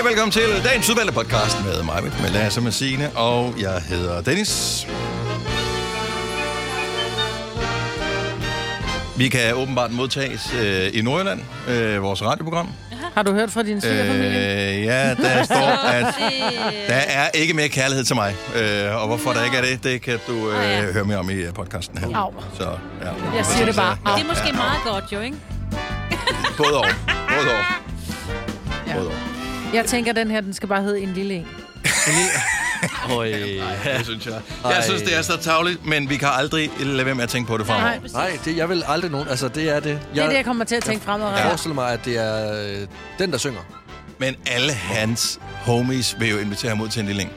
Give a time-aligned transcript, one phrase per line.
[0.00, 4.20] Goddag, velkommen til dagens udvalgte podcast med mig, med Lasse med Signe, og jeg hedder
[4.22, 4.86] Dennis.
[9.16, 12.68] Vi kan åbenbart modtages øh, i Nordjylland, øh, vores radioprogram.
[13.14, 14.76] Har du hørt fra din svigerfamilie?
[14.78, 16.14] Øh, ja, der står, at
[16.88, 18.34] der er ikke mere kærlighed til mig.
[18.56, 20.92] Øh, og hvorfor der ikke er det, det kan du øh, Ah, ja.
[20.92, 22.16] høre mere om i øh, podcasten her.
[22.16, 22.32] Au.
[22.58, 22.64] Så,
[23.02, 23.36] ja.
[23.36, 23.96] Jeg siger det bare.
[24.06, 25.36] Ja, Det er måske meget godt, jo, ikke?
[26.56, 26.88] både over.
[27.06, 27.48] Både.
[28.86, 28.94] Ja.
[28.94, 29.29] Både over.
[29.74, 31.46] Jeg tænker, den her, den skal bare hedde en lille en.
[33.10, 33.26] Øj.
[33.98, 34.40] Det synes jeg.
[34.64, 37.48] Jeg synes, det er så tavligt, men vi kan aldrig lade være med at tænke
[37.48, 37.84] på det fremover.
[37.90, 38.28] Nej.
[38.28, 39.28] Nej, det, jeg vil aldrig nogen...
[39.28, 39.90] Altså, det er det.
[39.90, 41.44] Jeg, Det er det, jeg kommer til at tænke jeg fremadrettet.
[41.46, 42.86] forestiller mig, at det er øh,
[43.18, 43.60] den, der synger.
[44.18, 47.30] Men alle hans homies vil jo invitere ham ud til en lille en.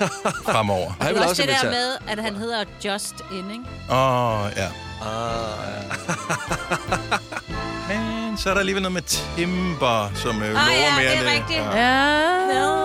[0.52, 0.92] Fremover.
[1.00, 3.64] Jeg Det vil er også også det der med, at han hedder Just In, ikke?
[3.90, 4.66] Åh, oh, ja.
[5.02, 5.82] Ah,
[8.36, 11.16] Men så er der alligevel noget med Timber, som øh, lover Ah, ja, mere det
[11.16, 11.60] er end rigtigt.
[11.60, 11.78] Ja.
[11.78, 12.60] Ja.
[12.60, 12.76] No.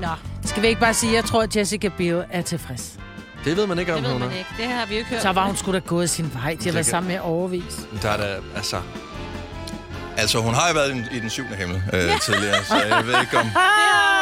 [0.00, 0.08] Nå,
[0.44, 2.92] Skal vi ikke bare sige, at jeg tror, at Jessica Biel er tilfreds?
[3.44, 4.38] det ved man ikke, om det ved hun man er.
[4.38, 4.50] ikke.
[4.56, 5.22] Det har vi jo ikke hørt.
[5.22, 6.56] Så var hun skulle da gået sin vej.
[6.60, 7.80] De har været sammen med overvis.
[8.02, 8.76] Der er da, altså...
[10.16, 13.20] Altså, hun har jo været i, i den syvende himmel øh, tidligere, så jeg ved
[13.20, 13.46] ikke, om,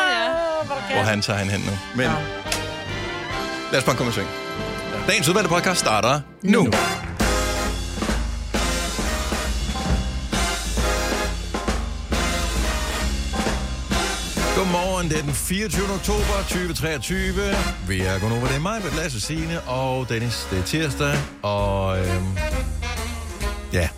[0.94, 1.72] hvor han tager hende hen nu.
[1.94, 2.10] Men
[3.72, 4.28] lad os bare komme i sving.
[5.06, 6.62] Dagens udvalgte podcast starter nu.
[6.62, 6.70] nu.
[14.98, 15.94] Godmorgen, det er den 24.
[15.94, 17.54] oktober 2023.
[17.88, 20.46] Vi er gået over, det er mig, med Lasse Signe og Dennis.
[20.50, 22.27] Det er tirsdag, og øhm,
[23.72, 23.88] ja,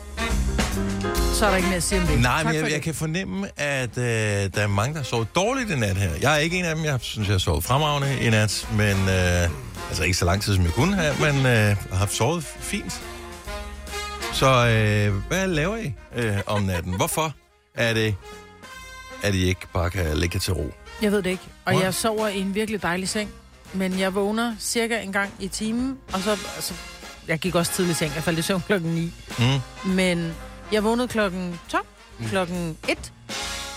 [1.34, 2.20] Så er der ikke mere at sige om det.
[2.20, 2.72] Nej, men jeg, det.
[2.72, 6.10] jeg kan fornemme, at øh, der er mange, der har sovet dårligt i nat her.
[6.20, 6.84] Jeg er ikke en af dem.
[6.84, 9.48] Jeg synes, jeg har sovet fremragende i nat, men øh,
[9.88, 13.02] altså ikke så lang tid, som jeg kunne have, men øh, har sovet fint.
[14.32, 16.96] Så øh, hvad laver I øh, om natten?
[16.96, 17.34] Hvorfor
[17.74, 18.14] er det,
[19.22, 20.70] at I ikke bare kan ligge til ro?
[21.02, 21.42] Jeg ved det ikke.
[21.64, 21.84] Og What?
[21.84, 23.30] jeg sover i en virkelig dejlig seng.
[23.72, 26.30] Men jeg vågner cirka en gang i timen, og så...
[26.30, 26.74] Altså,
[27.28, 28.12] jeg gik også tidligt i seng.
[28.14, 29.12] Jeg faldt i søvn klokken 9.
[29.38, 29.90] Mm.
[29.90, 30.34] Men
[30.72, 31.86] jeg vågnede klokken 12,
[32.28, 33.12] klokken 1.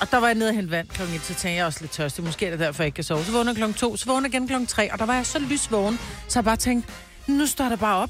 [0.02, 1.92] Og der var jeg nede og hente vand klokken 1, så tænkte jeg også lidt
[1.92, 2.24] tørstig.
[2.24, 3.24] Måske er det derfor, jeg ikke kan sove.
[3.26, 5.26] Så vågnede jeg klokken 2, så vågnede jeg igen klokken 3, og der var jeg
[5.26, 6.94] så lysvågen, så jeg bare tænkte,
[7.28, 8.10] nu står der bare op.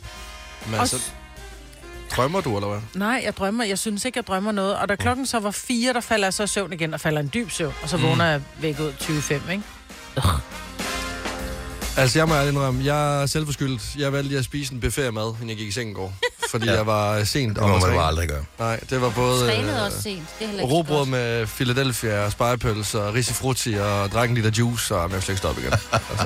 [0.65, 1.11] Men Og altså,
[2.15, 2.79] drømmer du, eller hvad?
[2.95, 3.63] Nej, jeg drømmer.
[3.63, 4.75] Jeg synes ikke, jeg drømmer noget.
[4.77, 7.21] Og da klokken så var 4, der falder jeg så i søvn igen, og falder
[7.21, 7.73] en dyb søvn.
[7.83, 9.63] Og så vågner jeg væk ud 25, ikke?
[11.97, 13.95] Altså, jeg må ærligt indrømme, jeg er selvforskyldt.
[13.97, 16.13] Jeg valgte at spise en buffet af mad, inden jeg gik i seng i går.
[16.53, 16.73] Fordi Ja.
[16.75, 18.03] jeg var sent Det om må at man træne.
[18.03, 18.43] aldrig gøre.
[18.59, 19.39] Nej, det var både...
[19.47, 20.23] Trænede øh, også sent.
[20.39, 25.23] Det er Robrød med Philadelphia, spejepølse og risifrutti og drak en liter juice, og jeg
[25.23, 25.73] slet ikke stoppe igen.
[25.93, 26.25] Altså,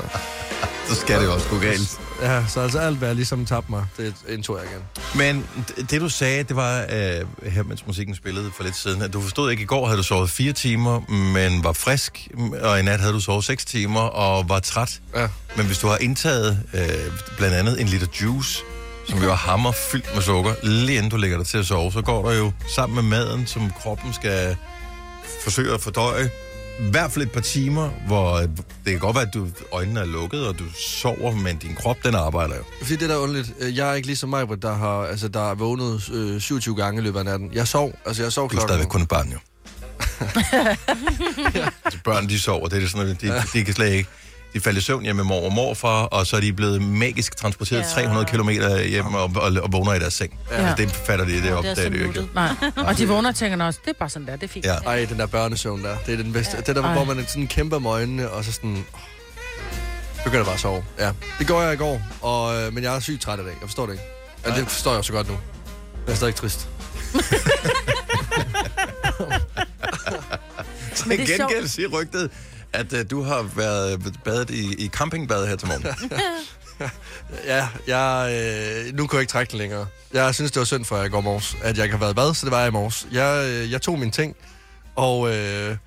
[0.90, 2.00] Så skal det jo også gå galt.
[2.22, 4.82] ja, så altså alt, hvad jeg ligesom tabte mig, det indtog jeg igen.
[5.16, 5.48] Men
[5.92, 9.22] det du sagde, det var øh, her, mens musikken spillede for lidt siden, at du
[9.22, 11.00] forstod ikke, i går havde du sovet fire timer,
[11.34, 12.28] men var frisk,
[12.62, 15.00] og i nat havde du sovet seks timer og var træt.
[15.16, 15.28] Ja.
[15.56, 16.82] Men hvis du har indtaget øh,
[17.38, 18.60] blandt andet en liter juice,
[19.10, 21.92] som jo er hammer fyldt med sukker, lige inden du lægger dig til at sove,
[21.92, 24.58] så går der jo sammen med maden, som kroppen skal
[25.44, 26.30] forsøge at fordøje,
[26.80, 30.00] i hvert fald et par timer, hvor øh, det kan godt være, at du, øjnene
[30.00, 32.64] er lukket, og du sover, men din krop, den arbejder jo.
[32.82, 35.52] Fordi det der er underligt, øh, jeg er ikke ligesom mig, der har, altså, der
[35.52, 37.50] er vågnet øh, 27 gange i løbet af natten.
[37.54, 38.70] Jeg sov, altså jeg sov Du er klokken...
[38.70, 39.38] stadigvæk kun et barn, jo.
[41.86, 42.68] altså, børn, de sover.
[42.68, 44.10] Det er sådan, at de, de kan slet ikke...
[44.54, 47.36] De falder i søvn hjemme med mor og morfar, og så er de blevet magisk
[47.38, 48.04] transporteret Ja.
[48.04, 48.50] 300 km
[48.90, 50.40] hjem og, og, og vågner i deres seng.
[50.52, 50.56] Ja.
[50.56, 52.30] Altså, det fatter de, det Nå, opdager det er de så jo ikke.
[52.36, 52.50] Nej.
[52.78, 54.66] Og de vågner og tænker også, det er bare sådan der, det er fint.
[54.66, 54.74] Ja.
[54.76, 56.58] Ej, den der børnesøvn der, det er den bedste.
[56.58, 56.94] Det der, Ej.
[56.94, 58.86] hvor man sådan kæmper med øjnene, og så sådan...
[58.94, 59.00] åh,
[60.24, 60.84] Begynder bare at sove.
[61.00, 63.48] Ja, det gjorde jeg i går, og, øh, men jeg er sygt træt i dag.
[63.62, 64.04] Jeg forstår det ikke.
[64.46, 65.38] Ja, det forstår jeg så godt nu.
[66.08, 66.68] Jeg er stadig trist.
[70.96, 71.70] Til Men det er gengæld sjovt.
[71.70, 72.32] siger rygtet,
[72.74, 75.86] at uh, du har været øh, badet i, i campingbad her til morgen.
[77.46, 79.88] Ja, jeg, øh, nu kan jeg ikke trække den længere.
[80.14, 82.12] Jeg synes, det var synd for, at jeg går morges, at jeg ikke har været
[82.12, 83.08] i bad, så det var jeg i morges.
[83.12, 84.36] Jeg, øh, jeg tog mine ting,
[84.96, 85.78] og, øh,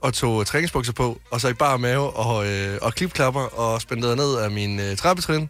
[0.00, 4.16] og tog træningsbukser på, og så i bare mave og, øh, og klipklapper, og spændte
[4.16, 5.48] ned af min øh, trappetrin,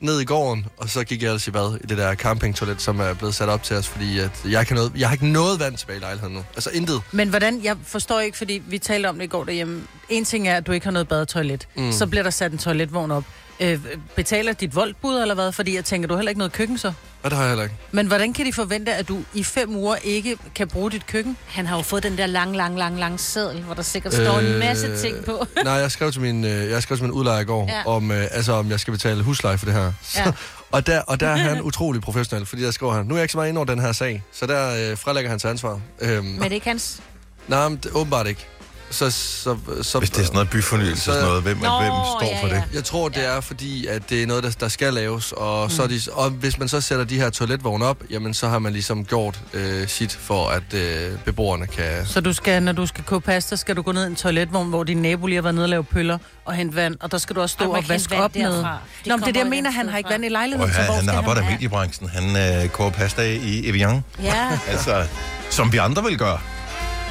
[0.00, 3.00] ned i gården, og så gik jeg ellers i bad i det der campingtoilet, som
[3.00, 5.60] er blevet sat op til os, fordi at jeg, kan noget, jeg har ikke noget
[5.60, 6.44] vand tilbage i lejligheden nu.
[6.54, 7.02] Altså intet.
[7.12, 9.82] Men hvordan, jeg forstår ikke, fordi vi talte om det i går derhjemme.
[10.08, 11.68] En ting er, at du ikke har noget badetoilet.
[11.76, 11.92] Mm.
[11.92, 13.24] Så bliver der sat en toiletvogn op.
[13.60, 13.80] Øh,
[14.16, 15.52] betaler dit voldbud eller hvad?
[15.52, 16.92] Fordi jeg tænker, du har heller ikke noget køkken så.
[17.22, 17.76] Og det har jeg heller ikke.
[17.92, 21.36] Men hvordan kan de forvente, at du i fem uger ikke kan bruge dit køkken?
[21.46, 24.38] Han har jo fået den der lang, lang, lang, lang seddel, hvor der sikkert står
[24.38, 25.46] en masse Øh, ting på.
[25.64, 27.76] Nej, jeg skrev til min, øh, jeg skrev til min udlejer i går, Ja.
[27.76, 27.86] ja.
[27.86, 29.92] om, øh, altså, om jeg skal betale husleje for det her.
[30.16, 30.32] Ja.
[30.72, 33.24] og, der, og der er han utrolig professionel, fordi der skriver han, nu er jeg
[33.24, 35.80] ikke så meget inde over den her sag, så der øh, frelægger han til ansvar.
[36.00, 37.00] Øhm, Men det er ikke hans...
[37.48, 38.46] Nej, men det, åbenbart ikke.
[38.90, 41.90] Så, så, så, Hvis det er sådan noget byfornyelse, Så- sådan noget, hvem, Nå, hvem
[41.90, 42.54] står ja, for ja.
[42.54, 42.64] det?
[42.74, 45.82] Jeg tror, det er fordi, at det er noget, der, der skal laves, og, så
[45.82, 48.72] er de, og hvis man så sætter de her toiletvogne op, jamen så har man
[48.72, 52.06] ligesom gjort øh, sit for, at øh, beboerne kan...
[52.06, 54.68] Så du skal, når du skal koge pasta, skal du gå ned i en toiletvogn,
[54.68, 57.18] hvor din nabo lige har været nede og lave pøller og hente vand, og der
[57.18, 58.78] skal du også stå Og og, vaske op derfra.
[58.98, 60.72] Det Nå, men det er det, jeg kommer mener, han har ikke vand i lejligheden,
[60.72, 62.08] så han, hvor han han arbejder i mediebranchen.
[62.08, 64.04] Han øh, koger pasta i Evian.
[64.22, 65.06] Ja, Altså,
[65.50, 66.38] som vi andre vil gøre.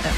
[0.05, 0.09] Ja,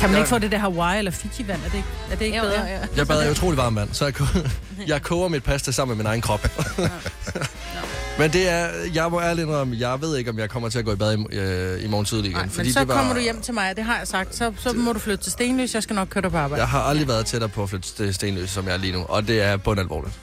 [0.00, 1.60] Kan man ikke få det der Hawaii eller Fiji-vand?
[1.64, 2.60] Er det ikke, er det ikke jo, bedre?
[2.60, 2.78] jo, jo.
[2.96, 4.48] jeg bader i utrolig varmt vand, så jeg, koger,
[4.86, 6.50] jeg koger mit pasta sammen med min egen krop.
[8.18, 10.84] Men det er, jeg må ærligt indrømme, jeg ved ikke, om jeg kommer til at
[10.84, 12.36] gå i bad i, øh, i morgen tidlig igen.
[12.36, 14.36] Nej, men så det var, kommer du hjem til mig, det har jeg sagt.
[14.36, 16.60] Så, så må du flytte til Stenløs, jeg skal nok køre dig på arbejde.
[16.60, 19.04] Jeg har aldrig været tættere på at flytte til Stenløse, som jeg er lige nu,
[19.08, 20.14] og det er bundalvorligt.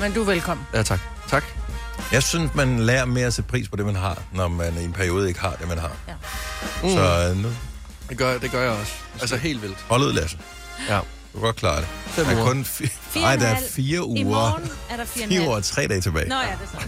[0.00, 0.66] Men du er velkommen.
[0.74, 1.00] Ja, tak.
[1.28, 1.44] Tak.
[2.12, 4.84] Jeg synes, man lærer mere at sætte pris på det, man har, når man i
[4.84, 5.92] en periode ikke har det, man har.
[6.08, 6.14] Ja.
[6.82, 6.88] Mm.
[6.88, 7.48] Så øh, nu,
[8.08, 8.92] Det gør, det gør jeg også.
[9.20, 9.78] Altså helt vildt.
[9.88, 10.38] hold ud, Lasse.
[10.88, 10.94] Ja.
[10.96, 11.86] Du kan godt klare det.
[12.06, 12.44] Fem er uger.
[12.46, 14.24] kun fi- Fire en der er fire I uger.
[14.24, 16.28] morgen er der fire Fire uger og tre dage tilbage.
[16.28, 16.78] Nå ja, det er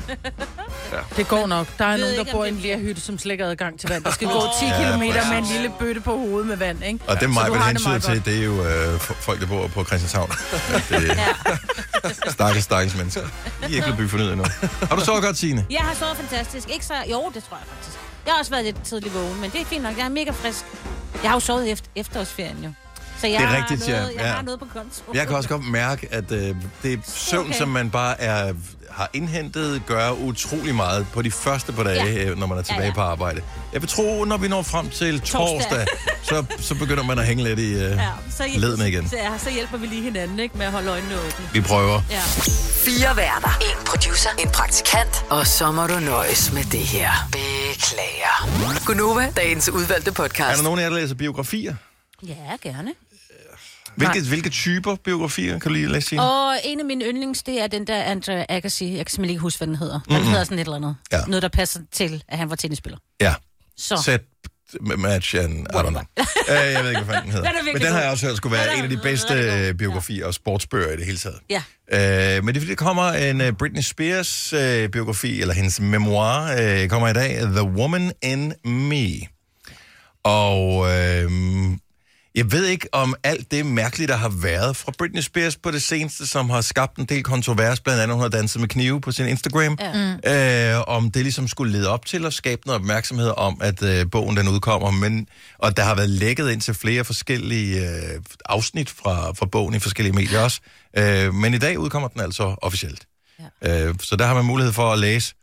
[0.88, 1.06] sådan.
[1.16, 1.66] Det går nok.
[1.78, 4.04] Der er nogen, der ikke, bor i en lærhytte, som slækker adgang til vand.
[4.04, 6.98] Der skal gå 10 Ja, km med en lille bøtte på hovedet med vand, ikke?
[7.08, 9.66] Og det mig vil har det hensyde til, det er jo øh, folk, der bor
[9.66, 10.30] på Christianshavn.
[10.88, 11.26] Det Ja.
[12.24, 13.20] er stakkels, stakkels mennesker.
[13.22, 13.28] De
[13.60, 14.44] er ikke blevet byfornyet endnu.
[14.88, 15.66] Har du så godt, Signe?
[15.70, 16.68] Jeg har sovet fantastisk.
[16.70, 16.94] Ikke så...
[17.10, 17.98] Jo, det tror jeg faktisk.
[18.26, 19.98] Jeg har også været lidt tidlig vågen, men det er fint nok.
[19.98, 20.64] Jeg er mega frisk.
[21.22, 22.72] Jeg har jo sovet efter efterårsferien jo.
[23.20, 23.96] Så jeg Det er har rigtigt, ja.
[24.00, 24.26] noget, jeg Ja.
[24.32, 25.02] har noget på konto.
[25.14, 26.98] Jeg kan også godt mærke, at øh, det er
[27.30, 27.58] søvn, okay.
[27.58, 28.54] som man bare er,
[28.96, 32.34] har indhentet, gør utrolig meget på de første par dage, Ja.
[32.34, 33.40] når man er tilbage ja, Ja, på arbejde.
[33.72, 35.86] Jeg vil tro, når vi når frem til torsdag, Torsdag.
[36.22, 39.08] så, så begynder man at hænge lidt i øh, ja, så, ledene igen.
[39.08, 41.48] Så, ja, så hjælper vi lige hinanden ikke, med at holde øjnene åbne.
[41.52, 42.00] Vi prøver.
[42.10, 42.20] Ja.
[42.86, 43.58] Fire værter.
[43.60, 44.30] En producer.
[44.38, 45.24] En praktikant.
[45.30, 47.10] Og så må du nøjes med det her.
[47.32, 48.84] Beklager.
[48.86, 50.56] Gunova, dagens udvalgte Er podcast.
[50.56, 51.74] der nogen af jer, der læser biografier?
[52.22, 52.90] ja, gerne.
[53.96, 56.08] Hvilke, hvilke typer biografier kan du lige læse?
[56.08, 56.22] Signe?
[56.22, 58.96] Og en af mine yndlings, det er den der Andrea Agassi.
[58.96, 60.00] Jeg kan simpelthen ikke huske, hvad den hedder.
[60.08, 60.96] Den hedder sådan et eller andet.
[61.12, 61.20] Ja.
[61.26, 62.98] Noget, der passer til, at han var tennisspiller.
[63.20, 63.34] Ja.
[63.76, 64.02] Så.
[64.04, 64.20] Set
[64.80, 65.66] match and...
[65.66, 66.02] I don't know.
[66.18, 67.52] Uh, jeg ved ikke, hvad fanden den hedder.
[67.52, 70.26] Den Men den har jeg også hørt skulle være en af de bedste øh, biografier
[70.26, 71.38] og sportsbøger i det hele taget.
[71.50, 71.62] Ja.
[71.92, 75.80] Uh, men det er fordi, der kommer en uh, Britney Spears uh, biografi, eller hendes
[75.80, 79.06] memoir, uh, kommer i dag, The Woman in Me.
[80.24, 80.86] Og uh,
[82.36, 85.82] jeg ved ikke om alt det mærkelige, der har været fra Britney Spears på det
[85.82, 89.12] seneste, som har skabt en del kontrovers, blandt andet hun har danset med knive på
[89.12, 89.78] sin Instagram,
[90.24, 90.74] ja.
[90.76, 94.06] øh, om det ligesom skulle lede op til at skabe noget opmærksomhed om, at øh,
[94.10, 95.28] bogen den udkommer, men,
[95.58, 99.78] og der har været lækket ind til flere forskellige øh, afsnit fra, fra bogen i
[99.78, 100.60] forskellige medier også,
[100.96, 103.06] øh, men i dag udkommer den altså officielt.
[103.62, 103.86] Ja.
[103.88, 105.34] Øh, så der har man mulighed for at læse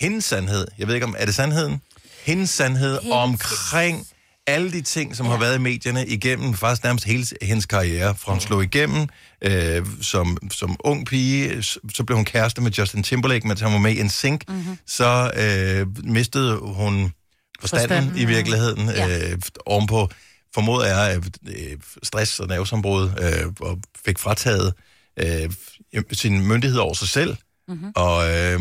[0.00, 0.66] hendes sandhed.
[0.78, 1.82] Jeg ved ikke om, er det sandheden?
[2.24, 4.06] Hendes sandhed Hendes- omkring
[4.48, 5.32] alle de ting, som ja.
[5.32, 8.14] har været i medierne igennem faktisk nærmest hele hendes karriere.
[8.14, 9.06] Fra hun slog igennem
[9.42, 13.78] øh, som, som ung pige, så blev hun kæreste med Justin Timberlake, mens han var
[13.78, 14.40] med i NSYNC.
[14.48, 14.78] Mm-hmm.
[14.86, 17.12] Så øh, mistede hun
[17.60, 19.30] forstanden, Forstanden, i virkeligheden Ja.
[19.30, 20.08] øh, ovenpå
[20.54, 24.74] formodet er øh, stress og nervesambrud, øh, og fik frataget
[25.16, 25.50] øh,
[26.12, 27.36] sin myndighed over sig selv,
[27.68, 27.92] mm-hmm.
[27.96, 28.60] og, øh,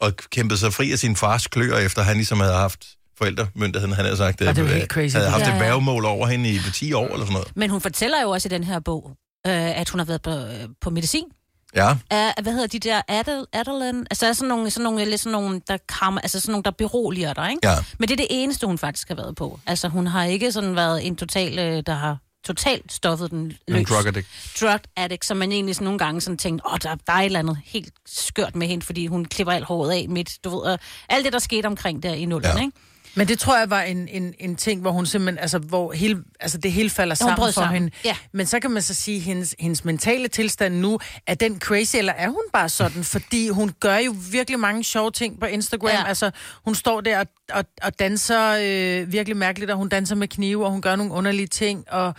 [0.00, 2.86] og kæmpede sig fri af sin fars klør, efter han ligesom havde haft
[3.18, 5.16] forældremyndigheden, han havde sagt, det er jo øh, helt crazy.
[5.16, 5.58] havde haft Ja, et ja.
[5.58, 7.48] værgemål over hende i 10 år eller sådan noget.
[7.56, 9.10] Men hun fortæller jo også i den her bog,
[9.46, 11.24] øh, at hun har været på, øh, på medicin.
[11.76, 13.02] Ja, Uh, hvad hedder de der?
[13.08, 14.06] Adel, Adelen?
[14.10, 16.62] Altså der er sådan nogle, sådan nogle, lidt sådan nogle, der kammer, altså sådan nogle,
[16.64, 17.68] der beroliger dig, ikke?
[17.68, 17.76] ja.
[17.98, 19.60] Men det er det eneste, hun faktisk har været på.
[19.66, 23.78] Altså hun har ikke sådan været en total, øh, der har totalt stoffet den løs.
[23.80, 24.26] En drug addict.
[24.60, 27.16] drug addict, som man egentlig sådan nogle gange sådan tænkte, åh, oh, der, der er
[27.20, 30.50] et eller andet helt skørt med hende, fordi hun klipper alt håret af midt, du
[30.50, 32.64] ved, og alt det, der skete omkring der i nullerne, ja.
[32.66, 32.78] ikke?
[33.16, 36.22] Men det tror jeg var en, en, en ting, hvor hun simpelthen, altså, hvor hele,
[36.40, 37.74] altså det hele falder sammen for sammen.
[37.74, 37.96] hende.
[38.04, 38.16] Ja.
[38.32, 41.96] Men så kan man så sige, at hendes, hendes mentale tilstand nu, er den crazy,
[41.96, 43.04] eller er hun bare sådan?
[43.04, 45.90] Fordi hun gør jo virkelig mange sjove ting på Instagram.
[45.90, 46.04] Ja.
[46.06, 46.30] Altså,
[46.64, 50.64] hun står der og, og, og danser øh, virkelig mærkeligt, og hun danser med knive,
[50.64, 51.84] og hun gør nogle underlige ting.
[51.92, 52.14] Og,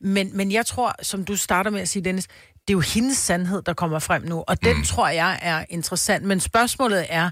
[0.00, 2.26] men, men jeg tror, som du starter med at sige, Dennis,
[2.68, 4.84] det er jo hendes sandhed, der kommer frem nu, og den mm.
[4.84, 6.24] tror jeg er interessant.
[6.24, 7.30] Men spørgsmålet er,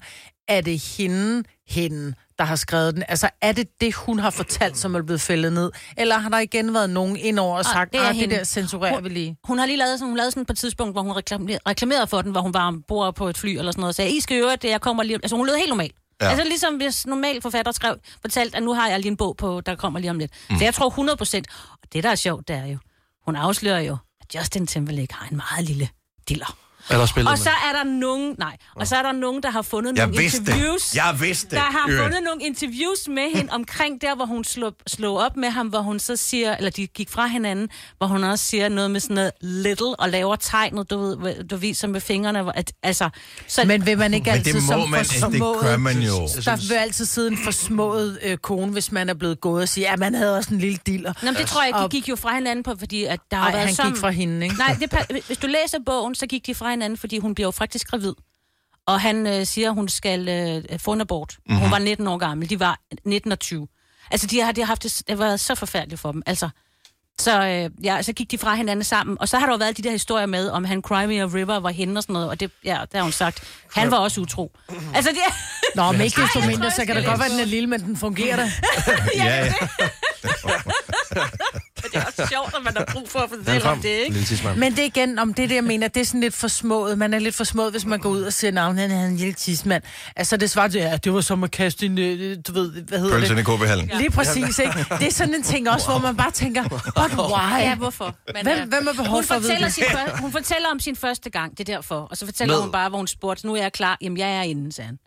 [0.48, 3.04] er det hende, hende, der har skrevet den?
[3.08, 5.70] Altså, er det det, hun har fortalt, som er blevet fældet ned?
[5.96, 8.44] Eller har der igen været nogen indover og Ah, sagt, det er ah, det der
[8.44, 9.36] censurerer Hun- vi lige?
[9.44, 11.12] Hun har lige lavet sådan, hun lavede sådan på et tidspunkt, hvor hun
[11.66, 14.10] reklamerede, for den, hvor hun var ombord på et fly eller sådan noget, og sagde,
[14.16, 15.16] I skal gøre det, jeg kommer lige...
[15.16, 15.94] om-" Altså hun lød helt normalt.
[16.22, 16.28] Ja.
[16.28, 19.60] Altså ligesom hvis normal forfatter skrev, fortalt, at nu har jeg lige en bog på,
[19.60, 20.30] der kommer lige om lidt.
[20.50, 20.58] Mm.
[20.58, 21.46] Så jeg tror 100 procent,
[21.82, 22.78] og det der er sjovt, det er jo,
[23.24, 25.88] hun afslører jo, at Justin Timberlake har en meget lille
[26.28, 26.56] diller.
[26.90, 29.62] Eller spillet Og så er der nogen, nej, og så er der nogen, der har
[29.62, 30.48] fundet Jeg nogle vidste det.
[30.48, 30.94] interviews.
[30.94, 31.56] Jeg vidste.
[31.56, 35.50] Der har fundet nogle interviews med hende omkring der, hvor hun slog, slog op med
[35.50, 37.68] ham, hvor hun så siger, eller de gik fra hinanden,
[37.98, 41.56] hvor hun også siger noget med sådan noget little, og laver tegnet, du ved, du
[41.56, 43.08] viser med fingrene, hvor, at, altså,
[43.46, 45.54] så, Men vil man ikke Men altid det må som man, forsmået...
[45.54, 46.12] det gør man jo.
[46.44, 49.88] Der vil altid sidde en forsmået øh, kone, hvis man er blevet gået og sige,
[49.88, 51.12] at man havde også en lille diller.
[51.22, 53.36] Nå, men det tror jeg ikke, de gik jo fra hinanden på, fordi at der
[53.36, 53.92] har Ej, været han som...
[53.92, 54.56] gik fra hende, ikke?
[54.58, 57.50] Nej, det, hvis du læser bogen, så gik de fra hinanden, fordi hun bliver jo
[57.50, 58.14] faktisk gravid.
[58.86, 61.36] Og han øh, siger, at hun skal øh, få en abort.
[61.38, 61.52] Mhm.
[61.52, 61.62] Mm-hmm.
[61.62, 63.68] Hun var 19 år gammel, de var 19 og 20.
[64.10, 66.22] Altså, de har, de har haft det, det har været så forfærdeligt for dem.
[66.26, 66.48] Altså,
[67.18, 69.16] så, øh, ja, så gik de fra hinanden sammen.
[69.20, 71.26] Og så har der jo været de der historier med, om han Cry Me a
[71.26, 72.28] River var hende og sådan noget.
[72.28, 73.42] Og det, ja, der har hun sagt,
[73.74, 74.56] han var også utro.
[74.94, 75.18] Altså, det,
[75.74, 77.80] Nå, men ikke desto mindre, så kan det godt være, at den er lille, men
[77.80, 78.52] den fungerer da.
[79.16, 79.52] Ja, ja.
[81.82, 84.54] det er også sjovt, at man har brug for at fortælle om det, ikke?
[84.56, 86.48] Men det er igen, om det er det, jeg mener, det er sådan lidt for
[86.48, 86.98] smået.
[86.98, 89.16] Man er lidt for smået, hvis man går ud og siger navn, han er en
[89.16, 89.82] lille tidsmand.
[90.16, 93.14] Altså, det svarer ja, det var som at kaste en, øh, du ved, hvad hedder
[93.18, 93.42] Pølsen det?
[93.42, 93.90] i KB-hallen.
[93.98, 94.72] Lige præcis, ikke?
[94.98, 97.60] Det er sådan en ting også, hvor man bare tænker, but why?
[97.60, 98.14] Ja, hvorfor?
[98.34, 99.74] Men, Hvem, øh, hvem er behov hun for at vide fortæller, det?
[99.74, 99.84] sin
[100.20, 101.96] hun fortæller om sin første gang, det er derfor.
[102.10, 103.98] Og så fortæller Med- hun bare, hvor hun spurgte, nu er jeg klar.
[104.02, 104.98] Jamen, jeg er inde, sagde han.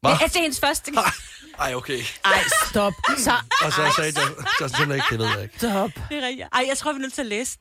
[0.00, 0.10] Hva?
[0.24, 1.06] Det er hendes første gang.
[1.60, 2.00] Ej, okay.
[2.24, 2.40] Ej,
[2.70, 2.92] stop.
[3.18, 3.32] Så,
[3.64, 4.28] Og så sagde jeg,
[4.60, 5.58] Justin Timberlake, det ved jeg ikke.
[5.58, 5.90] stop.
[6.08, 6.48] Det er rigtigt.
[6.52, 7.58] Ej, jeg tror, vi er nødt til at læse.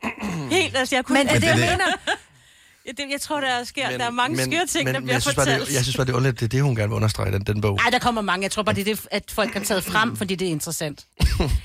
[0.51, 1.17] Helt, altså, jeg kunne...
[1.17, 1.85] Men det er det, jeg det- mener.
[2.89, 5.15] Ja, det, jeg tror, der sker, der er mange skøre ting, men, der men bliver
[5.15, 5.67] jeg synes, bare, fortalt.
[5.67, 7.41] det, jeg synes bare, det er underligt, det er det, hun gerne vil understrege, den,
[7.41, 7.79] den bog.
[7.83, 8.43] Ej, der kommer mange.
[8.43, 11.05] Jeg tror bare, det er det, at folk har taget frem, fordi det er interessant.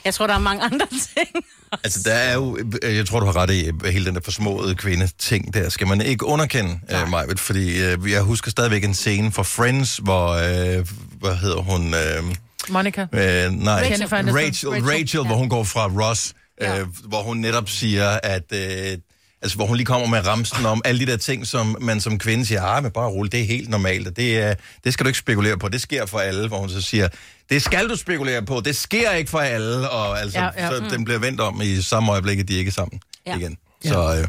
[0.05, 1.45] Jeg tror, der er mange andre ting.
[1.85, 4.21] Altså, der er jo, øh, jeg tror, du har ret i, øh, hele den der
[4.25, 8.95] forsmåede kvinde-ting der, skal man ikke underkende, øh, Majbet, fordi øh, jeg husker stadigvæk en
[8.95, 10.87] scene fra Friends, hvor, øh,
[11.21, 12.35] hvad hedder hun, øh,
[12.69, 13.01] Monica.
[13.13, 13.81] øh, nej.
[13.91, 15.27] Rachel, Rachel, Rachel, Rachel ja.
[15.27, 16.85] hvor hun går fra Ross, øh, Ja.
[17.05, 18.99] hvor hun netop siger, at, øh,
[19.45, 22.19] altså, hvor hun lige kommer med ramsen om alle de der ting, som man som
[22.19, 25.05] kvinde siger, ah, men bare roligt, det er helt normalt, og det, er, det skal
[25.05, 27.09] du ikke spekulere på, det sker for alle, hvor hun så siger,
[27.51, 30.85] det skal du spekulere på, det sker ikke for alle, og altså, Ja, ja, så
[30.91, 33.31] den bliver vendt om i samme øjeblik, at de ikke er sammen Ja.
[33.33, 33.39] ja.
[33.39, 33.57] igen.
[33.85, 34.29] Så, øh,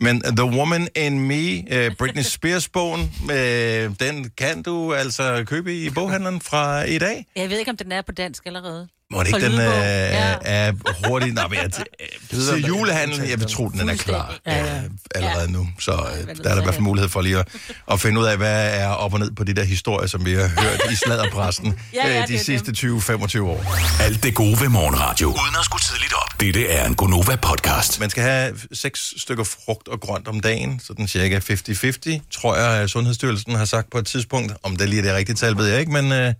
[0.00, 5.90] men The Woman in Me, øh, Britney Spears-bogen, øh, den kan du altså købe i
[5.90, 7.26] boghandleren fra i dag.
[7.36, 8.88] Jeg ved ikke, om den er på dansk allerede.
[9.12, 9.58] Må det ikke, den øh.
[9.58, 10.34] Ja.
[10.42, 10.72] er
[11.06, 11.34] hurtigt?
[11.34, 11.70] Nej, men jeg,
[12.30, 14.70] til julehandlen, jeg vil tro, den er klar Fuldstændig.
[14.70, 14.82] ja, ja.
[15.14, 15.68] allerede nu.
[15.78, 17.48] Så øh, der er der i hvert fald mulighed for lige at,
[17.90, 20.34] at finde ud af, hvad er op og ned på de der historier, som vi
[20.34, 23.64] har hørt i sladderpressen Ja, ja, øh, de sidste 20-25 år.
[24.02, 25.28] Alt det gode ved morgenradio.
[25.28, 26.40] Uden at skulle tidligt op.
[26.40, 28.00] Dette er en Gonova-podcast.
[28.00, 32.82] Man skal have seks stykker frugt og grønt om dagen, sådan cirka 50-50, tror jeg,
[32.82, 34.52] at Sundhedsstyrelsen har sagt på et tidspunkt.
[34.62, 36.34] Om det lige er det rigtige tal, ved jeg ikke, men øh,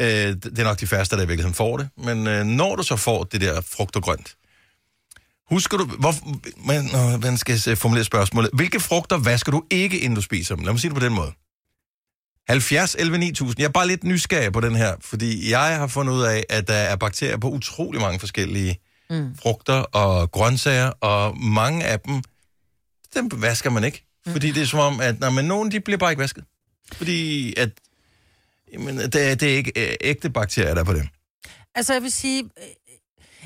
[0.00, 1.88] øh, det er nok de færreste, der i virkeligheden får det.
[1.96, 4.36] Men øh, når du så får det der frugt og grønt,
[5.50, 6.14] husker du, hvor,
[6.66, 8.50] man, øh, hvordan skal jeg formulere spørgsmålet?
[8.52, 10.64] Hvilke frugter vasker du ikke, inden du spiser dem?
[10.64, 11.32] Lad mig sige det på den måde.
[12.48, 13.60] 70 11 9000.
[13.60, 16.68] Jeg er bare lidt nysgerrig på den her, fordi jeg har fundet ud af, at
[16.68, 18.80] der er bakterier på utrolig mange forskellige
[19.10, 19.36] mm.
[19.42, 22.22] frugter og grøntsager, og mange af dem,
[23.14, 24.04] dem vasker man ikke.
[24.26, 26.44] Fordi det er som om, at når man, nogen de bliver bare ikke vasket.
[26.92, 27.70] Fordi at,
[28.72, 31.08] jamen, det, er- det er ikke øh, ægte bakterier, der er på det.
[31.74, 32.64] Altså, jeg vil sige, øh,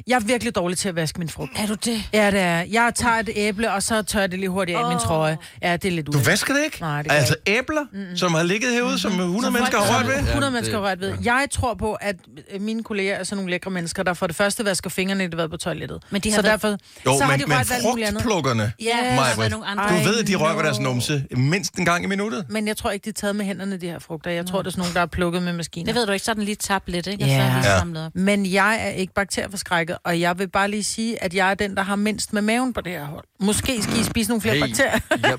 [0.07, 1.51] jeg er virkelig dårlig til at vaske min frugt.
[1.57, 2.03] Er du det?
[2.13, 2.59] Ja, det er.
[2.61, 4.89] Jeg tager et æble, og så tørrer jeg det lige hurtigt af oh.
[4.89, 5.39] min trøje.
[5.63, 6.27] Ja, det er lidt Du ulækkert.
[6.33, 6.81] vasker det ikke?
[6.81, 8.17] Nej, det gør altså æbler, mm-hmm.
[8.17, 10.15] som har ligget herude, som 100 mennesker har rørt ved?
[10.15, 11.15] 100 Ja, mennesker det- har rørt ved.
[11.25, 12.17] Jeg tror på, at
[12.61, 15.35] mine kolleger er sådan nogle lækre mennesker, der for det første vasker fingrene, når de
[15.35, 16.03] har været på toilettet.
[16.11, 19.49] Men de har så været- derfor, Jo, så har men, de men frugtplukkerne, Ja, har
[19.49, 19.89] nogle andre.
[19.99, 22.45] du ved, at de rører deres numse mindst en gang i minuttet.
[22.49, 24.31] Men jeg tror ikke, de er taget med hænderne, de her frugter.
[24.31, 25.87] Jeg tror, det er sådan nogle, der er plukket med maskiner.
[25.87, 27.25] Det ved du ikke, så er den lige tabt lidt, ikke?
[27.25, 27.37] Og Ja.
[27.37, 27.79] så er Ja.
[27.79, 28.13] samlet op.
[28.15, 31.77] Men jeg er ikke bakterieforskrækket, og jeg vil bare lige sige, at jeg er den,
[31.77, 33.25] der har mindst med maven på det her hold.
[33.41, 34.61] Måske skal I spise nogle flere hey.
[34.63, 35.01] bakterier.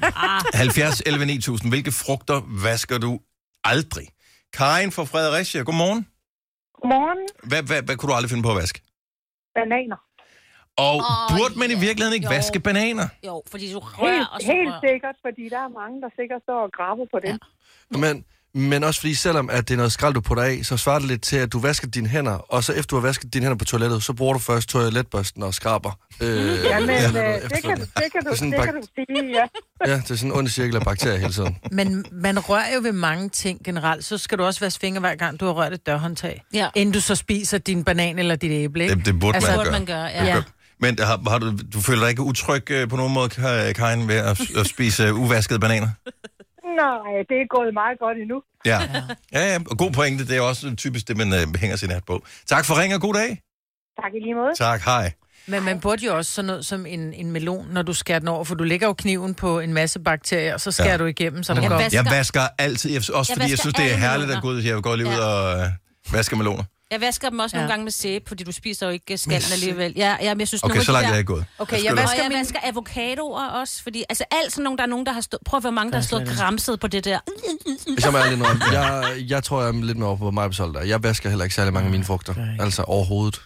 [0.53, 1.71] ja, 70 11 9000.
[1.71, 3.19] Hvilke frugter vasker du
[3.63, 4.07] aldrig?
[4.53, 6.07] Karin fra Fredericia, godmorgen.
[6.81, 7.19] Godmorgen.
[7.43, 8.81] Hvad, hvad, hvad kunne du aldrig finde på at vaske?
[9.55, 9.99] Bananer.
[10.77, 11.79] Og oh, burde man i ja.
[11.87, 12.35] virkeligheden ikke Jo.
[12.35, 13.07] vaske bananer?
[13.27, 14.79] Jo, fordi du rører Helt, og så helt rører.
[14.87, 17.33] sikkert, fordi der er mange, der sikkert står og grabber på det.
[17.93, 17.97] Ja.
[18.03, 18.15] men,
[18.55, 21.07] men også fordi, selvom at det er noget skrald, du putter af, så svarer det
[21.07, 23.57] lidt til, at du vasker dine hænder, og så efter du har vasket dine hænder
[23.57, 25.91] på toilettet, så bruger du først toiletbørsten og skraber.
[26.21, 26.27] Øh,
[26.63, 28.75] Jamen, ja, øh, det, kan, du- det, kan du, Det er sådan det bak- kan
[28.75, 29.45] du sige, ja.
[29.91, 31.57] Ja, det er sådan en ond cirkel af bakterier hele tiden.
[31.71, 34.05] Men man rører jo ved mange ting generelt.
[34.05, 36.41] Så skal du også vaske fingre hver gang, du har rørt et dørhåndtag.
[36.53, 36.67] Ja.
[36.75, 38.95] Inden du så spiser din banan eller dit æble, ikke?
[38.95, 39.71] Det, det burde Altså, man gøre.
[39.71, 40.25] man gøre, ja.
[40.25, 40.43] Ja.
[40.79, 44.07] Men har, har du, du føler dig ikke utryg øh, på nogen måde, Ka- Karin,
[44.07, 45.87] ved at, at spise uvaskede bananer?
[46.75, 48.41] Nej, det er gået meget godt endnu.
[48.65, 48.79] Ja.
[49.33, 49.57] ja, ja.
[49.71, 50.27] Og god pointe.
[50.27, 52.23] Det er også typisk det, man øh, hænger sin hat på.
[52.47, 53.29] Tak for ring og god dag.
[54.01, 54.53] Tak i lige måde.
[54.57, 55.11] Tak, hej.
[55.47, 58.27] Men man burde jo også sådan noget som en, en melon, når du skærer den
[58.27, 60.97] over, for du lægger jo kniven på en masse bakterier, og så skærer Ja.
[60.97, 61.77] du igennem, så der Jeg går...
[61.77, 64.41] vasker- Jeg vasker altid, jeg, også Jeg fordi jeg vasker synes, det er herligt at
[64.41, 64.61] gå ud.
[64.61, 65.25] Jeg går lige ud Ja.
[65.25, 65.65] og øh,
[66.13, 66.63] vaske meloner.
[66.91, 67.61] Jeg vasker dem også ja.
[67.61, 69.93] Nogle gange med sæbe, fordi du spiser jo ikke skallen alligevel.
[69.95, 71.11] Ja, ja, men jeg synes, Okay, så langt der...
[71.11, 71.45] er jeg gået.
[71.59, 72.01] Okay, jeg Skynder.
[72.01, 75.05] vasker Og jeg min- vasker avocadoer også, fordi altså alt sådan nogle, der er nogen,
[75.05, 75.41] der har stået...
[75.45, 77.19] Prøv at hvor mange, der har stået græmset på det der.
[77.93, 80.51] Hvis jeg må ærlig indrømme, jeg, jeg tror, jeg er lidt mere over på mig
[80.57, 80.81] der.
[80.83, 82.33] Jeg vasker heller ikke særlig mange af mine frugter.
[82.59, 83.41] Altså overhovedet.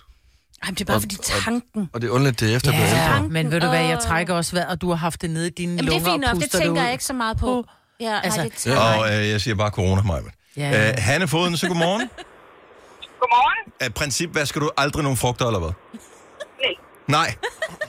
[0.63, 1.89] Ej, men det er bare Og- fordi og- tanken...
[1.93, 3.29] Og det er underligt, det er efter, jeg Ja, ældre.
[3.29, 5.49] men ved du hvad, jeg trækker også vejret, og du har haft det nede i
[5.49, 7.65] dine Jamen, det er lunger fint og nok, det tænker jeg ikke så meget på.
[7.99, 10.21] Ja, Altså, nej, det, Og øh, jeg siger bare corona, mig.
[10.57, 10.89] Ja.
[10.89, 12.09] Øh, Hanne Foden, så godmorgen.
[13.21, 13.73] Godmorgen.
[13.85, 15.73] Af princip vasker du aldrig nogen frugter, eller hvad?
[16.63, 16.75] Nej.
[17.17, 17.29] Nej.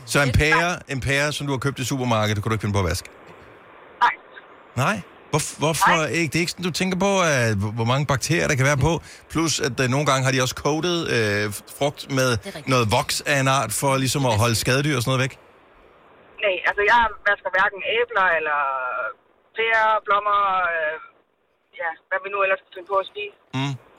[0.06, 2.64] Så en pære, en pære, som du har købt i supermarkedet, det kunne du ikke
[2.66, 3.08] finde på at vaske?
[4.04, 4.14] Nej.
[4.84, 4.96] Nej.
[5.32, 6.18] Hvor, hvorfor Nej.
[6.18, 6.30] ikke?
[6.32, 8.92] Det er ikke sådan, du tænker på, at, hvor mange bakterier der kan være på.
[9.32, 11.44] Plus, at uh, nogle gange har de også coated øh,
[11.78, 12.30] frugt med
[12.72, 15.34] noget voks af en art, for ligesom at holde skadedyr og sådan noget væk.
[16.44, 18.58] Nej, altså jeg vasker hverken æbler eller
[19.56, 20.40] pærer, blommer,
[20.75, 20.94] øh,
[21.80, 23.34] ja, hvad vi nu ellers kan finde på at spise.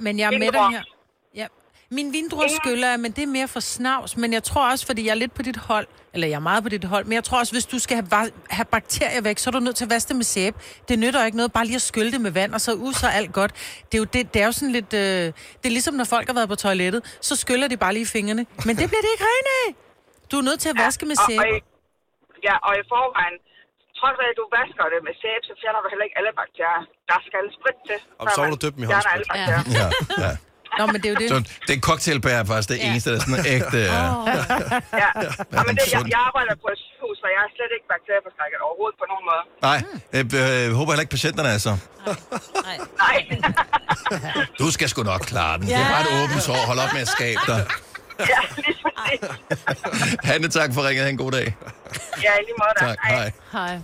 [0.06, 0.84] Men jeg er med dig her.
[1.92, 1.96] Ja.
[1.96, 4.18] Min vindruer skyller jeg, men det er mere for snavs.
[4.18, 6.64] Men jeg tror også, fordi jeg er lidt på dit hold, eller jeg er meget
[6.64, 9.50] på dit hold, men jeg tror også, hvis du skal have, have bakterier væk, så
[9.50, 10.58] er du nødt til at vaske det med sæbe.
[10.90, 13.06] Det nytter ikke noget bare lige at skylle det med vand, og så ud så
[13.08, 13.52] er alt godt.
[13.88, 14.94] Det er jo, det, det er jo sådan lidt...
[14.94, 15.26] Øh,
[15.60, 18.44] det er ligesom, når folk har været på toilettet, så skyller de bare lige fingrene.
[18.68, 19.68] Men det bliver det ikke rent af.
[20.32, 21.42] Du er nødt til at vaske med og, sæbe.
[21.42, 21.58] og, i,
[22.48, 23.36] ja, og i forvejen,
[24.00, 26.84] trods af at du vasker det med sæbe, så fjerner du heller ikke alle bakterier.
[27.12, 28.00] Der skal sprit til.
[28.22, 29.28] Og så man du dyppe dem i håndsprit.
[29.36, 29.60] Ja,
[30.26, 30.34] ja.
[30.80, 31.30] Nå, men det er jo det.
[31.34, 31.38] Så
[31.68, 33.78] det er cocktailbær er faktisk det eneste, der er sådan ægte.
[33.78, 33.84] Ja.
[33.84, 34.04] Ja.
[35.04, 35.10] ja.
[35.56, 38.60] ja men det, jeg, jeg arbejder på et sygehus, så jeg er slet ikke bakterieforskrækket
[38.68, 39.44] overhovedet på nogen måde.
[39.70, 39.80] Nej,
[40.18, 41.74] jeg øh, håber heller ikke patienterne er så.
[42.68, 42.78] nej.
[43.04, 43.18] Nej.
[44.60, 45.68] Du skal sgu nok klare den.
[45.68, 46.60] Det er bare et åbent sår.
[46.70, 47.62] Hold op med at skabe dig.
[48.20, 48.76] ja, lige.
[50.24, 51.04] Hanne, tak for ringet.
[51.04, 51.56] Ha' en god dag.
[52.24, 52.90] Ja, i lige måde.
[52.90, 52.98] Tak.
[53.08, 53.32] Hej.
[53.52, 53.80] Hej.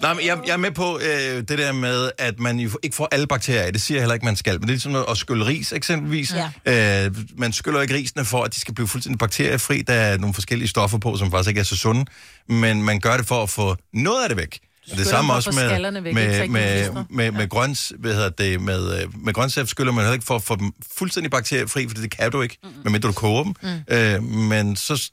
[0.00, 2.96] Nej, men jeg, jeg er med på øh, det der med, at man jo ikke
[2.96, 3.72] får alle bakterier af.
[3.72, 4.52] Det siger jeg heller ikke, man skal.
[4.52, 6.34] Men det er ligesom noget at skylle ris, eksempelvis.
[6.66, 7.06] Ja.
[7.06, 9.82] Øh, man skyller ikke risene for, at de skal blive fuldstændig bakteriefri.
[9.82, 12.04] Der er nogle forskellige stoffer på, som faktisk ikke er så sunde.
[12.48, 14.60] Men man gør det for at få noget af det væk.
[14.90, 18.60] Og det samme også med, væk, med, med, med, med, med, grøns, hvad hedder det,
[18.60, 21.94] med, øh, med grøntsager skyller man heller ikke for at få dem fuldstændig bakteriefri, for
[21.94, 22.80] det kan du ikke, mm-hmm.
[22.84, 23.54] medmindre du koger dem.
[23.62, 23.94] Mm.
[23.94, 25.10] Øh, men så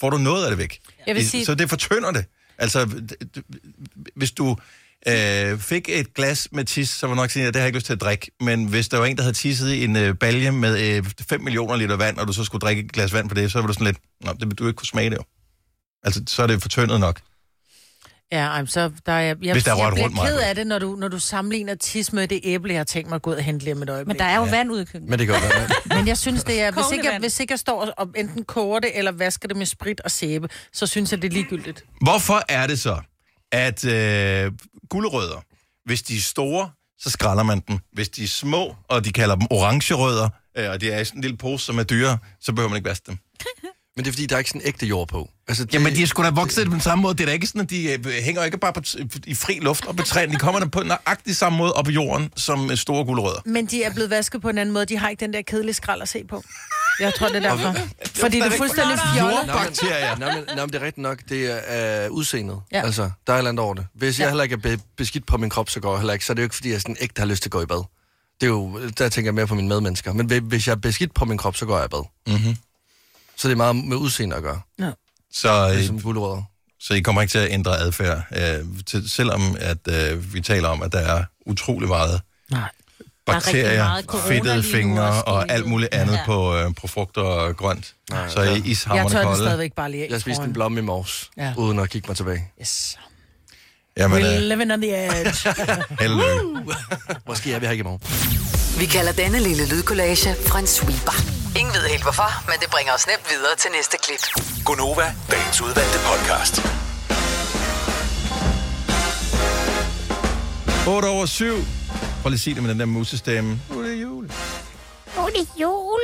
[0.00, 0.80] får du noget af det væk.
[1.06, 2.24] Jeg vil sige- Så det fortynder det.
[2.58, 2.88] Altså,
[4.16, 4.56] hvis du
[5.08, 7.76] øh, fik et glas med tis, så var nok sige, at det har jeg ikke
[7.78, 8.30] lyst til at drikke.
[8.40, 11.40] Men hvis der var en, der havde tisset i en øh, balje med øh, 5
[11.40, 13.66] millioner liter vand, og du så skulle drikke et glas vand på det, så var
[13.66, 15.22] du sådan lidt, Nå, det vil du ikke kunne smage det jo.
[16.02, 17.20] Altså, så er det fortyndet nok.
[18.32, 20.38] Ja, ej, så der er, jeg, jeg, Hvis der er jeg rørt bliver rundt, ked
[20.38, 23.16] af det, når du, når du sammenligner tis med det æble, jeg har tænkt mig
[23.16, 24.06] at gå ud og hente lige om et øjeblik.
[24.06, 25.10] Men der er jo vand ude i køkkenet.
[25.10, 25.68] Men det kan jo være.
[25.98, 28.80] Men jeg synes, det er, hvis ikke, jeg, hvis ikke jeg står og enten koger
[28.80, 31.84] det, eller vasker det med sprit og sæbe, så synes jeg, det er ligegyldigt.
[32.00, 33.00] Hvorfor er det så,
[33.52, 34.52] at øh,
[34.88, 35.44] gulerødder,
[35.84, 37.78] hvis de er store, så skræller man dem.
[37.92, 41.18] Hvis de er små, og de kalder dem orangerødder, øh, og de er i sådan
[41.18, 43.18] en lille pose, som er dyre, så behøver man ikke vaske dem.
[43.96, 45.28] Men det er fordi, der er ikke sådan ægte jord på.
[45.48, 47.14] Altså, det, Jamen, de er sgu da vokset på den samme måde.
[47.14, 49.58] Det er da ikke sådan, at de øh, hænger ikke bare på t- i fri
[49.62, 50.32] luft op på træerne.
[50.32, 53.40] De kommer der på nøjagtig samme måde op i jorden, som øh, store gulerødder.
[53.46, 54.86] Men de er blevet vasket på en anden måde.
[54.86, 56.42] De har ikke den der kedelige skrald at se på.
[57.00, 57.74] Jeg tror, det er derfor.
[58.14, 59.46] Fordi det er fuldstændig fjollet.
[59.46, 59.52] Nå,
[60.62, 61.18] men, det er rigtigt nok.
[61.28, 62.60] Det er uh, udseendet.
[62.72, 62.78] Ja.
[62.78, 62.84] Ja.
[62.86, 63.86] Altså, der er et eller andet over det.
[63.94, 66.24] Hvis jeg heller ikke er be- beskidt på min krop, så går jeg heller ikke.
[66.24, 67.66] Så er det jo ikke, fordi jeg sådan ægte har lyst til at gå i
[67.66, 67.84] bad.
[68.40, 70.12] Det er jo, der tænker jeg mere på mine medmennesker.
[70.12, 72.04] Men hvi- hvis jeg er beskidt på min krop, så går jeg i bad.
[72.26, 72.56] Mm-hmm.
[73.40, 74.60] Så det er meget med udseende at gøre.
[75.32, 76.42] Så, Det er øh, som gulerødder.
[76.80, 80.68] så I kommer ikke til at ændre adfærd, øh, til, selvom at øh, vi taler
[80.68, 82.60] om, at der er utrolig meget Nej.
[83.26, 86.24] Der er rigtig bakterier, meget fedtede fingre og det alt muligt andet Ja.
[86.26, 87.94] på, øh, på frugter og grønt.
[88.10, 89.42] Nej, så er I Jeg ishammerende tør den kolde.
[89.42, 90.10] stadigvæk bare lige af.
[90.10, 91.44] Jeg spiste en blomme i morges, Ja.
[91.44, 91.54] ja.
[91.56, 92.44] uden at kigge mig tilbage.
[92.60, 92.98] Yes.
[93.96, 95.48] Jamen, We're øh, living on the edge.
[96.08, 96.72] lykke.
[97.26, 98.00] Måske er vi her ikke i morgen.
[98.80, 101.39] Vi kalder denne lille lydkollage en sweeper.
[101.58, 104.22] Ingen ved helt hvorfor, men det bringer os nemt videre til næste klip.
[104.64, 106.54] Gonova, dagens udvalgte podcast.
[110.88, 111.44] 8 over 7.
[112.22, 113.60] Prøv lige at sige det med den der musestemme.
[113.70, 114.24] Nu er det jul.
[114.28, 114.34] Det
[115.14, 116.00] er jul.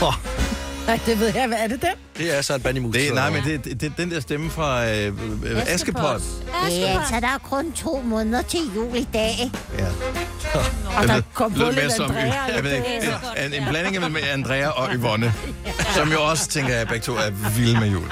[0.86, 1.46] Nej, det ved jeg.
[1.46, 1.94] Hvad er det den?
[2.18, 2.94] Det er så en bandimus.
[2.96, 5.06] Det, nej, men det, det, det den der stemme fra øh,
[5.44, 6.22] øh, Askepot.
[6.70, 9.50] Ja, så der er kun to måneder til jul i dag.
[9.78, 9.86] Ja.
[10.96, 12.54] Og der kom lød mere som, Andrea.
[12.54, 12.86] jeg ved ikke,
[13.36, 15.32] en, en, en blanding mellem Andrea og Yvonne,
[15.94, 18.08] som jo også, tænker jeg, begge to er vilde med jul.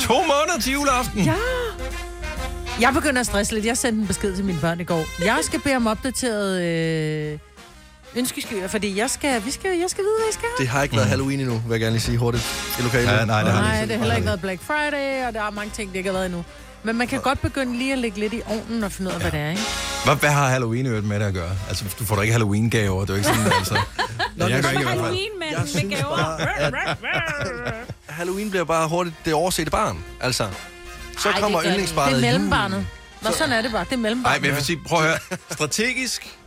[0.00, 1.24] To måneder til juleaften.
[1.24, 1.34] Ja.
[2.80, 3.66] Jeg begynder at stresse lidt.
[3.66, 5.04] Jeg sendte en besked til mine børn i går.
[5.24, 7.38] Jeg skal bede om opdateret øh,
[8.16, 10.48] ønskeskyer, fordi jeg skal, vi skal, jeg skal vide, hvad jeg skal.
[10.58, 13.06] Det har ikke været Halloween endnu, vil jeg gerne lige sige hurtigt i lokalet.
[13.12, 15.42] Ja, nej, det har Nej, det det har heller ikke været Black Friday, og der
[15.42, 16.44] er mange ting, det ikke har været endnu.
[16.84, 19.20] Men man kan godt begynde lige at lægge lidt i ovnen og finde ud af,
[19.20, 19.62] hvad det er, ikke?
[20.04, 21.50] Hvad, hvad har Halloween øvrigt med det at gøre?
[21.68, 23.74] Altså, du får da ikke Halloween-gaver, det er jo ikke sådan, altså.
[24.36, 25.00] Nå, jeg gør ikke i hvert fald.
[25.00, 26.16] Halloween med, Jeg med synes gaver.
[26.16, 26.74] bare, at
[28.18, 30.04] Halloween bliver bare hurtigt det oversete barn.
[30.20, 30.48] Altså,
[31.18, 32.86] så Ej, kommer yndlingsbarnet Det er mellembarnet.
[33.22, 33.84] Nå, sådan er det bare.
[33.84, 34.40] Det er Nej, mellembarnet.
[34.40, 35.18] men jeg vil sige, prøv at høre.
[35.50, 36.38] Strategisk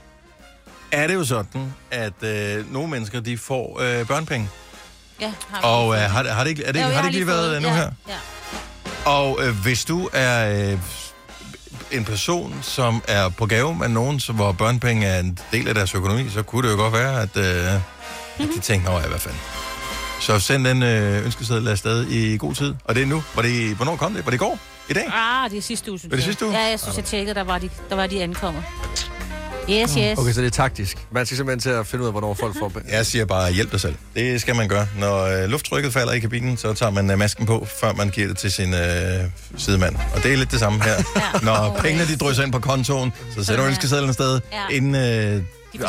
[0.92, 4.50] er det jo sådan, at øh, nogle mennesker, de får øh, børnepenge.
[5.22, 6.92] Ja, har vi Og lige øh, har, det- har det ikke, er det, Jo, har
[7.02, 7.92] det ikke lige været fået- øh, nu ja, her?
[8.08, 8.14] Ja.
[9.06, 10.80] Og øh, hvis du er øh,
[11.92, 15.76] en person, som er på gave med nogen, som, hvor børnepenge er en del af
[15.76, 17.82] deres økonomi, så kunne det jo godt være, at, øh, at
[18.56, 19.40] de tænker, over hvad fanden.
[20.22, 22.76] Så send den øh, ønskeseddel afsted i god tid.
[22.86, 23.24] Og det er nu.
[23.36, 24.26] Var det, hvornår kom det?
[24.26, 24.60] Var det i går?
[24.90, 25.12] I dag?
[25.14, 26.58] Ah, det er sidste uge, synes Var det sidste uge?
[26.58, 28.64] Ja, jeg synes, jeg tjekkede, der var de, der var de ankommet.
[29.70, 30.18] Yes, yes.
[30.20, 30.98] Okay, så det er taktisk.
[31.12, 32.72] Man skal simpelthen til at finde ud af, hvornår folk får...
[32.92, 33.96] Jeg siger bare, hjælp dig selv.
[34.16, 34.88] Det skal man gøre.
[35.00, 38.28] Når øh, lufttrykket falder i kabinen, så tager man øh, masken på, før man giver
[38.28, 39.24] det til sin øh,
[39.58, 39.96] sidemand.
[40.16, 40.94] Og det er lidt det samme her.
[41.16, 41.40] Ja.
[41.44, 44.76] Når pengene de drysser ind på kontoen, så sætter du ønskesedlen afsted, Ja.
[44.76, 45.42] inden øh,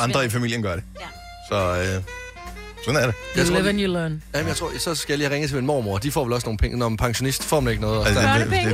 [0.02, 0.84] andre i familien gør det.
[1.00, 1.06] Ja.
[1.50, 2.02] Så øh,
[2.84, 3.14] sådan er det.
[3.36, 4.22] You Jeg tror, live and you learn.
[4.34, 5.98] Jamen, jeg tror, så skal jeg lige ringe til min mormor.
[5.98, 6.78] De får vel også nogle penge.
[6.78, 8.06] Når man er pensionist, får man ikke noget.
[8.06, 8.72] Altså, Børnepenge?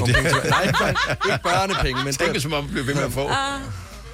[0.50, 3.30] Nej, ikke, børne- ikke børnepenge, men Tænk, hvis man bliver ved med at få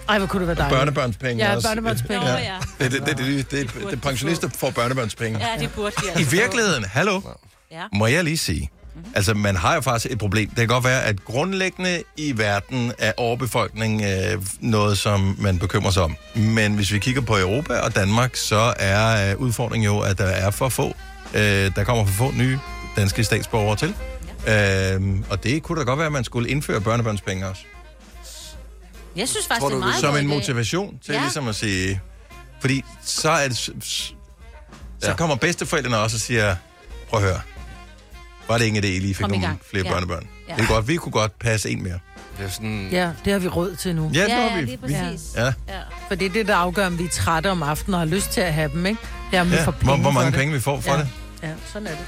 [0.08, 0.78] Ej, hvor kunne det være dejligt.
[0.78, 1.68] børnebørnspenge Ja, også.
[1.68, 2.20] børnebørnspenge.
[2.20, 2.54] Nå, Ja.
[2.78, 5.38] det, det, det, det, det, det, pensionister får børnebørnspenge.
[5.38, 6.30] Ja, det burde de I altså.
[6.36, 7.20] virkeligheden, hallo,
[7.70, 7.82] Ja.
[7.94, 8.70] må jeg lige sige,
[9.14, 10.48] altså man har jo faktisk et problem.
[10.48, 15.90] Det kan godt være, at grundlæggende i verden er overbefolkning øh, noget, som man bekymrer
[15.90, 16.16] sig om.
[16.34, 20.24] Men hvis vi kigger på Europa og Danmark, så er øh, udfordringen jo, at der
[20.24, 20.96] er for få.
[21.34, 21.40] Øh,
[21.76, 22.58] der kommer for få nye
[22.96, 23.94] danske statsborgere til.
[24.48, 27.62] Øh, og det kunne da godt være, at man skulle indføre børnebørnspenge også.
[29.18, 31.20] Jeg synes faktisk, Tror det er du, meget Som en motivation til ja.
[31.20, 32.00] Ligesom at sige...
[32.60, 33.56] Fordi så er det...
[33.56, 34.12] Så
[35.02, 35.14] Ja.
[35.16, 36.56] kommer bedsteforældrene også og siger,
[37.10, 37.40] prøv at høre,
[38.48, 39.92] var det ikke en idé, I lige fik Kom nogle flere Ja.
[39.92, 40.26] børnebørn?
[40.48, 40.54] Ja.
[40.54, 41.98] Det er godt, vi kunne godt passe en mere.
[42.38, 42.88] det er sådan...
[42.92, 44.10] Ja, det har vi råd til nu.
[44.14, 44.64] Ja, det Ja, ja, vi.
[44.64, 45.32] lige vi præcis.
[45.36, 45.44] ja.
[45.44, 45.52] Ja.
[46.08, 48.30] For det er det, der afgør, om vi er trætte om aftenen og har lyst
[48.30, 49.00] til at have dem, ikke?
[49.30, 49.64] Det er, om vi Ja.
[49.64, 50.38] får Hvor, penge hvor for mange det.
[50.38, 50.98] penge vi får for Ja.
[50.98, 51.08] det.
[51.42, 52.04] Ja, sådan er det.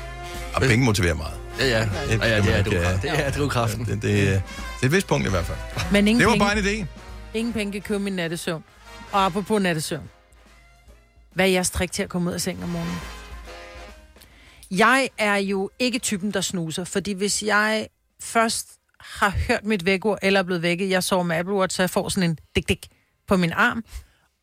[0.55, 1.33] Og penge motiverer meget.
[1.59, 1.81] Ja, ja.
[1.81, 3.85] Det- Ja, ja, det er, det er- det er drivkraften.
[3.85, 4.41] Det, det, det er
[4.87, 5.59] et vist punkt i hvert fald.
[5.93, 6.87] Men ingen, Det var penge, bare en idé.
[7.35, 8.65] Ingen penge kan købe min nattesøvn.
[9.13, 10.11] Og apropos nattesøvn.
[11.35, 12.97] Hvad er jeres trick til at komme ud af sengen om morgenen?
[14.71, 17.89] Jeg er jo ikke typen, der snuser, fordi hvis jeg
[18.21, 18.69] først
[19.01, 21.91] har hørt mit vækord eller er blevet vækket, jeg sover med Apple Watch, så jeg
[21.91, 22.87] får sådan en dik-dik
[23.27, 23.85] på min arm,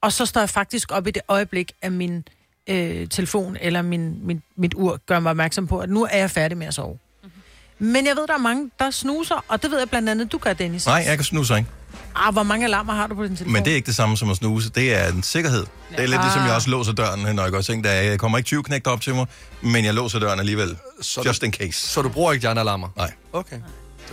[0.02, 2.24] og så står jeg faktisk op i det øjeblik, at min
[2.68, 6.32] øh, telefon eller min, min, mit ur gør mig opmærksom på, at nu er jeg
[6.32, 6.98] færdig med at sove.
[7.24, 7.32] Mhm.
[7.80, 10.38] Men jeg ved, der er mange, der snuser, og det ved jeg blandt andet, du
[10.38, 10.86] gør, Dennis.
[10.86, 11.70] Nej, jeg kan snuse ikke.
[12.18, 13.54] Ah, hvor mange alarmer har du på din telefon?
[13.54, 14.70] Men det er ikke det samme som at snuse.
[14.70, 15.66] Det er en sikkerhed.
[15.92, 17.84] Det er lidt ligesom, jeg også låser døren, når jeg går i seng.
[17.84, 19.26] Der er- Jeg kommer ikke 20 knægter op til mig,
[19.62, 20.78] men jeg låser døren alligevel.
[21.02, 21.88] Så Just in case.
[21.88, 22.88] Så du bruger ikke de andre alarmer?
[22.98, 23.12] Nej.
[23.34, 23.56] Okay.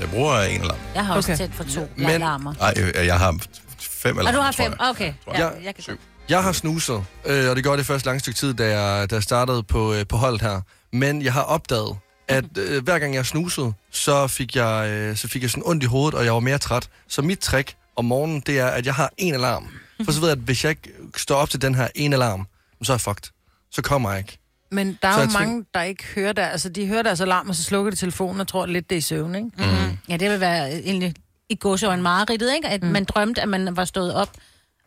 [0.00, 0.76] Jeg bruger en alarm.
[0.94, 1.38] Jeg har også Okay.
[1.38, 2.54] tændt for to Men- alarmer.
[2.60, 3.36] Nej, øh, jeg har
[3.80, 4.72] fem eller Og du har fem?
[4.80, 4.88] jeg.
[4.90, 5.12] Okay.
[5.24, 5.52] Tror Ja, jeg.
[5.64, 5.98] jeg kan Syv.
[6.28, 9.14] Jeg har snuset, øh, og det gjorde det først lang stykke tid, da jeg, da
[9.14, 10.60] jeg startede på, øh, på holdet her.
[10.92, 11.96] Men jeg har opdaget,
[12.28, 15.82] at øh, hver gang jeg snusede, så fik jeg, øh, så fik jeg sådan ondt
[15.82, 16.88] i hovedet, og jeg var mere træt.
[17.08, 19.68] Så mit trick om morgenen, det er, at jeg har en alarm.
[20.04, 22.46] For så ved jeg, at hvis jeg ikke står op til den her en alarm,
[22.82, 23.32] så er jeg fucked.
[23.70, 24.38] Så kommer jeg ikke.
[24.70, 26.46] Men der er jo mange, der ikke hører der.
[26.46, 28.98] Altså, de hører deres alarm, og så slukker de telefonen og tror lidt, det er
[28.98, 29.48] i søvn, ikke?
[29.58, 29.98] Mm.
[30.08, 31.14] Ja, det vil være egentlig
[31.48, 32.68] i gåsøjne mareridtet, ikke?
[32.68, 32.88] At mm.
[32.88, 34.30] man drømte, at man var stået op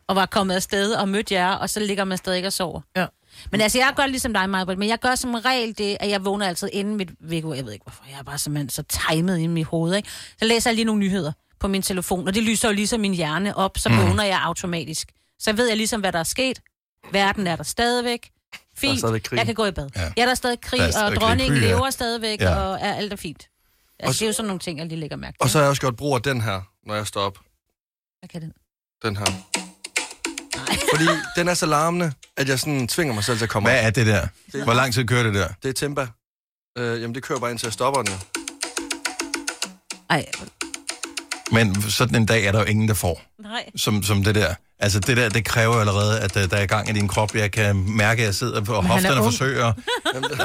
[0.08, 2.80] og var kommet afsted og mødt jer, og så ligger man stadig og sover.
[2.96, 3.06] Ja.
[3.52, 6.24] Men altså, jeg gør ligesom dig, Maja, men jeg gør som regel det, at jeg
[6.24, 7.56] vågner altid inden mit vækord.
[7.56, 8.04] Jeg ved ikke, hvorfor.
[8.10, 10.08] Jeg er bare simpelthen så timet i mit hoved, ikke?
[10.38, 13.14] Så læser jeg lige nogle nyheder på min telefon, og det lyser jo ligesom min
[13.14, 15.08] hjerne op, så vågner jeg automatisk.
[15.38, 16.60] Så ved jeg ligesom, hvad der er sket.
[17.12, 18.30] Verden er der stadigvæk.
[18.76, 19.00] Fint.
[19.02, 19.32] krig.
[19.38, 19.88] Jeg kan gå i bad.
[19.96, 20.02] Ja.
[20.02, 20.12] Ja.
[20.16, 21.20] Jeg er der stadig krig, Der er og stadig krig.
[21.20, 21.74] dronningen Krig, ja.
[21.74, 22.54] lever stadigvæk, Ja.
[22.56, 23.48] og er alt er fint.
[24.00, 25.42] Altså, Og det er jo sådan nogle ting, jeg lige lægger mærke til.
[25.42, 27.38] Og så har jeg også gjort brug af den her, når jeg står op.
[28.20, 28.52] Hvad kan den?
[29.04, 29.24] Den her.
[30.94, 31.04] Fordi
[31.36, 33.86] den er så larmende, at jeg sådan tvinger mig selv til at komme Hvad op.
[33.86, 34.26] er det der?
[34.64, 35.48] Hvor lang tid kører det der?
[35.62, 36.06] Det er tempa.
[36.78, 38.14] Øh, jamen, det kører bare indtil jeg stopper den.
[40.10, 40.26] Ej,
[41.52, 43.64] Men sådan en dag er der jo ingen, der får, nej.
[43.76, 44.54] som, som det der.
[44.80, 47.34] Altså det der, det kræver jo allerede, at øh, der er gang i din krop.
[47.34, 49.72] Jeg kan mærke, at jeg sidder på er hofterne og forsøger.
[50.14, 50.40] Jamen, det,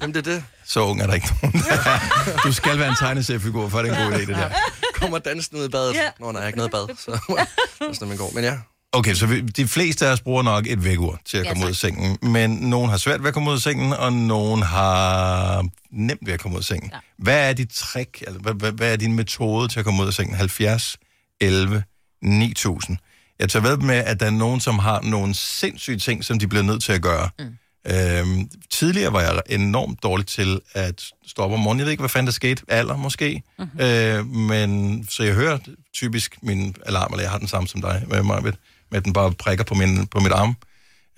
[0.00, 0.44] jamen, det er det.
[0.64, 1.62] Så ung er der ikke nogen.
[1.68, 2.40] der.
[2.44, 4.50] Du skal være en tegneseriefigur, for det er en god idé, det der.
[4.94, 5.94] Kommer dansen ud i badet.
[5.94, 6.10] Ja.
[6.20, 7.10] Nå, nej, jeg har ikke noget bad, så
[7.78, 8.30] det er sådan, man går.
[8.34, 8.54] Men ja,
[8.92, 11.64] Okay, så vi, de fleste af os bruger nok et vækkeur til at Ja, komme
[11.64, 12.18] ud af sengen.
[12.22, 16.32] Men nogen har svært ved at komme ud af sengen, og nogen har nemt ved
[16.32, 16.90] at komme ud af sengen.
[16.92, 16.96] Ja.
[16.96, 17.22] Ja.
[17.24, 20.06] Hvad er dit trick, eller hvad, hvad, hvad er din metode til at komme ud
[20.06, 20.36] af sengen?
[20.36, 20.96] 70,
[21.40, 21.82] 11,
[22.22, 22.96] 9000.
[23.38, 26.48] Jeg tager ved med, at der er nogen, som har nogle sindssyge ting, som de
[26.48, 27.28] bliver nødt til at gøre.
[27.38, 27.46] Mm.
[27.86, 31.78] Øhm, tidligere var jeg enormt dårlig til at stoppe om morgenen.
[31.78, 32.62] Jeg ved ikke, hvad fanden der skete.
[32.68, 33.42] Alder måske.
[33.58, 33.80] Mm-hmm.
[33.80, 35.58] Øh, men så jeg hører
[35.94, 38.42] typisk min alarm, eller jeg har den samme som dig, med mig,
[38.90, 40.56] med at den bare prikker på, min, på mit arm.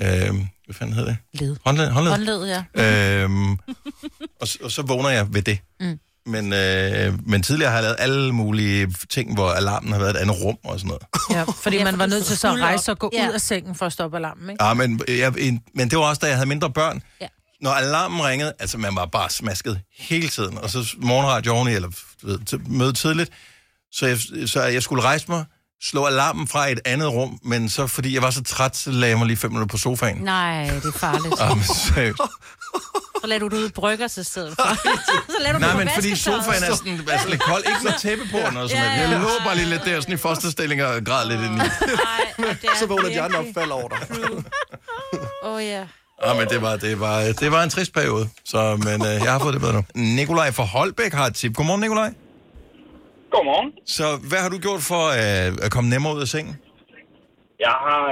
[0.00, 1.40] Øhm, hvad fanden hedder det?
[1.40, 1.56] Led.
[1.64, 1.90] Håndled.
[1.90, 2.12] håndled.
[2.12, 3.22] Håndled, ja.
[3.22, 3.52] Øhm,
[4.40, 5.58] og, og så vågner jeg ved det.
[5.80, 5.98] Mm.
[6.26, 10.16] Men, øh, men tidligere har jeg lavet alle mulige ting, hvor alarmen har været et
[10.16, 11.02] andet rum og sådan noget.
[11.30, 13.10] Ja, fordi Ja, man for var nødt til så at rejse og gå.
[13.12, 13.28] Ja.
[13.28, 14.64] ud af sengen for at stoppe alarmen, ikke?
[14.64, 17.02] Ja, men, jeg, en- men det var også, da jeg havde mindre børn.
[17.20, 17.26] Ja.
[17.60, 21.88] Når alarmen ringede, altså man var bare smasket hele tiden, og så morgenradio oveni, eller
[22.22, 23.30] ved, til, møde tidligt,
[23.92, 25.44] så jeg, så jeg skulle rejse mig,
[25.82, 29.10] slå alarmen fra et andet rum, men så fordi jeg var så træt, så lagde
[29.10, 30.16] jeg mig lige fem minutter på sofaen.
[30.16, 31.34] Nej, det er farligt.
[31.40, 32.18] Jamen, seriøst.
[33.20, 34.74] Så lader du det ud i brygger til stedet for.
[35.32, 37.62] så lader du Nej, men fordi sofaen er sådan, sådan lidt kold.
[37.68, 38.84] Ikke noget tæppe på eller noget noget.
[38.84, 41.58] ja, Jeg lå bare lige lidt der, sådan i fosterstilling og græd lidt ind i.
[41.58, 41.68] Nej,
[42.38, 43.98] det er Så vågner de andre op falder over dig.
[45.44, 45.84] Åh oh, ja.
[46.26, 49.32] Ja, men det var, det, var, det var en trist periode, så, men øh, jeg
[49.32, 49.84] har fået det bedre nu.
[49.94, 51.54] Nikolaj fra Holbæk har et tip.
[51.54, 52.10] Godmorgen, Nikolaj.
[53.34, 53.70] Godmorgen.
[53.98, 56.54] Så hvad har du gjort for øh, at komme nemmere ud af sengen?
[57.66, 58.02] Jeg har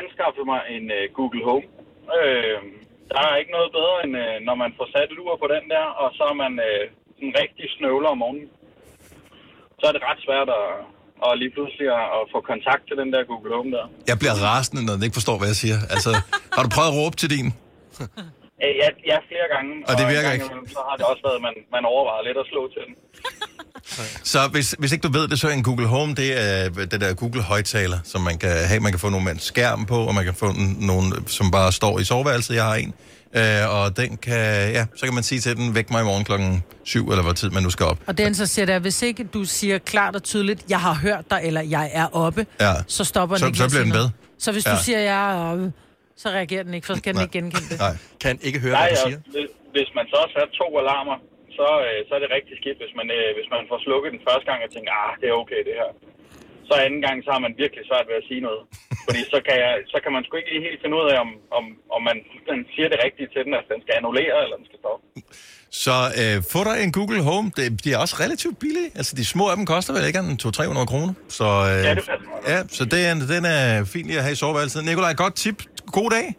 [0.00, 1.66] anskaffet, mig en uh, Google Home.
[2.18, 2.58] Øh,
[3.12, 5.64] der er ikke noget bedre, end uh, når man får sat et ur på den
[5.74, 6.84] der, og så er man uh,
[7.16, 8.48] sådan rigtig snøvler om morgenen.
[9.80, 10.66] Så er det ret svært at,
[11.26, 13.84] og lige pludselig at, at få kontakt til den der Google Home der.
[14.10, 15.78] Jeg bliver rasende, når den ikke forstår, hvad jeg siger.
[15.94, 16.10] Altså,
[16.54, 17.48] har du prøvet at råbe til din?
[18.64, 19.70] Øh, Ja, ja, flere gange.
[19.88, 20.46] Og det virker gang ikke?
[20.46, 22.94] imellem, Så har det også været, at man, man overvejer lidt at slå til den.
[24.32, 27.00] Så hvis, hvis ikke du ved det, så er en Google Home, det er det
[27.00, 28.80] der Google højtaler, som man kan have.
[28.80, 30.46] Man kan få nogle med en skærm på, og man kan få
[30.80, 32.54] nogle, som bare står i soveværelset.
[32.54, 32.94] Jeg har en.
[33.34, 36.24] Øh, og den kan, ja, så kan man sige til den, væk mig i morgen
[36.24, 37.98] klokken 7, eller hvor tid man nu skal op.
[38.06, 41.24] Og den så siger der, hvis ikke du siger klart og tydeligt, jeg har hørt
[41.30, 42.72] dig, eller jeg er oppe, Ja.
[42.86, 44.08] så stopper den Så- ikke så bliver den ved.
[44.38, 44.70] Så hvis Ja.
[44.72, 45.72] du siger, jeg er oppe,
[46.22, 47.78] så reagerer den ikke, for så kan den ikke genkende det.
[47.86, 47.94] Nej.
[48.24, 49.20] Kan ikke høre, Nej, hvad du siger.
[49.34, 51.16] hvis- hvis man så har sat to alarmer,
[51.58, 54.22] så, øh, så er det rigtig skidt, hvis man, øh, hvis man får slukket den
[54.28, 55.90] første gang og tænker, ah, det er okay det her.
[56.68, 58.62] Så anden gang, så har man virkelig svært ved at sige noget.
[59.06, 61.30] Fordi så kan, jeg, så kan man sgu ikke lige helt finde ud af, om,
[61.58, 61.64] om,
[61.96, 62.16] om man
[62.50, 65.02] den siger det rigtige til den, at den skal annullere, eller den skal stoppe.
[65.84, 67.46] Så øh, få dig en Google Home.
[67.56, 68.90] Det, de er også relativt billige.
[68.98, 71.12] Altså, de små af dem koster vel ikke en 200-300 kroner.
[71.38, 74.32] Så, øh, Ja, det passer ja, så det er, den er fin lige at have
[74.32, 74.84] i soveværelset.
[74.90, 75.58] Nikolaj, godt tip.
[75.90, 76.34] God dag.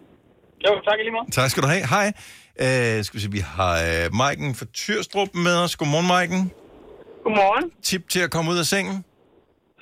[0.68, 1.34] Jo, tak i lige meget.
[1.34, 1.88] Tak skal du have.
[1.88, 2.08] Hej.
[2.60, 5.76] Øh, skal vi se, vi har øh, Maiken fra Tyrstrup med os.
[5.76, 6.52] Godmorgen, Maiken.
[7.24, 7.72] Godmorgen.
[7.84, 9.06] Tip til at komme ud af sengen?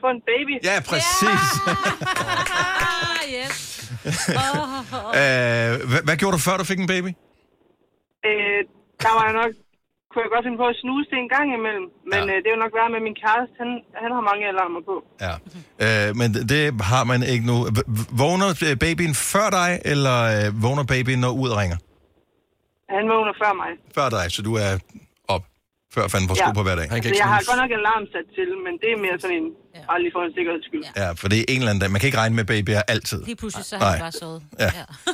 [0.01, 0.53] Få en baby.
[0.63, 1.49] Ja, præcis.
[1.67, 3.91] Ah, yes.
[4.29, 4.69] Oh,
[5.19, 7.11] Øh, hvad, hvad gjorde du, før du fik en baby?
[8.27, 8.59] Øh,
[9.03, 9.51] der var jeg nok,
[10.11, 11.85] kunne jeg godt finde på at snuse det en gang imellem.
[12.11, 12.31] Men Ja.
[12.31, 13.53] øh, det er jo nok være med min kæreste.
[13.61, 13.69] Han,
[14.03, 14.95] han har mange alarmer på.
[15.25, 15.33] Ja.
[15.85, 17.55] Øh, men det- har man ikke nu.
[17.77, 17.87] V-
[18.21, 21.77] Vågner øh, babyen før dig, eller øh, vågner babyen, når ud ringer?
[22.95, 23.71] Han vågner før mig.
[23.97, 24.71] Før dig, så du er
[25.95, 26.87] før fanden får sko på hver dag.
[26.89, 29.15] Han kan Så ikke jeg har godt nok alarm sat til, men det er mere
[29.23, 29.79] sådan en, Ja.
[29.91, 30.83] bare lige for en sikkerheds skyld.
[30.95, 31.03] Ja.
[31.05, 31.91] Ja, for det er en eller anden dag.
[31.91, 33.19] Man kan ikke regne med babyer altid.
[33.29, 33.91] Lige pludselig så har Nej.
[33.91, 34.41] han bare sovet.
[34.59, 34.63] Ja.
[34.65, 34.69] Ja.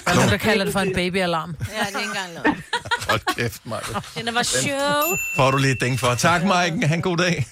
[0.06, 1.52] Der er nogen, der kalder det for en babyalarm.
[1.60, 2.64] ja, det er ikke engang lavet.
[3.10, 3.82] Hold kæft, Maja.
[4.26, 5.04] Den var sjov.
[5.38, 6.16] Får du lige et ding for.
[6.16, 6.84] Tak, Maiken.
[6.84, 7.46] Han god dag.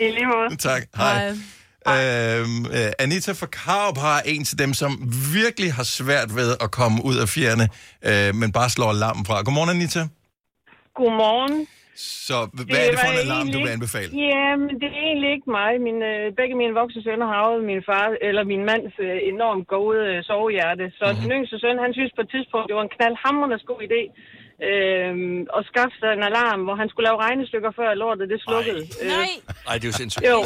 [0.00, 0.56] I lige måde.
[0.56, 0.82] Tak.
[0.96, 1.28] Hej.
[1.88, 6.70] Øhm, øh, Anita fra Karup har en til dem, som virkelig har svært ved at
[6.70, 7.68] komme ud af fjerne,
[8.04, 9.42] øh, men bare slår alarmen fra.
[9.42, 10.06] Godmorgen, Anita.
[10.96, 11.66] Godmorgen.
[11.96, 12.36] Så
[12.68, 14.10] hvad er det for en alarm, du vil anbefale?
[14.26, 15.72] Jamen, det er egentlig ikke mig.
[15.86, 19.66] Min, øh, begge mine voksne sønner har arvet min far, eller min mands øh, enormt
[19.74, 20.84] gode øh, sovehjerte.
[20.98, 21.22] Så mm-hmm.
[21.22, 24.02] den yngste søn, han synes på et tidspunkt, det var en knaldhammerende god idé
[24.70, 25.12] øh,
[25.58, 28.82] at skaffe sig en alarm, hvor han skulle lave regnestykker, før lortet det slukkede.
[29.02, 29.30] Øh, Nej,
[29.68, 30.26] Ej, det er jo sindssygt.
[30.32, 30.38] jo,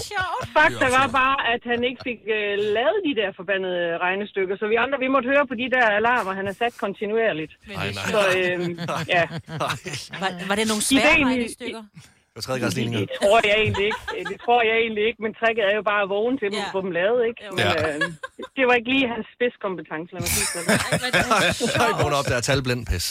[0.59, 4.55] fakta var bare, at han ikke fik øh, lavet de der forbandede regnestykker.
[4.61, 7.53] Så vi andre, vi måtte høre på de der alarmer, han har sat kontinuerligt.
[7.68, 8.07] Nej, nej.
[8.12, 8.61] Så øh,
[9.16, 9.25] ja,
[10.23, 11.83] Var, var det nogle svære Ideen i- regnestykker?
[12.36, 13.00] Det tredje grads ligninger.
[13.00, 14.00] Det tror jeg egentlig ikke.
[14.32, 16.64] Det tror jeg egentlig ikke, men tricket er jo bare at vågne til dem Ja.
[16.66, 17.40] og få dem lavet, ikke?
[17.56, 17.72] Men, Ja.
[17.88, 18.00] øh,
[18.56, 20.68] det var ikke lige hans spidskompetence, lad mig sige sådan.
[21.84, 23.06] Ej, hvor er det Jeg op, der er talblind pis.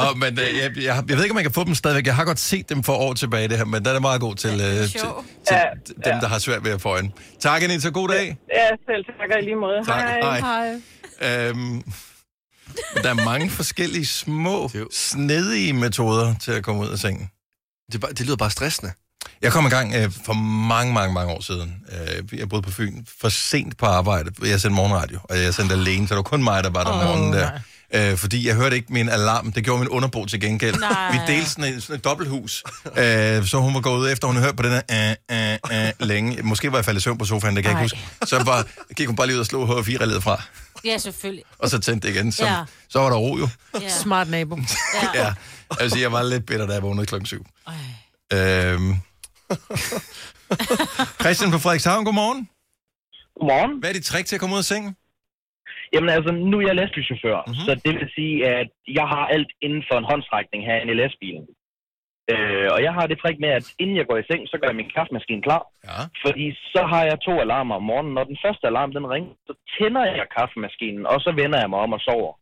[0.00, 2.06] Oh, men øh, jeg, jeg, jeg ved ikke, om man kan få dem stadigvæk.
[2.10, 4.34] Jeg har godt set dem for år tilbage, det her, men den er meget god
[4.44, 5.00] til, øh, til, til,
[5.46, 6.20] til Ja, dem, ja.
[6.24, 7.08] der har svært ved at få en.
[7.46, 7.88] Tak, Anita.
[8.00, 8.26] God dag.
[8.58, 9.78] Ja, selv takker i lige måde.
[9.86, 10.00] Tak.
[10.08, 10.40] Hej.
[10.40, 10.68] Hej.
[11.48, 11.82] Øhm,
[13.02, 14.70] der er mange forskellige små,
[15.10, 17.30] snedige metoder til at komme ud af sengen.
[17.92, 18.92] Det, bare, det lyder bare stressende.
[19.42, 20.32] Jeg kom i gang øh, for
[20.68, 21.74] mange, mange, mange år siden.
[21.92, 24.30] Øh, jeg boede på Fyn for sent på arbejde.
[24.42, 26.90] Jeg sendte morgenradio, og jeg sendte alene, så det var kun mig, der var der
[26.90, 27.50] om Åh, morgenen der.
[27.94, 29.52] Øh, fordi jeg hørte ikke min alarm.
[29.52, 30.76] Det gjorde min underbo til gengæld.
[30.80, 31.12] Nej.
[31.12, 32.64] Vi delte sådan et, sådan et dobbelthus.
[32.86, 35.86] Øh, så hun var gået ud efter, hun havde hørt på den her øh, øh,
[35.86, 36.42] øh, længe.
[36.42, 38.26] Måske var jeg faldet i søvn på sofaen, det kan jeg ikke huske.
[38.28, 40.42] Så var, gik hun bare lige ud og slog H4-relæet fra,
[40.84, 41.44] Ja, selvfølgelig.
[41.58, 42.32] og så tændte det igen.
[42.32, 42.64] Så, Ja.
[42.88, 43.48] så var der ro jo.
[43.80, 43.88] Ja.
[43.88, 44.56] Smart nabo.
[45.14, 45.34] Ja.
[45.80, 45.88] Ja.
[45.88, 47.46] Sige, jeg var lidt bitter, da jeg vågnede klokken syv.
[48.32, 48.94] Øhm.
[51.20, 52.48] Christian fra Frederikshavn, godmorgen.
[53.40, 53.78] Godmorgen.
[53.80, 54.96] Hvad er dit trick til at komme ud af sengen?
[55.92, 57.64] Jamen altså, nu er jeg lastbilchauffør, mm-hmm.
[57.66, 61.46] så det vil sige, at jeg har alt inden for en håndstrækning herinde i lastbilen.
[62.32, 64.68] Øh, og jeg har det trick med, at inden jeg går i seng, så gør
[64.68, 65.62] jeg min kaffemaskine klar.
[65.88, 66.00] Ja.
[66.24, 68.14] Fordi så har jeg to alarmer om morgenen.
[68.14, 71.78] Når den første alarm den ringer, så tænder jeg kaffemaskinen, og så vender jeg mig
[71.78, 72.32] om og sover.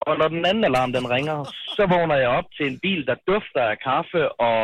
[0.00, 1.38] Og når den anden alarm den ringer,
[1.76, 4.60] så vågner jeg op til en bil, der dufter af kaffe og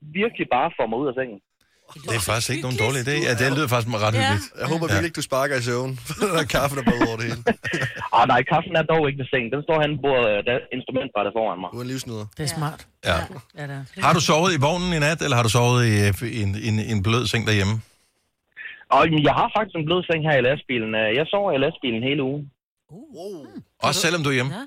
[0.00, 1.40] virkelig bare får mig ud af sengen.
[1.94, 3.14] Det er faktisk ikke nogen dårlig idé.
[3.28, 4.44] Ja, det lyder faktisk ret hyggeligt.
[4.60, 5.92] Jeg håber virkelig ikke, du sparker i søvn.
[6.20, 7.42] der er kaffe, der både over det hele.
[8.18, 9.48] Ah, nej, kaffen er dog ikke ved sengen.
[9.54, 10.10] Den står hen på
[10.48, 11.68] der instrumentbrættet foran mig.
[11.74, 12.26] Du er en livsnyder.
[12.36, 12.80] Det er smart.
[13.10, 13.18] Ja.
[13.58, 14.02] Ja, det er.
[14.06, 15.94] Har du sovet i vognen i nat, eller har du sovet i,
[16.38, 17.74] i, en, i, en, i en blød seng derhjemme?
[18.96, 20.90] Og jeg har faktisk en blød seng her i lastbilen.
[21.02, 22.44] Øh, Jeg sover i lastbilen hele ugen.
[23.86, 24.52] Også selvom du er hjemme?
[24.58, 24.64] Ja.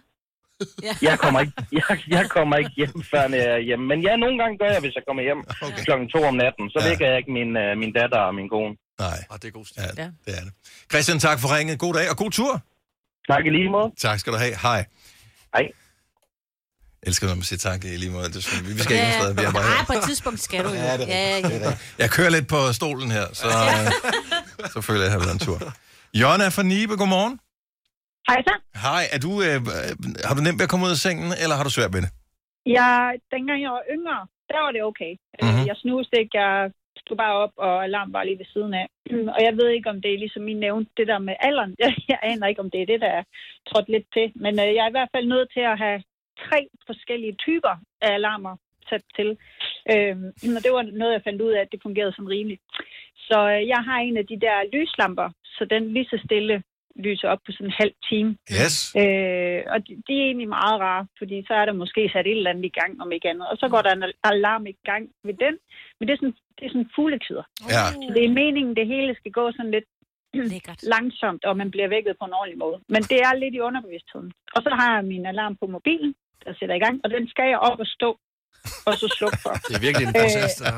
[1.10, 1.84] Jeg kommer ikke, jeg,
[2.18, 3.86] jeg kommer ikke hjem, før jeg er hjemme.
[3.92, 5.84] Men ja, nogle gange gør jeg, hvis jeg kommer hjem okay.
[5.88, 6.66] klokken to om natten.
[6.74, 6.88] Så Ja.
[6.90, 8.74] vækker jeg ikke min, øh, min datter og min kone.
[9.06, 9.20] Nej.
[9.32, 9.82] Ah, det er god stil.
[10.02, 10.54] Ja, det er det.
[10.92, 11.80] Christian, tak for ringet.
[11.86, 12.54] God dag og god tur.
[13.32, 13.90] Tak i lige måde.
[14.06, 14.56] Tak skal du have.
[14.68, 14.82] Hej.
[15.56, 15.66] Hej.
[17.02, 18.28] Jeg elsker, når man siger tak i lige måde.
[18.28, 19.34] Det er sådan, vi skal ikke nogen steder.
[19.34, 19.86] Vi er bare Nej, her.
[19.86, 20.76] på et tidspunkt skal du jo.
[20.76, 21.62] Ja, det er ja, rigtigt.
[21.64, 21.72] ja.
[21.98, 23.48] Jeg kører lidt på stolen her, så,
[24.64, 25.74] øh, så føler jeg, at jeg har været en tur.
[26.14, 27.40] Jonna fra Nibe, godmorgen.
[28.28, 28.54] Hej så.
[28.86, 29.58] Hej, er du, øh,
[30.28, 32.12] har du nemt ved at komme ud af sengen, eller har du svært ved det?
[32.78, 35.14] Jeg, dengang jeg var yngre, der var det okay.
[35.14, 35.46] Mhm.
[35.46, 35.68] Mm-hmm.
[35.70, 36.72] Jeg snuste ikke, jeg
[37.04, 38.88] stod bare op, og alarm var lige ved siden af.
[39.36, 41.76] Og jeg ved ikke, om det er ligesom min nævnt, det der med alderen.
[41.84, 43.24] Jeg, jeg aner ikke, om det er det, der er
[43.70, 44.32] trådt lidt til.
[44.44, 46.00] Men øh, jeg er i hvert fald nødt til at have
[46.46, 48.56] tre forskellige typer af alarmer
[48.90, 49.30] sat til.
[49.94, 50.28] Øhm,
[50.58, 52.62] og det var noget, jeg fandt ud af, at det fungerede som rimeligt.
[53.28, 56.64] Så øh, jeg har en af de der lyslamper, så den lige så stille
[57.06, 58.32] lyser op på sådan en halv time.
[58.60, 58.76] Yes.
[59.02, 62.38] Øh, og de, de er egentlig meget rare, fordi så er der måske sat et
[62.38, 63.48] eller andet i gang, om ikke andet.
[63.52, 65.56] Og så går der en alarm i gang ved den.
[65.98, 67.46] Men det er sådan, det er sådan fuglekider.
[67.76, 67.86] Ja.
[68.06, 69.90] Så det er meningen, det hele skal gå sådan lidt
[70.94, 72.78] langsomt, og man bliver vækket på en ordentlig måde.
[72.94, 74.32] Men det er lidt i underbevidstheden.
[74.56, 77.48] Og så har jeg min alarm på mobilen, der sætter i gang, og den skal
[77.54, 78.10] jeg op og stå,
[78.88, 79.54] og så slukke for.
[79.68, 80.72] Det er virkelig en Øh, proces, der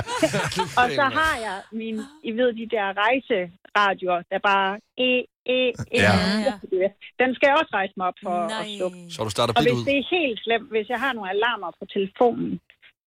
[0.80, 1.96] og så har jeg min,
[2.28, 4.70] I ved, de der rejseradioer, der bare
[5.06, 5.10] e,
[5.54, 6.00] e, e.
[6.06, 6.88] Ja.
[7.22, 8.98] Den skal jeg også rejse mig op for at slukke.
[9.14, 9.84] Så du starter Og hvis ud.
[9.88, 12.60] det er helt slemt, hvis jeg har nogle alarmer på telefonen,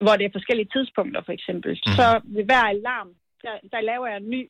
[0.03, 1.95] hvor det er forskellige tidspunkter for eksempel, mm.
[1.99, 3.09] så ved hver alarm,
[3.43, 4.41] der, der laver jeg en ny,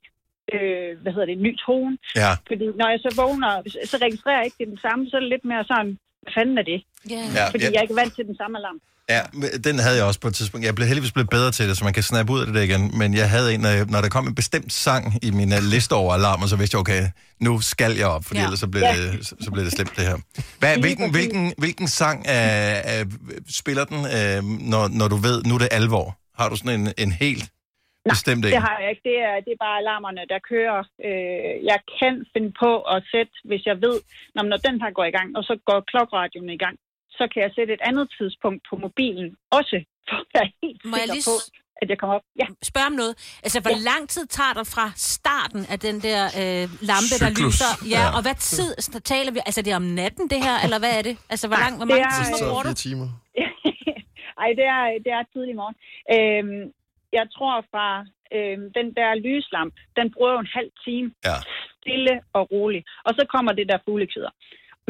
[0.54, 1.98] øh, hvad hedder det, en ny tone.
[2.22, 2.32] Ja.
[2.50, 3.52] Fordi når jeg så vågner,
[3.92, 6.58] så registrerer jeg ikke det den samme, så er det lidt mere sådan, hvad fanden
[6.58, 6.80] er det?
[7.12, 7.36] Yeah.
[7.36, 7.70] Ja, Fordi ja.
[7.72, 8.76] jeg er ikke vant til den samme alarm.
[9.10, 9.22] Ja,
[9.64, 10.66] den havde jeg også på et tidspunkt.
[10.66, 12.62] Jeg blev heldigvis blevet bedre til det, så man kan snappe ud af det der
[12.62, 12.98] igen.
[12.98, 15.60] Men jeg havde en, når, jeg, når der kom en bestemt sang i min uh,
[15.64, 17.08] liste over alarmer, så vidste jeg, okay,
[17.40, 18.46] nu skal jeg op, fordi Ja.
[18.46, 19.12] ellers så bliver, Ja.
[19.12, 20.18] det, så, bliver det slemt det her.
[20.60, 23.12] Hvad, hvilken, hvilken, hvilken sang uh, uh,
[23.50, 26.18] spiller den, uh, når, når du ved, nu er det alvor?
[26.42, 27.46] Har du sådan en, en helt
[28.14, 28.52] bestemt en?
[28.56, 29.06] Det har jeg ikke.
[29.10, 30.80] Det er, det er bare alarmerne, der kører.
[31.08, 33.98] Øh, jeg kan finde på at sætte, hvis jeg ved,
[34.36, 36.76] når, når den her går i gang, og så går klokradioen i gang,
[37.18, 39.78] så kan jeg sætte et andet tidspunkt på mobilen også,
[40.10, 41.36] for at være helt Må sikker lige på,
[41.82, 42.26] at jeg kommer op.
[42.42, 42.46] Ja.
[42.72, 43.14] Spørg om noget.
[43.46, 43.84] Altså, hvor ja.
[43.92, 47.46] lang tid tager det fra starten af den der øh, lampe, der Cyklus.
[47.54, 47.72] lyser?
[47.96, 48.16] Ja, Ja.
[48.16, 49.40] og hvad tid så taler vi?
[49.50, 51.16] Altså, det er om natten, det her, eller hvad er det?
[51.34, 52.74] Altså, hvor, lang, hvor det mange er- timer bruger du?
[52.86, 53.08] timer.
[54.44, 55.76] Ej, det er, det er tidlig morgen.
[56.16, 56.64] Øhm,
[57.18, 57.88] jeg tror fra
[58.36, 61.08] øhm, den der lyslamp, den bruger jo en halv time.
[61.30, 61.38] Ja.
[61.80, 62.86] Stille og roligt.
[63.08, 64.32] Og så kommer det der fuglekider.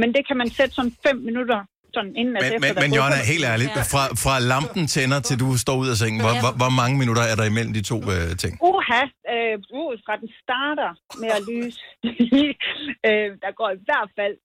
[0.01, 1.59] Men det kan man sætte sådan fem minutter,
[1.95, 5.19] sådan inden at Men, efter, men, men er Jonna, helt ærligt, fra, fra lampen tænder
[5.27, 6.41] til du står ud af sengen, hvor, Ja.
[6.43, 8.53] hvor, hvor mange minutter er der imellem de to øh, ting?
[8.69, 9.01] Uha,
[9.33, 11.79] øh, uh, fra den starter med at lyse,
[13.09, 14.35] øh, der går i hvert fald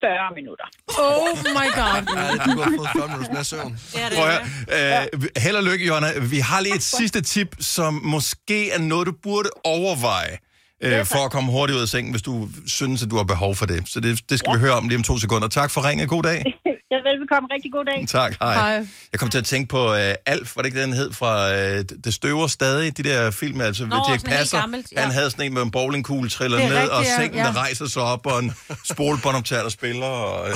[0.00, 0.66] 40 minutter.
[0.98, 2.00] Oh my god.
[2.16, 3.78] Ja, du har fået 40 minutter mere søvn.
[4.16, 6.08] Prøv at høre, øh, held og lykke, Jonna.
[6.30, 10.38] Vi har lige et sidste tip, som måske er noget, du burde overveje.
[10.82, 13.54] Øh, for at komme hurtigt ud af sengen, hvis du synes, at du har behov
[13.54, 13.88] for det.
[13.88, 14.56] Så det, det skal ja.
[14.56, 15.48] vi høre om lige om to sekunder.
[15.48, 16.08] Tak for ringet.
[16.08, 16.42] God dag.
[17.08, 17.46] Velbekomme.
[17.54, 18.00] Rigtig god dag.
[18.08, 18.54] Tak, hej.
[18.54, 18.86] hej.
[19.12, 21.78] Jeg kom til at tænke på uh, Alf, var det ikke den hed fra uh,
[22.04, 24.60] Det støver stadig, de der film, altså Nå, helt Passer.
[24.60, 25.00] gammelt, ja.
[25.00, 27.44] Han havde sådan en med en bowlingkugle, triller er ned, rigtigt, og sengen, ja.
[27.44, 28.52] der rejser sig op, og en
[28.92, 30.06] spolebåndoptager, der spiller.
[30.06, 30.48] Og,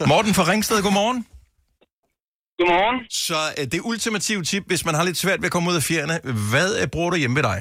[0.00, 0.08] uh...
[0.08, 1.26] Morten fra Ringsted, godmorgen.
[2.58, 2.98] Godmorgen.
[3.10, 5.82] Så uh, det ultimative tip, hvis man har lidt svært ved at komme ud af
[5.82, 6.14] fjerne,
[6.52, 7.58] hvad uh, bruger du hjemme ved dig?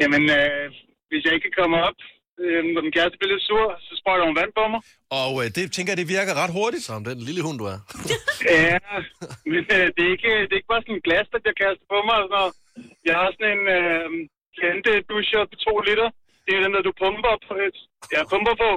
[0.00, 0.64] Jamen, øh,
[1.10, 1.98] hvis jeg ikke kan komme op
[2.44, 4.80] øh, når min kæreste bliver lidt sur, så sprøjter hun vand på mig.
[5.20, 6.84] Og øh, det tænker jeg, det virker ret hurtigt.
[6.88, 7.78] Som den lille hund, du er.
[8.56, 8.78] Ja,
[9.52, 11.86] men øh, det, er ikke, det er ikke bare sådan en glas, der bliver kastet
[11.92, 12.16] på mig.
[12.22, 12.52] og sådan noget.
[13.08, 14.08] Jeg har sådan en øh,
[14.56, 16.08] plante duscher på to liter.
[16.44, 17.54] Det er den, der du pumper på.
[18.14, 18.70] Ja, pumper på.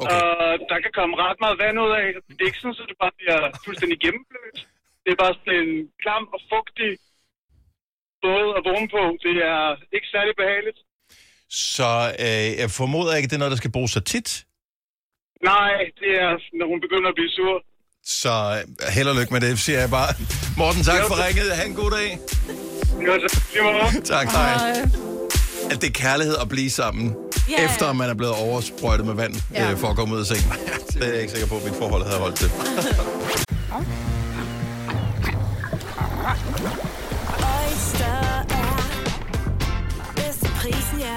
[0.00, 0.10] Okay.
[0.10, 2.06] Og der kan komme ret meget vand ud af.
[2.36, 4.58] Det er ikke sådan, at du bare bliver fuldstændig gennemblødt.
[5.02, 6.90] Det er bare sådan en klam og fugtig
[8.22, 9.02] båd at vågne på.
[9.24, 9.62] Det er
[9.96, 10.80] ikke særlig behageligt.
[11.50, 14.44] Så øh, jeg formoder ikke, at det er noget, der skal bruges så tit.
[15.44, 15.70] Nej,
[16.00, 17.54] det er, når hun begynder at blive sur.
[18.04, 18.32] Så
[18.82, 20.08] øh, held og lykke med det, siger jeg bare.
[20.56, 21.56] Morten, tak for ringet.
[21.56, 22.18] Ha' en god dag.
[23.56, 24.00] Jo.
[24.04, 24.70] Tak, hej.
[25.70, 27.16] At det er kærlighed at blive sammen,
[27.50, 27.64] yeah.
[27.64, 29.70] efter man er blevet oversprøjtet med vand Ja.
[29.70, 30.52] øh, for at komme ud af sengen.
[30.94, 32.50] Det er jeg ikke sikker på, at mit forhold havde holdt til.
[37.56, 38.18] Oyster
[38.60, 38.76] er
[40.16, 41.16] bedst til prisen, ja.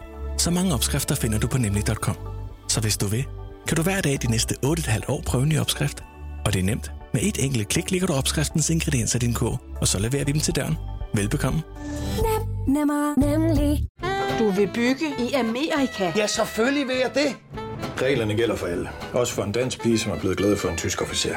[0.41, 2.15] Så mange opskrifter finder du på nemlig.com.
[2.67, 3.25] Så hvis du vil,
[3.67, 6.03] kan du hver dag de næste 8,5 år prøve en ny opskrift.
[6.45, 6.91] Og det er nemt.
[7.13, 10.31] Med et enkelt klik ligger du opskriftens ingredienser i din kog, og så leverer vi
[10.31, 10.77] dem til døren.
[11.13, 11.61] Velbekomme.
[12.17, 13.87] Nem, nemmer, nemlig.
[14.39, 16.11] Du vil bygge i Amerika?
[16.15, 17.35] Ja, selvfølgelig vil jeg det.
[18.01, 18.89] Reglerne gælder for alle.
[19.13, 21.35] Også for en dansk pige, som er blevet glad for en tysk officer.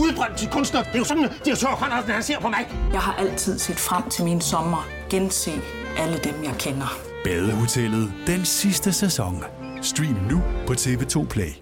[0.00, 0.82] Udbrændt til kunstner.
[0.82, 2.68] Det er jo sådan, at de har tørt, han ser på mig.
[2.92, 4.88] Jeg har altid set frem til min sommer.
[5.10, 5.50] Gense
[5.98, 7.09] alle dem, jeg kender.
[7.24, 9.44] Badehotellet den sidste sæson.
[9.82, 11.52] Stream nu på TV2 Play.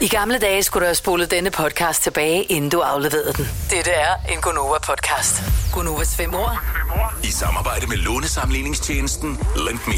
[0.00, 3.46] I gamle dage skulle du have spolet denne podcast tilbage, inden du afleverede den.
[3.70, 5.42] Dette er en Gonova-podcast.
[5.72, 6.58] Gonovas fem år.
[7.24, 9.94] I samarbejde med lånesamligningstjenesten Lend Me.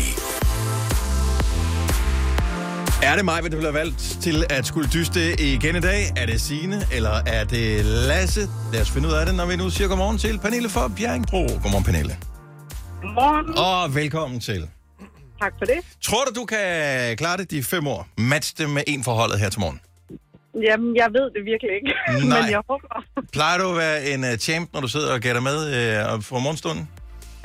[3.02, 6.12] Er det mig, der bliver valgt til at skulle dyste igen i dag?
[6.16, 8.48] Er det Signe eller er det Lasse?
[8.72, 11.46] Lad os finde ud af det, når vi nu siger godmorgen til Pernille for Bjerringbro.
[11.62, 12.16] Godmorgen, Pernille.
[13.02, 13.58] Godmorgen.
[13.58, 14.68] Og velkommen til.
[15.40, 15.78] Tak for det.
[16.00, 18.08] Tror du, du kan klare det de fem år?
[18.18, 19.80] Match det med en forholdet her til morgen.
[20.66, 21.92] Jamen, jeg ved det virkelig ikke,
[22.28, 22.40] Nej.
[22.40, 22.88] men jeg håber.
[23.32, 25.58] Plejer du at være en uh, champ, når du sidder og gætter med
[26.14, 26.88] uh, for morgenstunden?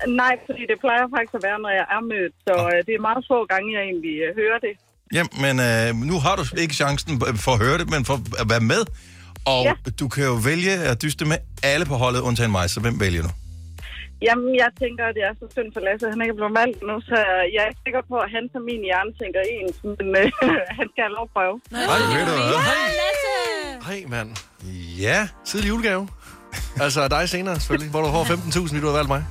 [0.07, 3.01] Nej, fordi det plejer faktisk at være, når jeg er mødt, så øh, det er
[3.09, 4.73] meget få gange, jeg egentlig øh, hører det.
[5.17, 7.11] Ja, men uh, nu har du ikke chancen
[7.45, 8.81] for at høre det, men for at være med.
[9.45, 9.63] Og.
[9.67, 9.73] Ja.
[9.99, 13.21] du kan jo vælge at dyste med alle på holdet, undtagen mig, så hvem vælger
[13.21, 13.29] du?
[14.21, 16.55] Jamen, jeg tænker, at det er så synd for Lasse, at han ikke er blevet
[16.61, 17.17] valgt nu, så
[17.53, 20.31] jeg er ikke sikker på, at han som min hjerne tænker ens, men øh,
[20.79, 21.55] han skal have lov at prøve.
[21.93, 22.61] Ej, ved du hvad?
[23.87, 24.29] Hej, mand.
[25.05, 25.19] Ja.
[25.49, 26.03] Tidlig julegave.
[26.85, 29.23] Altså dig senere, selvfølgelig, hvor du får 15.000, fordi du har valgt mig.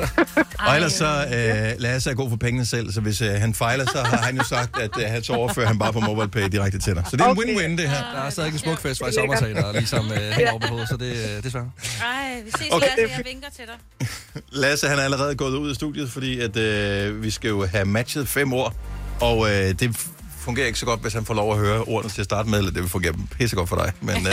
[0.68, 3.86] Og ellers så, øh, Lasse er god for pengene selv, så hvis øh, han fejler,
[3.92, 6.78] så har han jo sagt, at øh, han så overfører han bare på MobilePay direkte
[6.78, 7.04] til dig.
[7.10, 8.02] Så det er en win-win, det her.
[8.14, 10.60] Der er stadig en smuk fest fra i sommersag, der er ligesom øh, hænger over
[10.60, 11.64] på hovedet, så det, øh, det er svært.
[12.02, 12.76] Ej, vi ses, Okay.
[12.76, 13.02] okay.
[13.02, 13.16] Lasse.
[13.16, 14.08] Jeg vinker til dig.
[14.62, 17.84] Lasse, han er allerede gået ud af studiet, fordi at, øh, vi skal jo have
[17.84, 18.74] matchet fem år,
[19.20, 20.06] og øh, det
[20.46, 22.58] fungerer ikke så godt, hvis han får lov at høre ordene til at starte med,
[22.58, 24.16] eller det vil fungere pissegodt for dig, men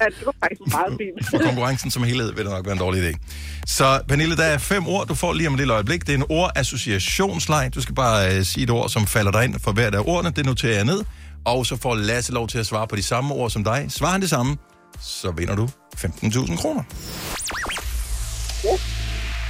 [0.00, 1.30] Ja, det var faktisk meget fint.
[1.30, 3.12] for konkurrencen som helhed vil det nok være en dårlig idé.
[3.66, 6.06] Så Pernille, der er fem ord, du får lige om et lille øjeblik.
[6.06, 7.70] Det er en ordassociationsleg.
[7.74, 10.32] Du skal bare øh, sige et ord, som falder dig ind for hvert af ordene.
[10.36, 11.04] Det noterer jeg ned.
[11.44, 13.86] Og så får Lasse lov til at svare på de samme ord som dig.
[13.88, 14.56] Svarer han det samme,
[15.00, 16.82] så vinder du 15.000 kroner.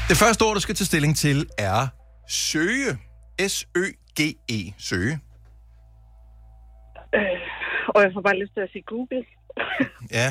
[0.09, 1.87] Det første ord, du skal tage stilling til, er
[2.31, 2.99] søge.
[3.49, 4.73] S-Ø-G-E.
[4.79, 5.19] Søge.
[7.15, 7.41] Øh,
[7.95, 9.25] og jeg får bare lyst til at sige Google.
[10.19, 10.29] Ja.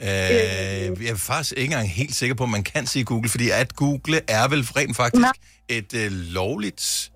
[0.00, 3.50] Øh, jeg er faktisk ikke engang helt sikker på, at man kan sige Google, fordi
[3.50, 5.32] at Google er vel rent faktisk Nej.
[5.68, 7.12] et øh, lovligt...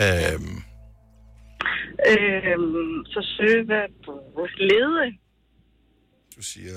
[0.00, 0.40] Øh,
[2.08, 2.58] Øh,
[3.06, 3.86] så søge hvad?
[4.58, 5.16] Lede.
[6.36, 6.72] du siger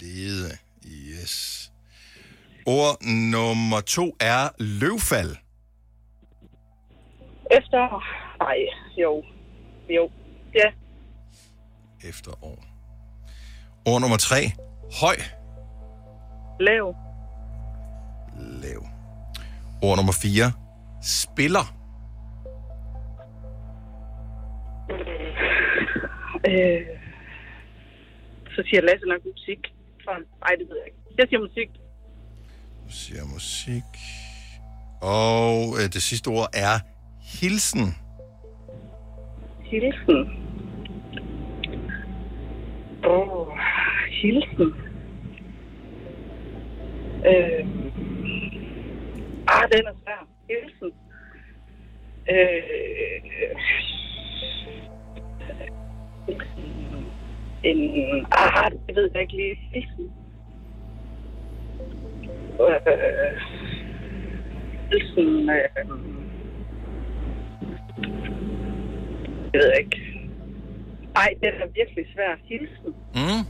[0.00, 0.50] lede.
[0.86, 1.70] Yes.
[2.66, 2.96] Ord
[3.32, 5.36] nummer to er løvfald.
[7.50, 8.04] Efter...
[8.38, 8.56] Nej,
[8.98, 9.24] jo.
[9.88, 10.10] Jo.
[10.54, 10.70] Ja.
[12.08, 12.64] Efterår.
[13.84, 14.36] Ord nummer tre.
[15.00, 15.16] Høj.
[16.60, 16.94] Lav.
[18.38, 18.86] Lav.
[19.82, 20.52] Ord nummer fire.
[21.02, 21.74] Spiller.
[26.48, 26.86] Øh,
[28.54, 29.58] så siger Lasse nok musik.
[30.40, 30.98] Nej, det ved jeg ikke.
[31.18, 31.68] Jeg siger musik.
[32.86, 33.90] Du siger musik.
[35.02, 36.80] Og øh, det sidste ord er
[37.40, 38.07] hilsen.
[39.70, 40.30] Hilsen.
[43.04, 43.58] Åh, oh,
[44.10, 44.74] hilsen.
[47.26, 47.66] Øh.
[49.46, 50.28] Ah, den er svær.
[50.48, 50.92] Hilsen.
[52.30, 52.62] Øh.
[57.62, 58.26] En...
[58.30, 59.56] Ah, det ved jeg ikke lige.
[59.72, 60.12] Hilsen.
[62.60, 63.40] Øh.
[64.90, 65.50] Hilsen.
[65.50, 66.37] Øh.
[69.52, 70.20] Det ved jeg ikke.
[71.16, 72.36] Ej, den er virkelig svær.
[72.44, 72.94] Hilsen.
[73.14, 73.44] Mm.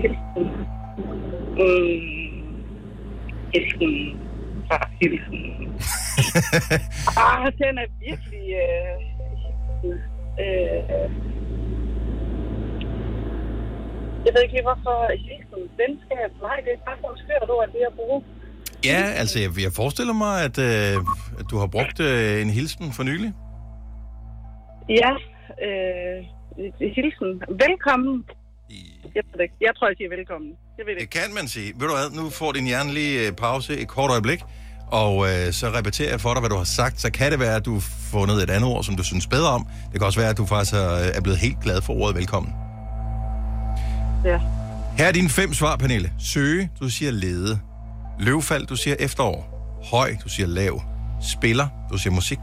[0.00, 0.44] Hilsen.
[1.58, 2.18] Mm.
[3.54, 4.20] Hilsen.
[4.68, 5.42] Fra hilsen.
[7.22, 8.44] ah, den er virkelig...
[8.64, 8.94] Øh,
[9.82, 9.92] hilsen.
[10.40, 11.10] øh,
[14.24, 17.96] jeg ved ikke hvorfor hilsen, venskab, nej, det er bare så skørt ord, det at
[17.96, 18.22] bruge.
[18.84, 20.96] Ja, altså, jeg, jeg forestiller mig, at, øh,
[21.38, 23.32] at du har brugt øh, en hilsen for nylig.
[24.88, 25.10] Ja,
[25.66, 26.24] øh,
[26.80, 27.42] hilsen.
[27.64, 28.24] Velkommen.
[29.14, 29.54] Jeg, ved det ikke.
[29.60, 30.50] jeg tror, jeg siger velkommen.
[30.78, 31.72] Jeg ved det Det kan man sige.
[31.78, 34.40] Ved du hvad, nu får din hjerne lige øh, pause et kort øjeblik,
[34.86, 37.00] og øh, så repeterer jeg for dig, hvad du har sagt.
[37.00, 39.50] Så kan det være, at du har fundet et andet ord, som du synes bedre
[39.50, 39.66] om.
[39.92, 42.52] Det kan også være, at du faktisk er, er blevet helt glad for ordet velkommen.
[44.24, 44.40] Ja.
[44.98, 46.12] Her er dine fem svar, Pernille.
[46.18, 47.60] Søge, du siger lede.
[48.20, 49.38] Løvfald, du siger efterår.
[49.90, 50.82] Høj, du siger lav.
[51.22, 52.38] Spiller, du siger musik.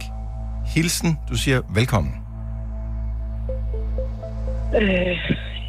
[0.76, 2.14] Hilsen, du siger velkommen.
[4.82, 5.16] Øh,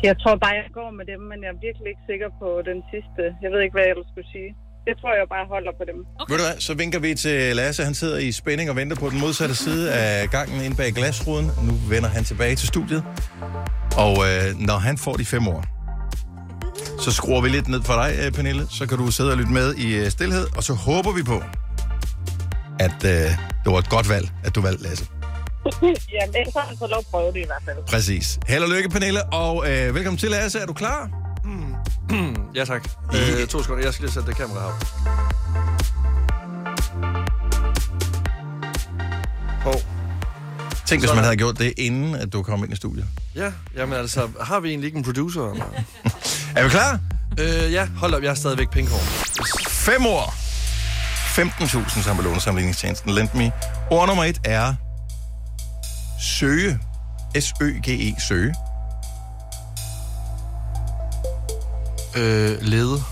[0.03, 2.79] jeg tror bare, jeg går med dem, men jeg er virkelig ikke sikker på den
[2.93, 3.23] sidste.
[3.43, 4.51] Jeg ved ikke, hvad jeg ellers skulle sige.
[4.87, 5.99] Det tror jeg bare holder på dem.
[6.21, 6.33] Okay.
[6.33, 7.85] Ved du hvad, så vinker vi til Lasse.
[7.85, 11.47] Han sidder i spænding og venter på den modsatte side af gangen inde bag glasruden.
[11.67, 13.03] Nu vender han tilbage til studiet.
[14.05, 15.65] Og øh, når han får de fem ord,
[17.01, 18.67] så skruer vi lidt ned for dig, øh, Pernille.
[18.71, 20.47] Så kan du sidde og lytte med i øh, stillhed.
[20.57, 21.43] Og så håber vi på,
[22.79, 23.11] at øh,
[23.65, 25.07] det var et godt valg, at du valgte Lasse.
[26.15, 27.77] Jamen, ellers har han fået lov at prøve det i hvert fald.
[27.87, 28.39] Præcis.
[28.47, 29.25] Held og lykke, Pernille.
[29.25, 30.59] Og øh, velkommen til, Lasse.
[30.59, 31.11] Er du klar?
[32.57, 32.89] ja, tak.
[33.15, 33.85] Øh, to sekunder.
[33.85, 34.85] Jeg skal lige sætte det kamera op.
[40.87, 43.07] Tænk, hvis man havde gjort det, inden at du kom ind i studiet.
[43.35, 45.51] Ja, jamen altså, har vi egentlig ikke en producer?
[45.51, 45.65] Eller?
[46.57, 47.01] Er vi klar?
[47.39, 48.99] Øh, ja, hold op, jeg er stadigvæk pinkhår.
[49.69, 50.35] Fem ord.
[51.39, 53.53] 15.000 sammen med lånesamligningstjenesten Lend Me.
[53.91, 54.75] Ord nummer et er
[56.21, 56.79] søge.
[57.41, 58.55] S-Ø-G-E, søge.
[62.17, 63.03] Øh, lede.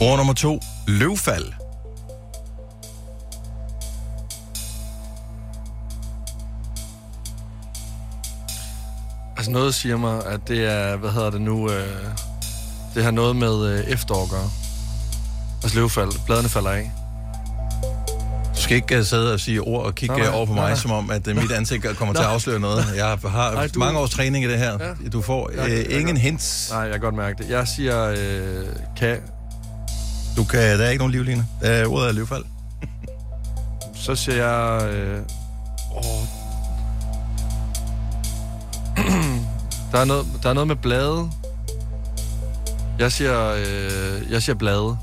[0.00, 1.63] Ord nummer to, løvfald.
[9.44, 11.86] Altså noget siger mig, at det er, hvad hedder det nu, øh,
[12.94, 14.50] det har noget med øh, efterår at gøre.
[15.62, 16.92] Altså løvfald, bladene falder af.
[18.56, 20.52] Du skal ikke uh, sidde og sige ord og kigge Nej, nej, nej, over på
[20.52, 20.78] mig, nej, nej.
[20.78, 22.34] som om, at uh, mit ansigt kommer til at Nej.
[22.34, 22.84] afsløre noget.
[22.96, 24.72] Jeg har, Nej, du- mange års træning i det her.
[24.80, 25.08] Ja.
[25.12, 26.68] Du får Jeg- uh, jeg ingen kan- hints.
[26.70, 27.50] Nej, jeg kan godt mærke det.
[27.50, 28.66] Jeg siger, øh,
[28.96, 29.16] kan...
[30.36, 31.46] Du kan, der er ikke nogen livline.
[31.62, 32.44] Er ordet er løvfald.
[33.94, 34.88] Så siger jeg...
[34.94, 35.18] Øh,
[35.96, 36.02] åh.
[39.94, 41.30] Der, er noget, der er noget med blade.
[42.98, 44.98] Jeg siger, øh, jeg siger blade.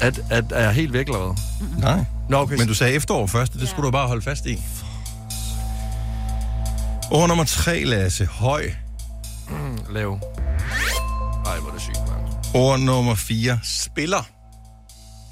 [0.00, 1.34] At, at, er jeg helt væk, eller hvad?
[1.78, 2.04] Nej.
[2.28, 2.56] Nå, okay.
[2.56, 4.62] Men du sagde efterår først, det skulle du bare holde fast i.
[7.10, 8.26] Ord nummer tre, Lasse.
[8.26, 8.70] Høj.
[9.48, 10.18] Mm, lav.
[11.46, 12.54] Ej, hvor er det sygt, mand.
[12.54, 13.58] Ord nummer 4.
[13.62, 14.28] Spiller.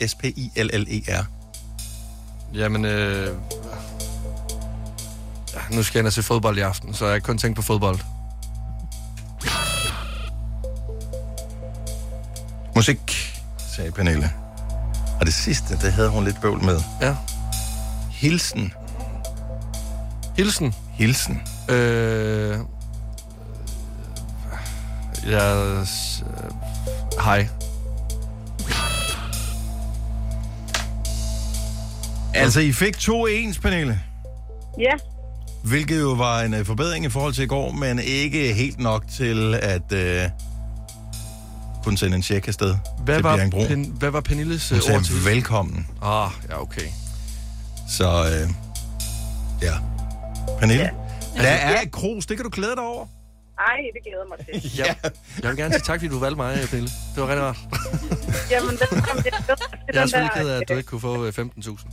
[0.07, 1.25] S-P-I-L-L-E-R.
[2.55, 3.37] Jamen, øh...
[5.71, 7.99] Nu skal jeg ind og se fodbold i aften, så jeg kun tænkt på fodbold.
[12.77, 13.33] Musik,
[13.77, 14.33] sagde Pernille.
[15.21, 16.81] Og det sidste, det havde hun lidt bøvl med.
[17.01, 17.15] Ja.
[18.11, 18.73] Hilsen.
[20.37, 20.75] Hilsen?
[20.95, 21.43] Hilsen.
[21.69, 22.59] Øh...
[25.27, 25.57] Ja...
[25.65, 25.87] øh,
[27.25, 27.49] Hej.
[32.35, 34.01] Altså, I fik to ens, Pernille.
[34.79, 34.93] Ja,
[35.69, 39.05] Hvilket jo var en uh, forbedring i forhold til i går, men ikke helt nok
[39.17, 40.31] til at uh,
[41.85, 43.65] kunne sende en check afsted Hvad til var, Bjerringbro.
[43.67, 45.23] Pen, hvad var Pernilles Hun øh, ord til?
[45.23, 45.87] sagde velkommen.
[46.03, 46.87] Ah, ja, okay.
[47.89, 48.51] Så, uh,
[49.63, 49.73] ja.
[50.59, 50.91] Pernille, ja.
[51.43, 53.07] der Altså, er et krus, det kan du glæde dig over.
[53.59, 54.71] ej, det glæder mig til.
[54.79, 54.95] ja.
[55.43, 56.91] Jeg vil gerne sige tak, fordi du valgte mig, Pernille.
[57.15, 57.57] Det var rigtig rart.
[58.51, 59.33] Jamen, den kom det.
[59.95, 61.91] Jeg er selvfølgelig ked af, at du ikke kunne få øh, 15.000.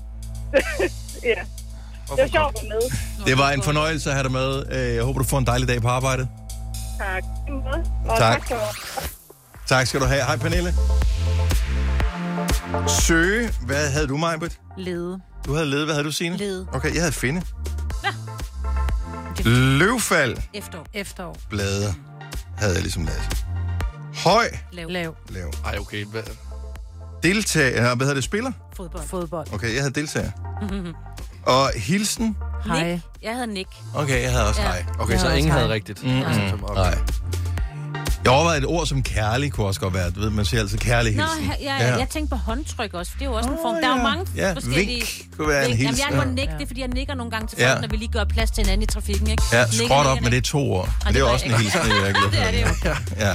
[1.23, 1.33] Ja.
[2.17, 2.79] Var sjovt at være
[3.19, 3.25] med.
[3.25, 4.63] Det var en fornøjelse at have dig med.
[4.71, 6.27] Øh, Jeg håber, du får en dejlig dag på arbejde.
[6.99, 7.23] Tak.
[8.09, 8.47] Og Tak.
[8.47, 8.59] tak
[9.67, 10.21] Tak skal du have.
[10.23, 10.73] Hej, Pernille.
[13.01, 13.49] Søge.
[13.65, 14.59] Hvad havde du, Majbet?
[14.77, 15.19] Lede.
[15.45, 15.85] Du havde lede.
[15.85, 16.37] Hvad havde du, Signe?
[16.37, 16.67] Lede.
[16.73, 17.41] Okay, jeg havde finde.
[19.45, 20.37] Løvfald.
[20.53, 20.85] Efterår.
[20.93, 21.37] Efterår.
[21.49, 21.93] Blade.
[22.57, 23.45] Havde jeg ligesom Lasse.
[24.23, 24.45] Høj.
[24.71, 24.89] Lav.
[24.89, 25.15] Lav.
[25.29, 25.53] Lav.
[25.65, 26.05] Ej, okay.
[26.05, 26.23] Hvad?
[27.23, 27.81] Deltager.
[27.95, 28.23] Hvad hedder det?
[28.23, 28.51] Spiller?
[28.75, 29.03] Fodbold.
[29.07, 29.47] Fodbold.
[29.53, 30.31] Okay, jeg havde deltager.
[31.45, 32.37] Og hilsen.
[32.65, 32.91] Hej.
[32.91, 33.03] Nick.
[33.23, 33.69] Jeg havde Nick.
[33.95, 34.67] Okay, jeg havde også Ja.
[34.67, 34.85] hej.
[34.99, 36.03] Okay, Jeg så ingen havde rigtigt.
[36.03, 36.23] Mm-mm.
[36.23, 36.81] Altså, okay.
[36.81, 36.97] Nej.
[38.23, 40.11] Jeg overvejede et ord som kærlig kunne også godt være.
[40.11, 41.53] Du ved, man siger altid kærlig Nå, hilsen.
[41.61, 43.75] ja, ja, jeg tænkte på håndtryk også, for det er jo også en form.
[43.75, 44.87] Der er jo mange Ja, forskellige...
[44.87, 45.79] vink kunne være en Vink.
[45.81, 46.09] Jamen, hilsen.
[46.09, 46.29] jeg må Ja.
[46.29, 47.71] nikke, det er, fordi jeg nikker nogle gange til Ja.
[47.71, 49.43] folk, når vi lige gør plads til hinanden i trafikken, ikke?
[49.51, 50.85] Ja, Nikker, skråt op nikker, med det er to ord.
[50.87, 52.31] Men det er det var også en hilsen virkeligheden.
[52.31, 53.25] Det er det jo.
[53.25, 53.33] Ja.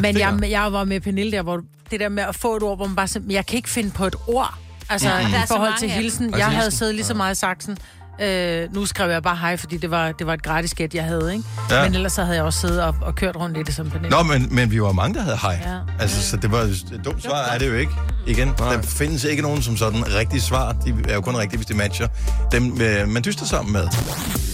[0.00, 2.76] Men jeg, jeg var med Pernille der, hvor det der med at få et ord,
[2.78, 4.54] hvor man bare siger, jeg kan ikke finde på et ord.
[4.92, 5.30] Altså, Mm.
[5.32, 6.34] Der i så forhold til hilsen.
[6.38, 7.78] Jeg havde siddet lige så meget i saksen.
[8.20, 11.04] Øh, nu skrev jeg bare hej, fordi det var, det var et gratis gæt, jeg
[11.04, 11.44] havde, ikke?
[11.70, 11.82] Ja.
[11.84, 14.10] Men ellers så havde jeg også siddet og, og kørt rundt i det som Pernille.
[14.16, 15.58] Nå, men, men vi var mange, der havde hej.
[15.62, 15.76] Ja.
[16.00, 17.92] Altså, så det var et dumt svar, er det jo ikke.
[18.26, 20.72] Igen, der findes ikke nogen som sådan rigtige svar.
[20.72, 22.08] De er jo kun rigtige, hvis de matcher
[22.52, 23.88] dem, øh, man dyster sammen med.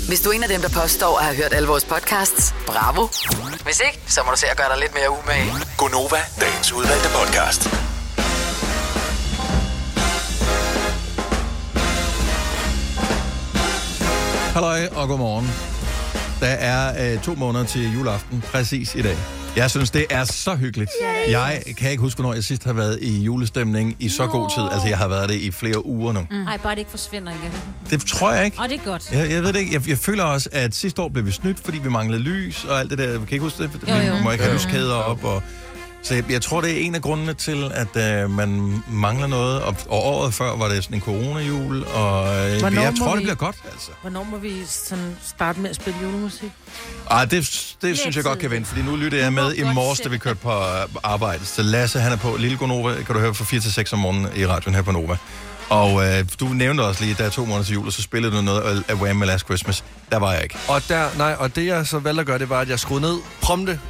[0.08, 3.08] Hvis du er en af dem, der påstår at have hørt alle vores podcasts, bravo.
[3.64, 5.52] Hvis ikke, så må du se at gøre dig lidt mere umage.
[5.76, 7.97] Gonova, dagens udvalgte podcast.
[14.58, 15.46] Halløj og godmorgen.
[16.40, 19.16] Der er øh, to måneder til juleaften, præcis i dag.
[19.56, 20.90] Jeg synes, det er så hyggeligt.
[21.28, 24.62] Jeg kan ikke huske, hvornår jeg sidst har været i julestemning i så god tid.
[24.72, 26.26] Altså, jeg har været det i flere uger nu.
[26.30, 26.46] Mm.
[26.46, 27.52] Ej, bare det ikke forsvinder igen.
[27.90, 28.58] Det tror jeg ikke.
[28.60, 29.12] Og det er godt.
[29.12, 29.72] Jeg, jeg ved det ikke.
[29.72, 32.80] Jeg, jeg føler også, at sidste år blev vi snydt, fordi vi manglede lys og
[32.80, 33.12] alt det der.
[33.12, 33.70] Kan I ikke huske det?
[33.88, 34.16] Jo, jo.
[34.16, 35.24] Vi må ikke have lyskæder op.
[35.24, 35.42] Og,
[36.02, 39.62] så jeg, jeg tror, det er en af grundene til, at øh, man mangler noget.
[39.62, 43.18] Og, og året før var det sådan en coronajul, og øh, Hvornår jeg tror, det
[43.18, 43.90] vi- bliver godt, altså.
[44.00, 46.50] Hvornår må vi sådan starte med at spille julemusik?
[47.10, 50.00] Ej, det, det synes jeg godt kan vente, fordi nu lytter jeg med i morges,
[50.00, 51.44] da vi kørte på øh, arbejde.
[51.46, 53.98] Så Lasse, han er på Lille Gonova, kan du høre fra 4 til 6 om
[53.98, 55.16] morgenen i radioen her på Nova.
[55.68, 58.02] Og øh, du nævnte også lige, at der er to måneder til jul, og så
[58.02, 59.16] spillede du noget af Wham!
[59.16, 59.84] med Last Christmas.
[60.10, 60.56] Der var jeg ikke.
[60.68, 63.00] Og, der, nej, og det jeg så valgte at gøre, det var, at jeg skruede
[63.02, 63.80] ned prompte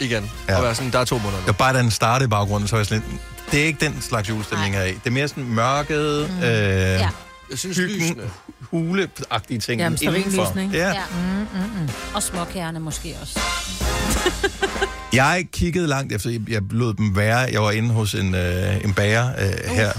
[0.00, 0.30] igen.
[0.48, 0.56] Ja.
[0.56, 1.38] Og være sådan, der er to måneder nu.
[1.38, 3.20] Det var bare, da den startede i baggrunden, så var jeg sådan lidt,
[3.52, 4.92] det er ikke den slags julestemning, jeg er i.
[4.92, 6.36] Det er mere sådan mørket, mm.
[6.36, 7.08] øh, ja.
[7.50, 8.20] Jeg synes, hyggen,
[8.60, 10.58] huleagtige ting Jamen, indenfor.
[10.60, 10.76] ikke?
[10.76, 10.88] Ja.
[10.88, 11.02] Ja.
[11.10, 11.88] Mm, mm, mm.
[12.14, 13.40] Og småkærne måske også.
[15.12, 17.38] Jeg kiggede langt efter, jeg, jeg lod dem være.
[17.38, 19.92] Jeg var inde hos en, øh, en bager øh, her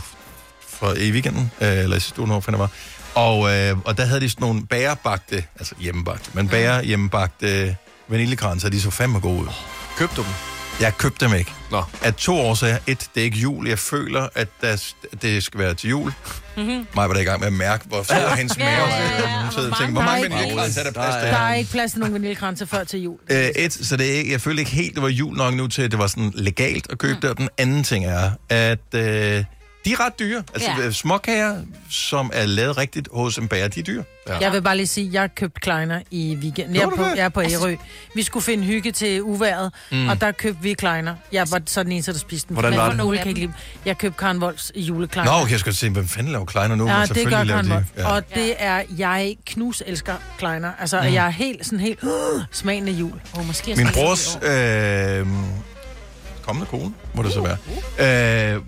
[0.67, 2.69] for, i weekenden, øh, eller i sidste uge, hvor var.
[3.15, 7.75] Og, øh, og der havde de sådan nogle bagerbagte, altså hjemmebagte, men bager hjemmebagte
[8.07, 9.47] vaniljekranser, de så fandme gode ud.
[9.97, 10.31] Købte du dem?
[10.81, 11.51] Jeg købte dem ikke.
[11.71, 11.83] Nå.
[12.01, 12.77] Af to årsager.
[12.87, 13.67] Et, det er ikke jul.
[13.67, 14.83] Jeg føler, at der,
[15.21, 16.13] det skal være til jul.
[16.57, 16.65] Mhm.
[16.67, 18.69] Mig var der i gang med at mærke, hvor er hendes mave.
[19.43, 21.23] Hun sidder og tænker, hvor mange vaniljekranser er der plads til?
[21.31, 23.17] Der er ikke plads til nogen vaniljekranser før til jul.
[23.31, 25.67] Øh, et, så det er, ikke- jeg følte ikke helt, det var jul nok nu
[25.67, 27.29] til, at det var sådan legalt at købe det.
[27.29, 29.43] Og den anden ting er, at øh,
[29.85, 30.43] de er ret dyre.
[30.53, 30.91] Altså Ja.
[30.91, 31.61] småkager,
[31.91, 34.03] som er lavet rigtigt hos en bager, de er dyre.
[34.27, 34.37] Ja.
[34.41, 36.75] Jeg vil bare lige sige, at jeg købte Kleiner i weekenden.
[36.75, 37.75] Jeg er på, jeg er på Ærø.
[38.15, 40.09] Vi skulle finde hygge til uværet, Mm.
[40.09, 41.15] og der købte vi Kleiner.
[41.31, 42.55] Jeg var så den eneste, der spiste dem.
[42.55, 42.97] Hvordan Men var for det?
[42.97, 43.53] nogle kan ikke lide.
[43.85, 45.31] Jeg købte Karen Volds julekleiner.
[45.31, 46.87] Nå, okay, jeg skal se, hvem fanden laver Kleiner nu?
[46.87, 47.83] Ja, Men det selvfølgelig gør Karen de- Vold.
[47.97, 48.07] ja.
[48.15, 50.71] Og det er, jeg knus elsker Kleiner.
[50.79, 51.13] Altså, Mm.
[51.13, 52.09] jeg er helt sådan helt uh,
[52.51, 53.13] smagende jul.
[53.37, 55.27] Oh, måske Min brors øh,
[56.41, 57.41] kommende kone, må det så
[57.97, 58.61] være, øh,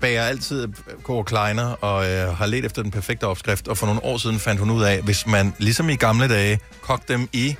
[0.00, 0.68] bager altid
[1.02, 3.68] koger kleiner og øh, har let efter den perfekte opskrift.
[3.68, 6.58] Og for nogle år siden fandt hun ud af, hvis man ligesom i gamle dage
[6.82, 7.56] kogte dem i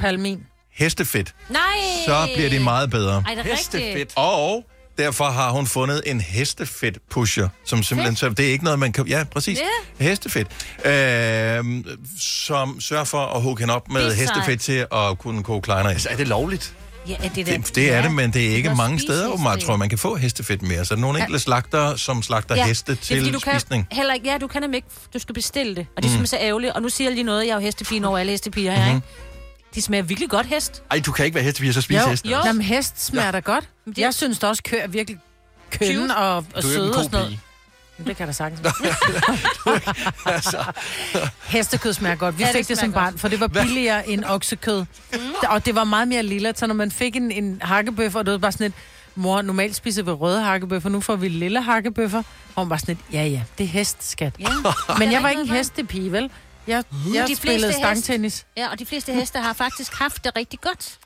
[0.00, 0.42] Palmin.
[0.72, 1.60] hestefedt, Nej!
[2.06, 3.22] så bliver de meget bedre.
[3.26, 4.12] Ej, det er rigtigt.
[4.16, 4.64] Og
[4.98, 8.92] derfor har hun fundet en hestefedt pusher, som simpelthen, så det er ikke noget, man
[8.92, 9.58] kan, ja, præcis,
[9.98, 10.04] Ja.
[10.04, 10.48] hestefedt,
[10.84, 11.84] øh,
[12.20, 15.90] som sørger for at hugge hende op med hestefedt til at kunne koge kleiner.
[15.90, 16.74] Altså, er det lovligt?
[17.08, 19.66] Ja, er det, Det, det er det, men det er ikke mange steder, åbenbart, hestefedt.
[19.66, 20.84] tror man kan få hestefedt mere.
[20.84, 21.24] Så er der nogle Ja.
[21.24, 23.88] enkelte slagter, som slagter ja, heste det er, fordi til du spisning.
[23.88, 25.86] Kan heller ikke, ja, du kan nemlig ikke, du skal bestille det.
[25.96, 26.12] Og det er Mm.
[26.12, 26.72] simpelthen så ærgerligt.
[26.72, 28.94] Og nu siger jeg lige noget, jeg er jo hestepigen over alle hestepiger her, Mhm.
[28.96, 29.06] ikke?
[29.74, 30.82] De smager virkelig godt hest.
[30.90, 32.30] Ej, du kan ikke være hestepige og så spise jo, hesten.
[32.30, 32.36] jo.
[32.46, 33.64] Jamen, hest smager da godt.
[33.98, 35.18] Jeg synes da også, køer er virkelig
[35.70, 37.38] kønne og, og er søde og sådan noget.
[38.06, 38.60] Det kan der sagtens.
[40.26, 40.64] altså.
[41.44, 42.38] Hestekød smager godt.
[42.38, 44.84] Vi Ja, ja, det fik det som barn, for det var billigere end oksekød.
[45.12, 45.18] Mm.
[45.48, 48.32] Og det var meget mere lille, så når man fik en, en hakkebøf, og det
[48.32, 48.72] var bare sådan et,
[49.14, 52.22] mor, normalt spiser vi røde hakkebøffer, nu får vi lille hakkebøffer.
[52.54, 54.34] Og hun var sådan et, ja ja, det er hestskat.
[54.38, 54.46] Ja.
[54.98, 56.30] Men jeg var ikke en hestepige, vel?
[56.66, 56.84] Jeg,
[57.14, 58.34] jeg De spillede stangtennis.
[58.34, 60.98] Heste, ja, og de fleste heste har faktisk haft det rigtig godt.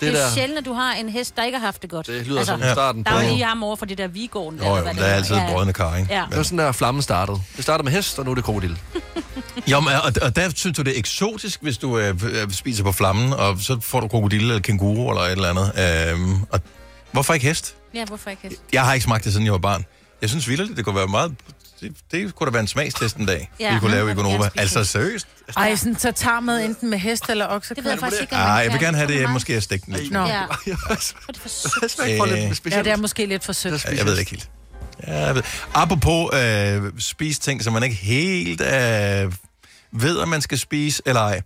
[0.00, 2.06] Det er der- sjældent, at du har en hest, der ikke har haft det godt.
[2.06, 4.58] Det lyder som starten Der er jo lige ham over for det der vigården.
[4.58, 5.52] Jo, jo, der er altid ja.
[5.52, 6.14] brødende kar, ikke?
[6.14, 6.24] Ja.
[6.30, 7.38] Det var sådan der, flammen startede.
[7.56, 8.78] Det startede med hest, og nu er det krokodil.
[9.70, 12.84] Jo, men, og, og der synes du, det er eksotisk, hvis du øh, øh, spiser
[12.84, 16.10] på flammen, og så får du krokodille eller kænguru eller et eller andet.
[16.12, 16.60] Øhm, og
[17.12, 17.74] hvorfor ikke hest?
[17.94, 18.60] Ja, hvorfor ikke hest?
[18.72, 19.84] Jeg har ikke smagt det, siden jeg var barn.
[20.22, 21.34] Jeg synes vildt, det kunne være meget...
[21.80, 23.74] Det, det kunne da være en smagstest en dag, Ja.
[23.74, 24.48] vi kunne lave i Gonova.
[24.56, 25.26] Altså seriøst?
[25.56, 27.76] Ej, sådan, så tager med enten med hest eller oksekød.
[27.76, 29.94] Det ved jeg faktisk ikke, Ah, jeg vil gerne have det, måske jeg stegt den
[29.94, 30.12] lidt.
[30.12, 30.26] Nå.
[30.26, 30.44] Ja.
[31.88, 33.84] smag for lidt Ja, det er måske lidt for sødt.
[33.84, 34.50] Ja, jeg ved det ikke helt.
[35.06, 35.42] Ja, jeg ved.
[35.74, 39.32] Apropos øh, spise ting, som man ikke helt øh,
[39.92, 41.40] ved, om man skal spise eller ej,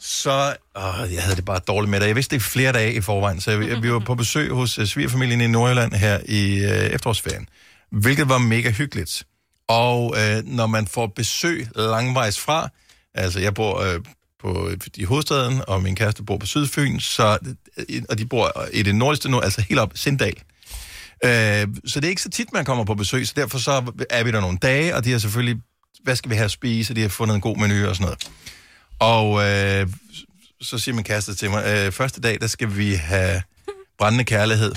[0.00, 0.54] så...
[0.76, 2.06] Åh, jeg havde det bare dårligt med det.
[2.06, 4.78] Jeg vidste det i flere dage i forvejen, så jeg, vi var på besøg hos
[4.78, 7.48] øh, svigerfamilien i Nordjylland her i øh, efterårsferien,
[7.90, 9.22] hvilket var mega hyggeligt.
[9.68, 12.68] Og øh, når man får besøg langvejs fra,
[13.14, 14.00] altså jeg bor øh,
[14.40, 17.38] på, i hovedstaden, og min kæreste bor på Sydfyn, så,
[17.76, 20.34] øh, og de bor øh, i det nordligste nu, altså helt op Sindal.
[21.24, 24.24] Øh, så det er ikke så tit, man kommer på besøg, så derfor så er
[24.24, 25.62] vi der nogle dage, og de har selvfølgelig,
[26.02, 28.30] hvad skal vi have at spise, de har fundet en god menu og sådan noget.
[28.98, 29.88] Og øh,
[30.60, 33.42] så siger min kæreste til mig, øh, første dag, der skal vi have
[33.98, 34.72] brændende kærlighed.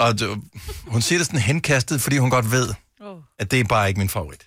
[0.00, 0.36] Og øh,
[0.86, 2.74] hun siger det sådan henkastet, fordi hun godt ved,
[3.38, 4.46] at det er bare ikke min favorit.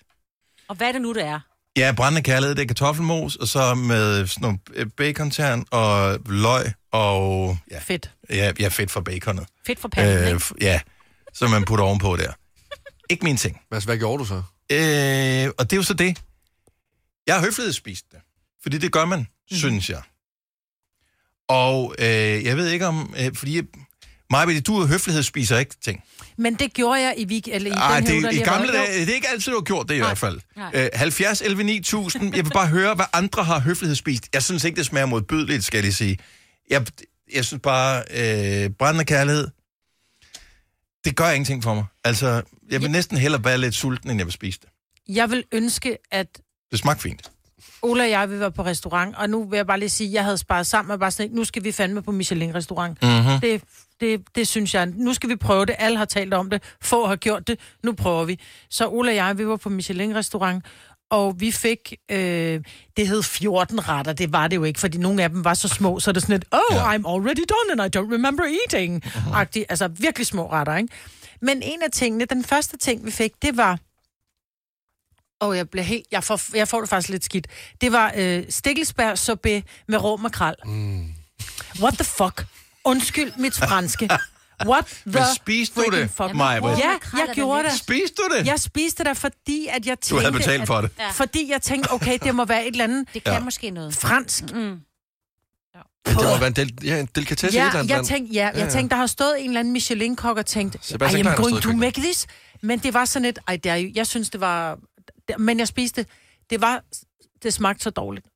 [0.68, 1.40] Og hvad er det nu, det er?
[1.76, 6.72] Ja, brændende kærlighed, det er kartoffelmos, og så med sådan nogle øh, bacontern og løg
[6.92, 7.58] og...
[7.70, 8.10] Ja, fedt.
[8.30, 9.46] Ja, ja fedt for baconet.
[9.66, 10.36] Fedt for panden, ikke?
[10.36, 10.80] f- Ja,
[11.32, 12.32] som man putter ovenpå der.
[13.10, 13.60] Ikke min ting.
[13.68, 14.34] Hvad, hvad gjorde du så?
[14.72, 16.22] Øh, og det er jo så det.
[17.26, 18.18] Jeg har høflighedsspist det.
[18.62, 19.56] Fordi det gør man, mm.
[19.56, 20.02] synes jeg.
[21.48, 23.14] Og øh, jeg ved ikke om...
[23.18, 23.62] Øh, fordi...
[24.30, 26.04] Maja, du høflighedsspiser ikke ting.
[26.42, 28.72] Men det gjorde jeg i, week, eller i Ej, den her det, der i gamle
[28.72, 30.08] dage, det er ikke altid, du har gjort det i Nej.
[30.08, 30.40] hvert fald.
[30.74, 32.36] Øh, 70, 11, 9000.
[32.36, 34.28] Jeg vil bare høre, hvad andre har høflighedsspist.
[34.34, 36.18] Jeg synes ikke, det smager modbydeligt, skal jeg sige.
[36.70, 36.86] Jeg,
[37.34, 39.48] jeg synes bare, øh, brændende kærlighed,
[41.04, 41.84] det gør ingenting for mig.
[42.04, 44.68] Altså, jeg vil næsten hellere være lidt sulten, end jeg vil spise det.
[45.16, 46.26] Jeg vil ønske, at
[46.70, 47.30] Det smagte fint.
[47.82, 50.14] Ola og jeg, vi var på restaurant, og nu vil jeg bare lige sige, at
[50.14, 53.02] jeg havde sparet sammen og bare sådan, nu skal vi fandme på Michelin-restaurant.
[53.02, 53.40] Mhm.
[53.40, 53.62] Det,
[54.00, 54.86] det, det synes jeg.
[54.86, 55.74] Nu skal vi prøve det.
[55.78, 56.62] Alle har talt om det.
[56.82, 57.60] Få har gjort det.
[57.84, 58.40] Nu prøver vi.
[58.70, 60.64] Så Ola og jeg, vi var på Michelin-restaurant,
[61.10, 62.60] og vi fik, øh,
[62.96, 64.12] det hed 14 retter.
[64.12, 66.22] Det var det jo ikke, fordi nogle af dem var så små, så er det
[66.22, 66.96] sådan et, oh, ja.
[66.96, 69.02] I'm already done, and I don't remember eating.
[69.34, 69.66] Agtigt.
[69.68, 70.94] Altså virkelig små retter, ikke?
[71.42, 73.78] Men en af tingene, den første ting, vi fik, det var,
[75.42, 77.46] og jeg blev helt, jeg får, jeg får det faktisk lidt skidt.
[77.80, 80.54] Det var øh, stikkelsbær sorbet med rå makrel.
[80.64, 81.04] Mm.
[81.80, 82.46] What the fuck?
[82.84, 84.08] Undskyld mit franske.
[84.66, 86.34] What the Men spiste du freaking det, fuck?
[86.34, 86.68] Maja?
[86.68, 87.72] Ja, jeg gjorde det.
[87.72, 88.46] Spiste du det?
[88.46, 90.14] Jeg spiste det, fordi at jeg tænkte...
[90.14, 90.90] Du havde betalt for det.
[90.98, 93.06] At, fordi jeg tænkte, okay, det må være et eller andet...
[93.14, 93.40] Det kan Ja.
[93.40, 93.94] måske noget.
[93.96, 94.42] Fransk.
[94.54, 94.78] Mm.
[96.06, 98.72] Det må være en, del, ja, en delikatesse Ja, eller andet jeg tænkte, ja, jeg
[98.72, 102.00] tænkte, der har stået en eller anden Michelin-kok og tænkt, I am going to make
[102.00, 102.26] this.
[102.62, 104.78] Men det var sådan et, ej, det er jeg synes, det var,
[105.38, 106.06] men jeg spiste,
[106.50, 106.82] det var,
[107.42, 108.26] det smagte så dårligt.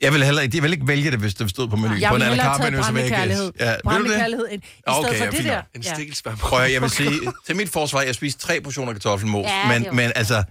[0.00, 2.00] Jeg vil heller ikke, jeg vil ikke vælge det, hvis det stod på menuen.
[2.00, 3.64] Jeg på en vil à la hellere carte tage menu, så vil jeg ikke-.
[3.64, 4.52] Ja, vil du det?
[4.52, 5.62] I Ja, stedet for det der.
[5.74, 5.94] En Ja.
[5.94, 6.34] stikkelsbær.
[6.36, 9.96] Prøv at, jeg vil sige, til mit forsvar, jeg spiste tre portioner kartoffelmos, Ja, men,
[9.96, 10.44] men altså,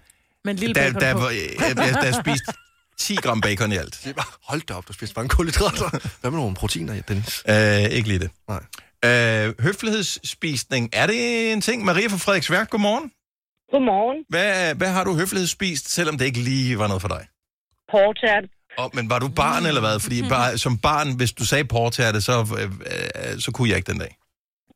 [0.46, 1.20] Men lille der, der, på.
[1.20, 2.44] var- jeg, jeg, der er spist
[2.98, 4.08] 10 gram bacon i alt.
[4.44, 5.90] Hold da op, du spiste mange kulhydrater.
[6.22, 7.44] Hvad med nogle proteiner, Dennis?
[7.50, 8.30] Øh, ikke lige det.
[8.48, 8.62] Nej.
[9.06, 11.86] Øh, høflighedsspisning, er det en ting?
[11.86, 13.12] Maria fra Frederiksværk, godmorgen.
[13.72, 14.20] Godmorgen.
[14.34, 17.24] Hvad, hvad har du høflighedsspist, selvom det ikke lige var noget for dig?
[17.92, 18.46] Portært.
[18.82, 19.98] Og, men var du barn eller hvad?
[20.06, 23.92] Fordi bare, som barn, hvis du sagde portærte, så, øh, øh, så kunne jeg ikke
[23.92, 24.14] den dag.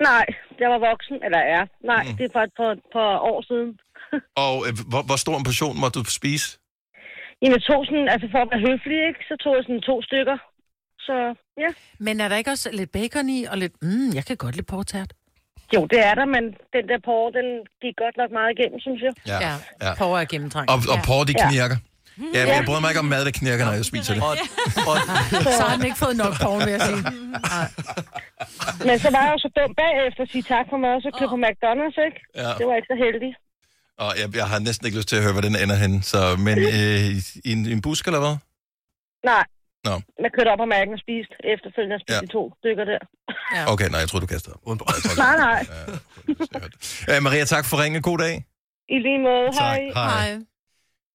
[0.10, 0.26] Nej,
[0.62, 1.64] jeg var voksen, eller er.
[1.91, 2.10] Nej, Mm.
[2.10, 2.18] mm.
[2.18, 3.70] det er fra et par, par år siden.
[4.46, 6.48] Og øh, hvor, hvor stor en portion måtte du spise?
[7.41, 10.38] Jamen, tog sådan, altså for at være høflig, ikke, så tog jeg sådan to stykker.
[11.08, 11.16] Så,
[11.64, 11.70] ja.
[12.06, 14.66] Men er der ikke også lidt bacon i, og lidt, mm, jeg kan godt lide
[14.74, 15.12] portært.
[15.74, 16.43] Jo, det er der, men
[16.76, 17.47] den der porre, den
[17.84, 19.13] gik godt nok meget igennem, synes jeg.
[19.32, 19.53] Ja, ja.
[19.86, 19.91] ja.
[20.01, 20.68] porre er gennemtrængt.
[20.74, 21.47] Og, og porre, de Ja.
[21.49, 21.78] knirker.
[22.36, 24.24] Ja, men jeg bryder mig ikke om mad, der knirker, når jeg spiser det.
[25.57, 27.01] Så har han ikke fået nok porre, vil jeg sige.
[28.88, 31.09] Men så var jeg jo så dum bagefter at sige tak for mad, og så
[31.20, 32.20] købe på McDonald's, ikke?
[32.41, 32.49] Ja.
[32.59, 33.36] Det var ikke så heldigt.
[34.03, 35.93] Og jeg, jeg har næsten ikke lyst til at høre, hvor den ender hen.
[36.11, 37.01] Så, men øh,
[37.45, 38.36] i, en, i en busk, eller hvad?
[39.32, 39.43] Nej,
[39.88, 42.25] Nå, jeg kørte op på mærken og spiste efterfølgende og spiste Ja.
[42.25, 42.99] de to stykker der.
[43.73, 44.61] okay, nej, jeg tror du kastede op.
[44.67, 44.86] Udenpå.
[45.25, 45.61] Nej, nej.
[47.11, 48.01] Øh, Maria, tak for ringen.
[48.01, 48.36] God dag.
[48.95, 49.47] I lige måde.
[49.57, 49.77] Tak.
[49.93, 50.09] Hej.
[50.09, 50.29] Hej.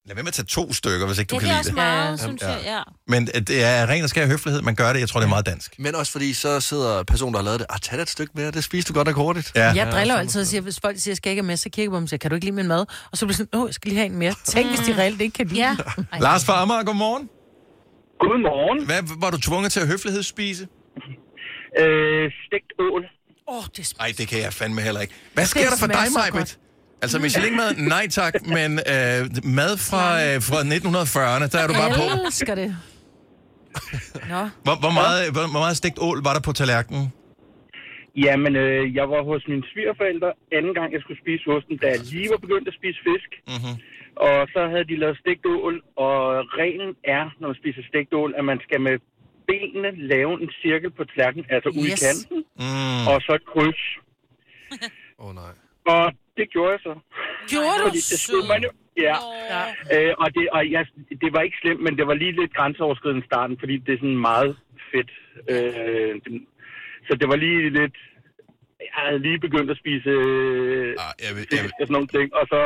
[0.06, 1.60] Lad være med at tage to stykker, hvis ikke du Ja, kan det er lide
[1.60, 1.74] også det.
[1.76, 2.16] meget, Ja.
[2.26, 2.80] synes jeg, ja.
[3.06, 4.62] Men øh, det er ren og skær høflighed.
[4.62, 5.00] Man gør det.
[5.00, 5.74] Jeg tror, det er meget dansk.
[5.78, 8.32] Men også fordi, så sidder personen, der har lavet det, ah, tag da et stykke
[8.34, 9.52] mere, det spiser du godt nok hurtigt.
[9.54, 9.72] Ja.
[9.74, 11.64] Jeg driller jo altid og siger, hvis folk siger, skal jeg ikke have med, så
[11.70, 12.84] kigger jeg på dem og siger, kan du ikke lide min mad?
[13.12, 14.34] Og så bliver sådan, åh, jeg skal lige have en mere.
[14.44, 15.76] Tænk, hvis de reelt ikke kan lide ja.
[16.20, 17.28] Lars fra Amager, godmorgen.
[18.22, 18.78] Godmorgen.
[18.90, 20.64] Hvad var du tvunget til at høflighedsspise?
[21.82, 23.02] Øh, stegt ål.
[23.48, 25.14] Åh, oh, det Nej, det kan jeg fandme heller ikke.
[25.34, 26.58] Hvad Det sker der for smager dig, Majbet?
[27.02, 29.20] Altså, Michelin-mad, nej tak, men øh,
[29.60, 32.04] mad fra, øh, fra 1940'erne, der er du bare på.
[32.10, 32.70] Jeg elsker det.
[34.32, 34.42] Nå.
[34.66, 37.04] Hvor, hvor, meget, hvor, hvor meget stegt ål var der på tallerkenen?
[38.24, 42.00] Jamen, øh, jeg var hos mine svigerforældre anden gang, jeg skulle spise osten, da jeg
[42.12, 43.30] lige var begyndt at spise fisk.
[43.52, 43.74] Mm-hmm.
[44.28, 46.18] Og så havde de lavet stegt ål, og
[46.62, 48.96] reglen er, når man spiser stegt ål, at man skal med
[49.48, 51.78] benene lave en cirkel på tallerkenen, altså yes.
[51.80, 53.02] ude i kanten, Mm.
[53.12, 53.82] og så et kryds.
[55.20, 55.52] Åh oh, nej.
[55.94, 56.94] Og det gjorde jeg så.
[57.52, 57.84] Gjorde du?
[57.86, 58.70] Fordi det skulle man jo,
[59.06, 59.16] ja.
[59.54, 59.62] Ja.
[59.94, 60.86] Øh, og det, og jeg,
[61.22, 63.98] det var ikke slemt, men det var lige lidt grænseoverskridende i starten, fordi det er
[63.98, 64.52] sådan meget
[64.92, 65.10] fedt.
[65.52, 66.14] Øh,
[67.08, 67.96] så det var lige lidt...
[68.80, 71.72] Jeg havde lige begyndt at spise øh, ah, jeg vil, jeg vil.
[71.80, 72.60] og sådan nogle ting, og så...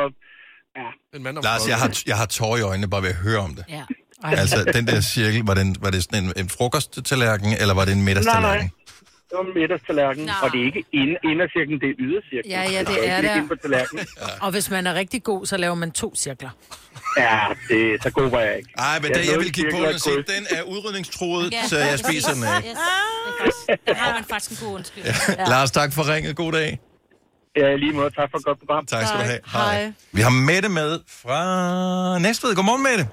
[0.77, 1.16] Ja.
[1.16, 3.55] En mand Lars, jeg har, jeg har tårer i øjnene bare ved at høre om
[3.55, 3.64] det.
[3.68, 3.83] Ja.
[4.25, 7.93] Altså, den der cirkel, var, den, var det sådan en, en frokosttallerken, eller var det
[7.93, 8.70] en middagstallerken?
[9.31, 12.51] Det var en middagstallerken, og det er ikke ind, indercirklen, det er ydercirklen.
[12.51, 13.37] Ja, ja, det Så er det.
[13.37, 14.07] ind på tallerkenen.
[14.41, 16.51] Og hvis man er rigtig god, så laver man to cirkler.
[17.18, 18.70] Ja, det, så god var jeg ikke.
[18.79, 21.66] Ej, men Jeg det, jeg vil kigge på den og sige, den er udrydningstruet, Ja.
[21.68, 22.68] så jeg spiser den ikke.
[22.68, 23.55] Yes.
[23.66, 25.16] Det er Der har man faktisk en god undskyldning.
[25.39, 25.45] Ja.
[25.45, 26.37] Lars, tak for ringet.
[26.37, 26.79] God dag.
[27.61, 28.11] Ja, lige måde.
[28.20, 28.82] Tak for et godt program.
[28.86, 29.42] Tak skal du have.
[29.59, 29.92] Hej.
[30.16, 30.90] Vi har Mette med
[31.22, 31.40] fra
[32.26, 32.50] Næstved.
[32.59, 33.05] Godmorgen, Mette.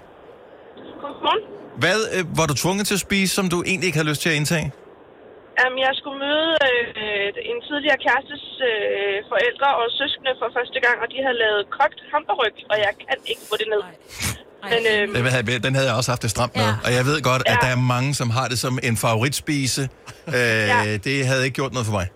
[1.03, 1.41] Godmorgen.
[1.83, 4.29] Hvad øh, var du tvunget til at spise, som du egentlig ikke havde lyst til
[4.33, 4.67] at indtage?
[5.61, 10.97] Um, jeg skulle møde øh, en tidligere kærestes øh, forældre og søskende for første gang,
[11.03, 12.39] og de havde lavet kogt hamburg,
[12.71, 13.81] og jeg kan ikke få det ned.
[14.63, 17.21] Men øh, Den havde, den havde jeg også haft det stramt med, og jeg ved
[17.21, 19.89] godt, at der er mange, som har det som en favoritspise.
[20.27, 20.33] Øh,
[21.03, 22.07] Det havde ikke gjort noget for mig.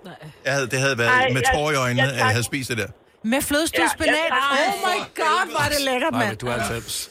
[0.46, 2.70] Jeg havde, det havde været Ej, med tårer i øjnene, jeg at jeg havde spist
[2.70, 2.86] det der.
[3.24, 6.38] Med flødestød Ja, ja, oh my god, er det lækkert, Nej, mand.
[6.38, 7.10] du er 90.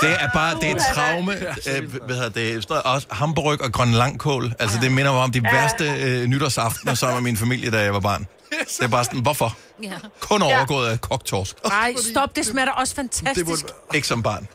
[0.00, 1.32] Det er bare, det er et traume.
[1.76, 2.70] Øh, hvad hedder det?
[2.84, 4.52] Også hamburg og grøn langkål.
[4.58, 7.94] Altså, det minder mig om de værste øh, nytårsaftener sammen med min familie, da jeg
[7.94, 8.26] var barn.
[8.60, 9.56] Det er bare sådan, hvorfor?
[9.82, 9.92] Ja.
[10.20, 11.56] Kun overgået af kogt torsk.
[11.64, 13.64] Nej, stop, det smager også fantastisk.
[13.94, 14.48] Ikke som barn.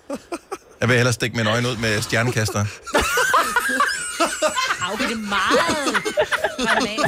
[0.80, 2.66] Jeg vil hellere stikke mine øjne ud med stjernekaster
[4.86, 6.04] Au, det er meget.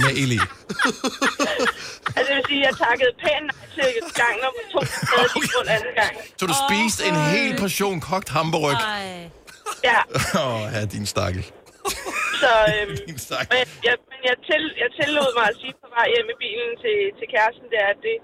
[0.04, 0.40] Med ild i.
[2.16, 5.48] altså, det vil sige, at jeg takkede pænt nej til gang nummer to, stadig okay.
[5.54, 6.14] grund anden gang.
[6.40, 8.72] Så du spiste en hel portion kogt hamburg.
[8.72, 9.30] Ej.
[9.84, 10.00] Ja,
[10.40, 11.52] Åh, oh, ja, din stakkel.
[12.44, 13.52] Så øhm, stakkel.
[13.56, 16.72] men, jeg, men jeg, til, jeg tillod mig at sige på vej hjem i bilen
[16.84, 18.16] til, til kæresten der, at det,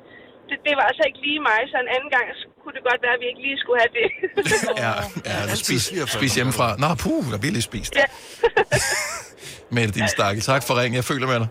[0.47, 2.26] det, det var altså ikke lige mig, så en anden gang
[2.61, 4.07] kunne det godt være, at vi ikke lige skulle have det.
[4.84, 4.93] Ja,
[5.30, 5.84] ja du spis,
[6.18, 6.68] spis hjemmefra.
[6.84, 7.93] Nå, puh, der bliver lige spist.
[8.01, 8.07] ja.
[9.76, 10.41] Med din stakkel.
[10.51, 10.95] Tak for ringen.
[10.95, 11.47] Jeg føler med dig.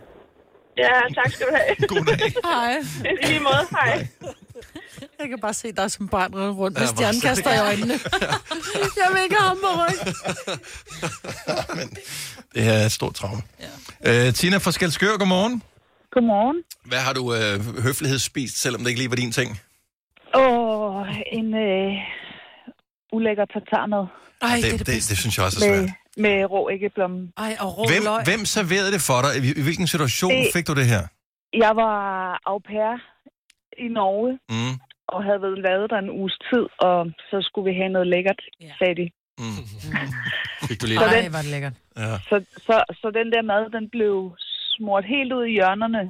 [0.82, 1.74] ja, tak skal du have.
[1.92, 2.32] God dag.
[2.44, 2.72] Hej.
[3.22, 4.06] I lige måde, hej.
[5.20, 7.94] Jeg kan bare se dig som barn rundt med stjernekaster i øjnene.
[9.02, 9.88] Jeg vil ikke have hamburg.
[12.54, 13.42] Det her er et stort traume.
[14.04, 14.26] Ja.
[14.26, 15.62] Øh, Tina fra Skelskør, godmorgen.
[16.12, 16.56] Godmorgen.
[16.84, 19.60] Hvad har du øh, høflighedsspist, selvom det ikke lige var din ting?
[20.34, 21.92] Åh, en øh,
[23.12, 24.06] ulækker tartarmad.
[24.42, 25.90] Ej, det, det, det, det synes jeg også er med, svært.
[26.16, 27.28] med rå æggeblomme.
[27.36, 28.24] Ej, og rå Hvem, løg.
[28.24, 29.44] hvem serverede det for dig?
[29.44, 31.06] I, i hvilken situation Det- fik du det her?
[31.52, 31.94] Jeg var
[32.46, 32.92] au pair
[33.84, 34.78] i Norge, Mm.
[35.08, 36.98] Og havde været lavet der en uges tid, og
[37.30, 38.40] så skulle vi have noget lækkert,
[38.78, 39.06] sagde de.
[39.42, 39.64] Mm.
[40.68, 41.76] Fik du lige Så Ej, den- var det lækkert.
[41.96, 42.12] Ja.
[42.30, 42.36] Så,
[42.66, 44.14] så, så den der mad, den blev
[44.76, 46.02] smurt helt ud i hjørnerne.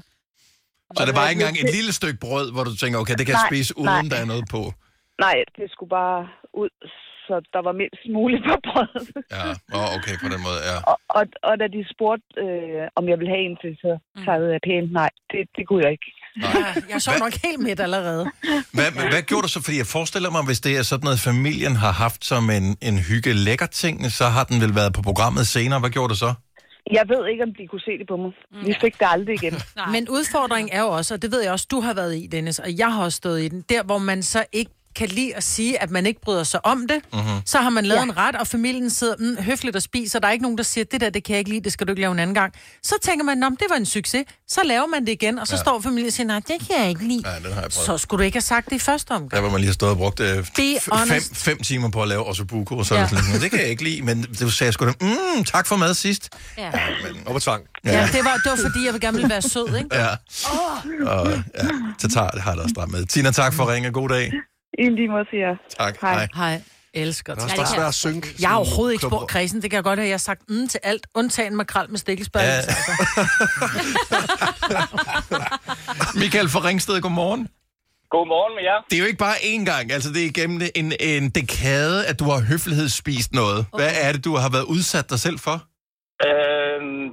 [0.97, 3.35] Så det var ikke engang et lille stykke brød, hvor du tænker, okay, det kan
[3.37, 4.13] jeg Nej, spise, uden nej.
[4.13, 4.63] der er noget på.
[5.27, 6.21] Nej, det skulle bare
[6.63, 6.71] ud,
[7.27, 9.07] så der var mindst muligt på brødet.
[9.37, 9.45] Ja,
[9.79, 10.77] oh, okay, på den måde, ja.
[10.91, 13.91] Og, og, og da de spurgte, øh, om jeg ville have en til, så
[14.25, 16.09] sagde jeg pænt, nej, det, det kunne jeg ikke.
[16.43, 18.31] Ja, jeg så nok helt midt allerede.
[18.73, 19.63] Hvad, hvad, hvad gjorde du så?
[19.63, 22.99] Fordi jeg forestiller mig, hvis det er sådan noget, familien har haft som en, en
[22.99, 25.81] hygge lækker ting, så har den vel været på programmet senere.
[25.81, 26.35] Hvad gjorde du så?
[26.93, 28.33] Jeg ved ikke, om de kunne se det på mig.
[28.67, 29.55] Vi fik det aldrig igen.
[29.95, 32.59] Men udfordringen er jo også, og det ved jeg også, du har været i, Dennis,
[32.59, 35.45] og jeg har også stået i den, der hvor man så ikke kan lide at
[35.45, 37.23] sige, at man ikke bryder sig om det, Mhm.
[37.47, 38.03] så har man lavet Ja.
[38.05, 40.19] en ret, og familien sidder mm, høfligt og spiser.
[40.19, 41.87] Der er ikke nogen, der siger, det der, det kan jeg ikke lide, det skal
[41.87, 42.53] du ikke lave en anden gang.
[42.83, 44.25] Så tænker man, om det var en succes.
[44.49, 45.59] Så laver man det igen, og så Ja.
[45.59, 45.63] ja.
[45.63, 47.23] står familien og siger, nej, det kan jeg ikke lide.
[47.31, 47.73] Ja, den har jeg prøvet.
[47.87, 49.31] Så skulle du ikke have sagt det i første omgang.
[49.31, 52.25] Der hvor man lige har stået og brugt øh, fem, fem timer på at lave
[52.27, 53.01] ossobuco, og så ja.
[53.01, 53.07] Ja.
[53.07, 55.67] det sådan, "Men det kan jeg ikke lide, men du sagde sgu da, mm, tak
[55.67, 56.29] for mad sidst.
[56.59, 56.71] Ja.
[57.27, 57.63] Og på tvang.
[57.85, 59.97] Ja, ja det, var, det var fordi, jeg vil gerne ville være sød, ikke?
[59.97, 60.09] Ja.
[61.07, 61.69] Og, ja,
[61.99, 63.07] Tatar det har der også stramt med.
[63.07, 63.91] Tina, tak for at ringe.
[63.91, 64.33] God dag.
[64.79, 65.57] I lige måde siger jeg.
[65.79, 66.01] Tak.
[66.01, 66.15] Hej.
[66.15, 66.29] Hej.
[66.35, 66.63] Hej.
[66.95, 67.59] Elsker Det er det.
[67.59, 68.29] også bare svært at synke.
[68.41, 69.63] Jeg har overhovedet ikke spurgt kredsen.
[69.63, 70.09] Det kan jeg godt have.
[70.09, 72.41] Jeg har sagt mm til alt, undtagen makrel med stikkelsbær.
[72.41, 72.47] Ja.
[72.57, 72.63] Ja.
[76.23, 77.49] Michael fra Ringsted, godmorgen.
[78.11, 78.79] Godmorgen med jer.
[78.91, 82.19] Det er jo ikke bare én gang, altså det er igennem en, en dekade, at
[82.21, 83.67] du har høflighedsspist noget.
[83.79, 85.57] Hvad er det, du har været udsat dig selv for?
[86.29, 87.05] Øhm,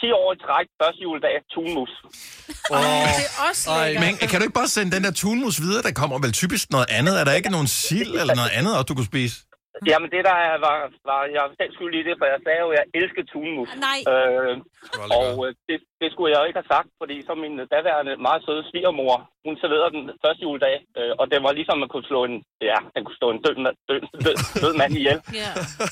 [0.00, 1.92] 10 år i træk, første juledag, tunmus.
[2.70, 2.76] Oh.
[3.18, 4.02] Det er også lækkert.
[4.04, 5.82] Men kan du ikke bare sende den der tunmus videre?
[5.88, 7.14] Der kommer vel typisk noget andet.
[7.20, 9.36] Er der ikke nogen sild eller noget andet, også du kunne spise?
[9.90, 10.76] Jamen det der er- var,
[11.10, 13.68] var jeg var selv skyldig i det, for jeg sagde jo, at jeg elsker tunmus.
[13.88, 13.98] Nej.
[14.12, 14.54] Øh,
[15.18, 18.40] og øh, det, det skulle jeg jo ikke have sagt, fordi så min daværende meget
[18.46, 19.14] søde svigermor,
[19.46, 22.36] hun serverede den første juledag, øh, og det var ligesom, man kunne slå en,
[22.70, 23.56] ja, man kunne slå en død,
[23.88, 25.18] død, død, død mand ihjel.
[25.42, 25.50] Ja.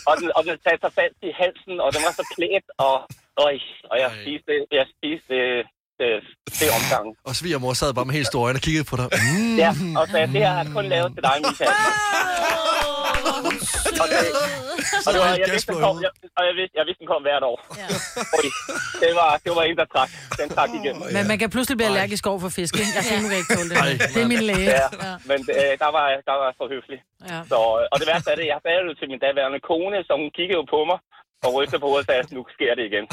[0.09, 2.97] Og den, og den satte sig fast i halsen, og den var så plæt, og,
[3.43, 3.47] og,
[3.91, 5.35] og jeg spiste, jeg spiste
[6.05, 6.21] øh,
[6.61, 7.07] det omgang.
[7.29, 9.07] Og svigermor sad bare med helt store øjne og kiggede på dig.
[9.13, 9.57] Mm.
[9.65, 9.71] Ja,
[10.01, 11.71] og sagde, det har jeg kun lavet til dig, Michael.
[14.03, 14.19] og det,
[15.07, 17.21] og det var, jeg vidste, den kom, jeg, og jeg vidste, jeg vidste, den kom
[17.29, 17.59] hvert år.
[17.81, 17.89] Ja.
[18.39, 18.47] Oj,
[19.03, 20.11] det var, det var en, der trak.
[20.41, 20.95] Den trak igen.
[21.17, 22.93] Men man kan pludselig blive allergisk over for fisk, ikke?
[22.99, 23.77] Jeg kan nu ikke tåle det.
[23.85, 24.69] Ej, Det er min læge.
[24.81, 24.87] Ja,
[25.31, 26.99] men øh, der, var, der var for høflig.
[27.31, 27.39] Ja.
[27.51, 30.13] Så, øh, og det værste er det, jeg sagde det til min daværende kone, så
[30.23, 30.99] hun kiggede jo på mig
[31.47, 33.05] og rystede på hovedet sagde, nu sker det igen.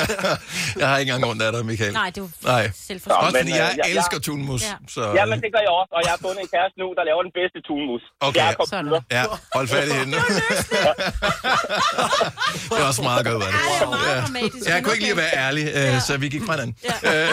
[0.80, 1.92] Jeg har ikke engang ondt af dig, Michael.
[2.02, 2.64] Nej, det er Nej.
[2.88, 3.26] selvforstående.
[3.26, 4.62] Også fordi Men, øh, jeg jeg- elsker jeg- tunmus.
[4.70, 4.74] Ja.
[4.94, 7.02] Så, Ja, men det gør jeg også, og jeg har fundet en kæreste nu, der
[7.10, 8.02] laver den bedste tunmus.
[8.26, 8.38] Okay.
[8.40, 9.02] Jeg er kommet videre.
[9.18, 9.24] Ja,
[9.56, 10.16] hold fat i hende.
[12.70, 13.56] det er også meget godt, var det?
[14.66, 14.72] Ja.
[14.74, 16.74] Jeg kunne ikke lige at være ærlig, øh, så vi gik fra hinanden.
[17.10, 17.28] Øh,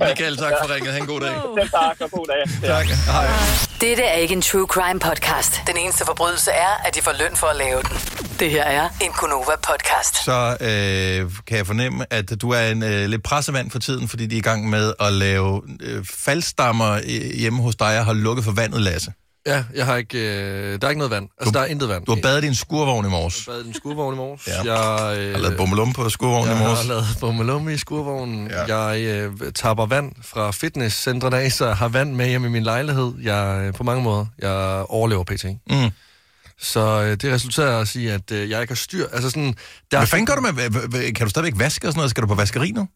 [0.08, 0.92] Michael, tak for ringet.
[0.92, 1.34] Ha' en god dag.
[1.58, 2.42] Selv tak, og god dag.
[2.68, 2.86] Tak.
[2.86, 3.26] Hej.
[3.80, 5.60] Dette er ikke en true crime podcast.
[5.66, 7.96] Den eneste forbrydelse er, at de får løn for at lave den.
[8.40, 10.24] Det her er en Gunova-podcast.
[10.24, 14.26] Så øh, kan jeg fornemme, at du er en øh, lidt pressevand for tiden, fordi
[14.26, 18.12] de er i gang med at lave øh, faldstammer øh, hjemme hos dig og har
[18.12, 19.12] lukket for vandet, Lasse.
[19.46, 21.28] Ja, jeg har ikke, øh, der er ikke noget vand.
[21.40, 22.04] Altså, der er intet vand.
[22.06, 23.46] Du har badet i en skurvogn i morges.
[23.46, 24.46] Jeg har badet i en skurvogn i morges.
[24.64, 24.74] Ja.
[24.74, 26.78] Jeg øh, Har lavet bummelum på skurvognen i jeg morges.
[26.80, 28.50] har lavet bummelum i skurvognen.
[28.68, 28.76] Ja.
[28.78, 32.62] Jeg øh, tapper vand fra fitnesscentrene af, så jeg har vand med hjem i min
[32.62, 33.12] lejlighed.
[33.22, 35.44] Jeg, øh, på mange måder, jeg overlever pt.
[35.70, 35.90] Mm.
[36.60, 39.06] Så øh, det resulterer også i, at øh, jeg ikke har styr.
[39.12, 39.54] Altså sådan,
[39.90, 41.12] der Hvad fanden gør du med...
[41.12, 42.10] Kan du stadigvæk vaske og sådan noget?
[42.10, 42.88] Skal du på vaskeri nu?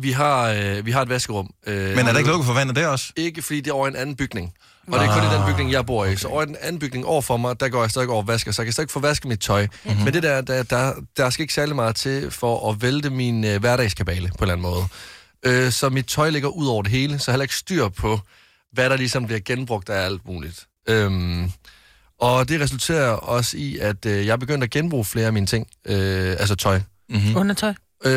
[0.00, 1.50] Vi har, øh, vi har et vaskerum.
[1.66, 3.12] Øh, Men er der ikke lukket for vandet der også?
[3.16, 4.52] Ikke, fordi det er over en anden bygning.
[4.92, 6.16] Og det er kun i den bygning, jeg bor i.
[6.16, 8.28] Så over i den anden bygning over for mig, der går jeg stadig over og
[8.28, 9.66] vasker, så jeg kan stadig få vasket mit tøj.
[9.84, 10.04] Mm-hmm.
[10.04, 13.44] Men det der, der, der, der skal ikke særlig meget til for at vælte min
[13.44, 14.84] øh, hverdagskabale på en eller anden måde.
[15.42, 17.88] Øh, så mit tøj ligger ud over det hele, så jeg har heller ikke styr
[17.88, 18.20] på,
[18.72, 20.66] hvad der ligesom bliver genbrugt af alt muligt.
[20.88, 21.52] Øhm,
[22.20, 25.46] og det resulterer også i, at øh, jeg er begyndt at genbruge flere af mine
[25.46, 26.80] ting, øh, altså tøj.
[27.08, 27.36] Mm-hmm.
[27.36, 27.74] Undertøj.
[28.04, 28.12] Øh,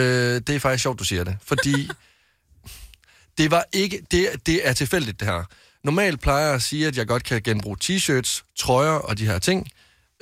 [0.48, 1.90] det er faktisk sjovt, du siger det, fordi
[3.38, 5.44] det var ikke, det, det er tilfældigt det her.
[5.84, 9.40] Normalt plejer jeg at sige, at jeg godt kan genbruge t-shirts, trøjer og de her
[9.40, 9.68] ting.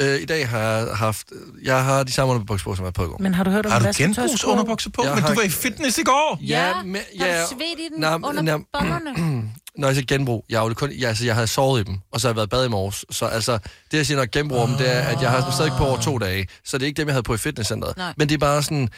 [0.02, 1.28] Øh, I dag har jeg haft,
[1.64, 3.18] jeg har de samme underbukser på, som jeg har på i går.
[3.20, 5.04] Men har du hørt om Har du genbrugsunderbukser på?
[5.06, 6.40] Jeg Men har- du var i fitness i går.
[6.42, 9.52] Ja, men, ja, Har du svedt i den Nå, under nå, bollerne?
[9.80, 11.98] Når jeg siger genbrug, jeg, har jo kun, jeg, altså, jeg havde sovet i dem,
[12.14, 13.06] og så har jeg været bad i morges.
[13.12, 13.58] Så altså,
[13.92, 15.86] det jeg siger, når jeg genbruger dem, det er, at jeg har dem stadig på
[15.86, 16.48] over to dage.
[16.66, 17.98] Så det er ikke dem, jeg havde på i fitnesscenteret.
[17.98, 18.14] Nej.
[18.18, 18.90] Men det er bare sådan,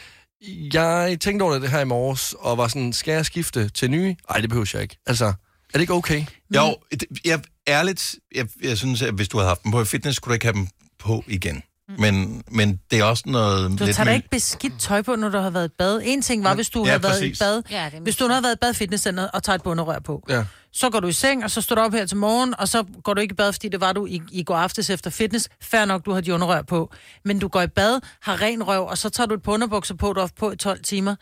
[0.72, 4.16] jeg tænkte over det her i morges, og var sådan, skal jeg skifte til nye?
[4.30, 4.96] Nej, det behøver jeg ikke.
[5.06, 5.32] Altså, er
[5.72, 6.24] det ikke okay?
[6.56, 9.84] Jo, det- jeg, ærligt, jeg, jeg synes, at hvis du havde haft dem på i
[9.84, 10.68] fitness, skulle du ikke have dem
[10.98, 11.62] på igen.
[11.98, 13.78] Men, men det er også noget...
[13.78, 16.00] Du lidt tager da ikke beskidt tøj på, når du har været i bad.
[16.04, 17.38] En ting var, hvis du Ja, havde været præcis.
[17.38, 17.62] i bad.
[17.70, 20.24] Ja, hvis du havde været i bad fitnesscenteret og tager et bunderør på.
[20.28, 20.44] Ja.
[20.72, 22.84] Så går du i seng, og så står du op her til morgen, og så
[23.04, 25.48] går du ikke i bad, fordi det var du i, i går aftes efter fitness.
[25.60, 26.90] Fær nok, du har de underrør på.
[27.24, 29.94] Men du går i bad, har ren røv, og så tager du et på underbukser
[29.94, 31.16] på, du har på i 12 timer.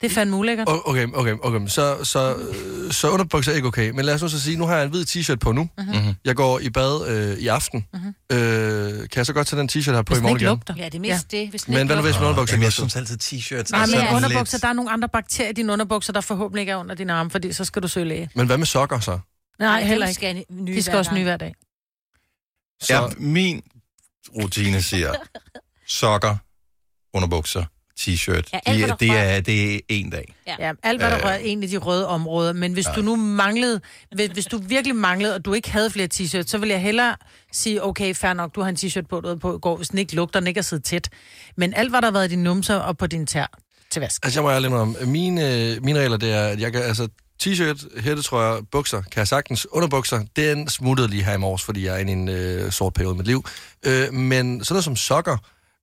[0.00, 0.68] Det er fandme ulækkert.
[0.68, 1.66] Okay, okay, okay.
[1.68, 3.90] Så, så, øh, så underbukser er ikke okay.
[3.90, 5.68] Men lad os nu så sige, nu har jeg en hvid t-shirt på nu.
[5.78, 5.88] Mhm.
[5.88, 6.14] Mm-hmm.
[6.24, 7.86] Jeg går i bad øh, i aften.
[7.92, 8.14] Mm-hmm.
[8.38, 10.76] Øh, kan jeg så godt tage den t-shirt her på Hvis i morgen ikke igen?
[10.76, 11.48] Ja, det er mest det.
[11.50, 14.56] Hvis Men hvad nu hvis min underbukser Jamen, jeg synes altid t-shirts Nej, men underbukser,
[14.56, 14.62] lidt...
[14.62, 17.30] der er nogle andre bakterier i dine underbukser, der forhåbentlig ikke er under dine arme,
[17.30, 18.30] fordi så skal du søge læge.
[18.34, 19.18] Men hvad med sokker så?
[19.58, 20.14] Nej, heller ikke.
[20.14, 21.54] skal nye De skal også nye hver dag.
[22.82, 23.62] Så, Ja, min
[24.36, 25.14] rutine siger
[25.88, 26.36] sokker,
[27.14, 27.64] underbukser,
[28.00, 28.42] t-shirt.
[28.52, 30.34] Ja, alt, De, det, er, det er en dag.
[30.46, 31.24] Ja, ja alt hvad der Øh.
[31.24, 32.52] rører en af de røde områder.
[32.52, 32.92] Men hvis Ja.
[32.92, 33.80] du nu manglede,
[34.14, 37.16] hvis, hvis du virkelig manglede, og du ikke havde flere t-shirts, så vil jeg hellere
[37.52, 39.98] sige, okay, fair nok, du har en t-shirt på, du på i går, hvis den
[39.98, 41.08] ikke lugter, den ikke er siddet tæt.
[41.56, 43.46] Men alt, hvad der har været i dine numser og på din tær
[43.90, 44.24] til vask.
[44.24, 47.08] Altså, jeg må ærlig om, mine, mine regler, det er, at jeg kan, altså,
[47.42, 49.66] t-shirt, hættetrøjer, bukser, kan jeg sagtens.
[49.72, 52.92] Underbukser, den smuttede lige her i morges, fordi jeg er inde i en øh, sort
[52.94, 53.44] periode i mit liv.
[53.86, 55.36] Øh, men sådan noget som sokker,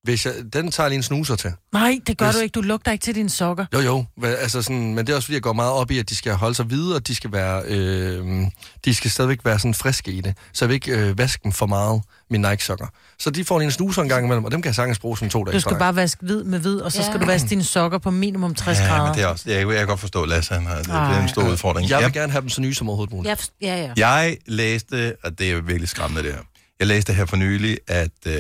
[0.04, 1.52] Hvis jeg, den tager lige en snuser til.
[1.74, 2.54] Nej, det gør Hvis- du ikke.
[2.54, 3.66] Du lugter ikke til dine sokker.
[3.74, 4.06] Jo, jo.
[4.24, 6.34] Altså sådan, men det er også fordi, jeg går meget op i, at de skal
[6.34, 8.46] holde sig hvide, og de skal være, øh,
[8.86, 10.36] de skal stadigvæk være sådan friske i det.
[10.54, 12.88] Så jeg vil ikke øh, vaske dem for meget, mine Nike-sokker.
[13.20, 15.18] Så de får lige en snuser en gang imellem, og dem kan jeg sagtens bruge
[15.18, 15.54] sådan to dage.
[15.56, 18.12] Du skal bare vaske hvid med hvid, og så skal du vaske dine sokker på
[18.12, 19.06] minimum 60 Ja, grader.
[19.06, 21.22] men det er også, jeg, jeg kan godt forstå, Lasse, han har, det, det er
[21.22, 21.90] en stor udfordring.
[21.90, 23.52] Jeg vil Jeg- gerne have dem så nye som overhovedet muligt.
[23.62, 24.18] Ja, ja, ja.
[24.18, 26.42] Jeg læste, og det er virkelig skræmmende det her,
[26.80, 28.34] jeg læste her for nylig, at øh,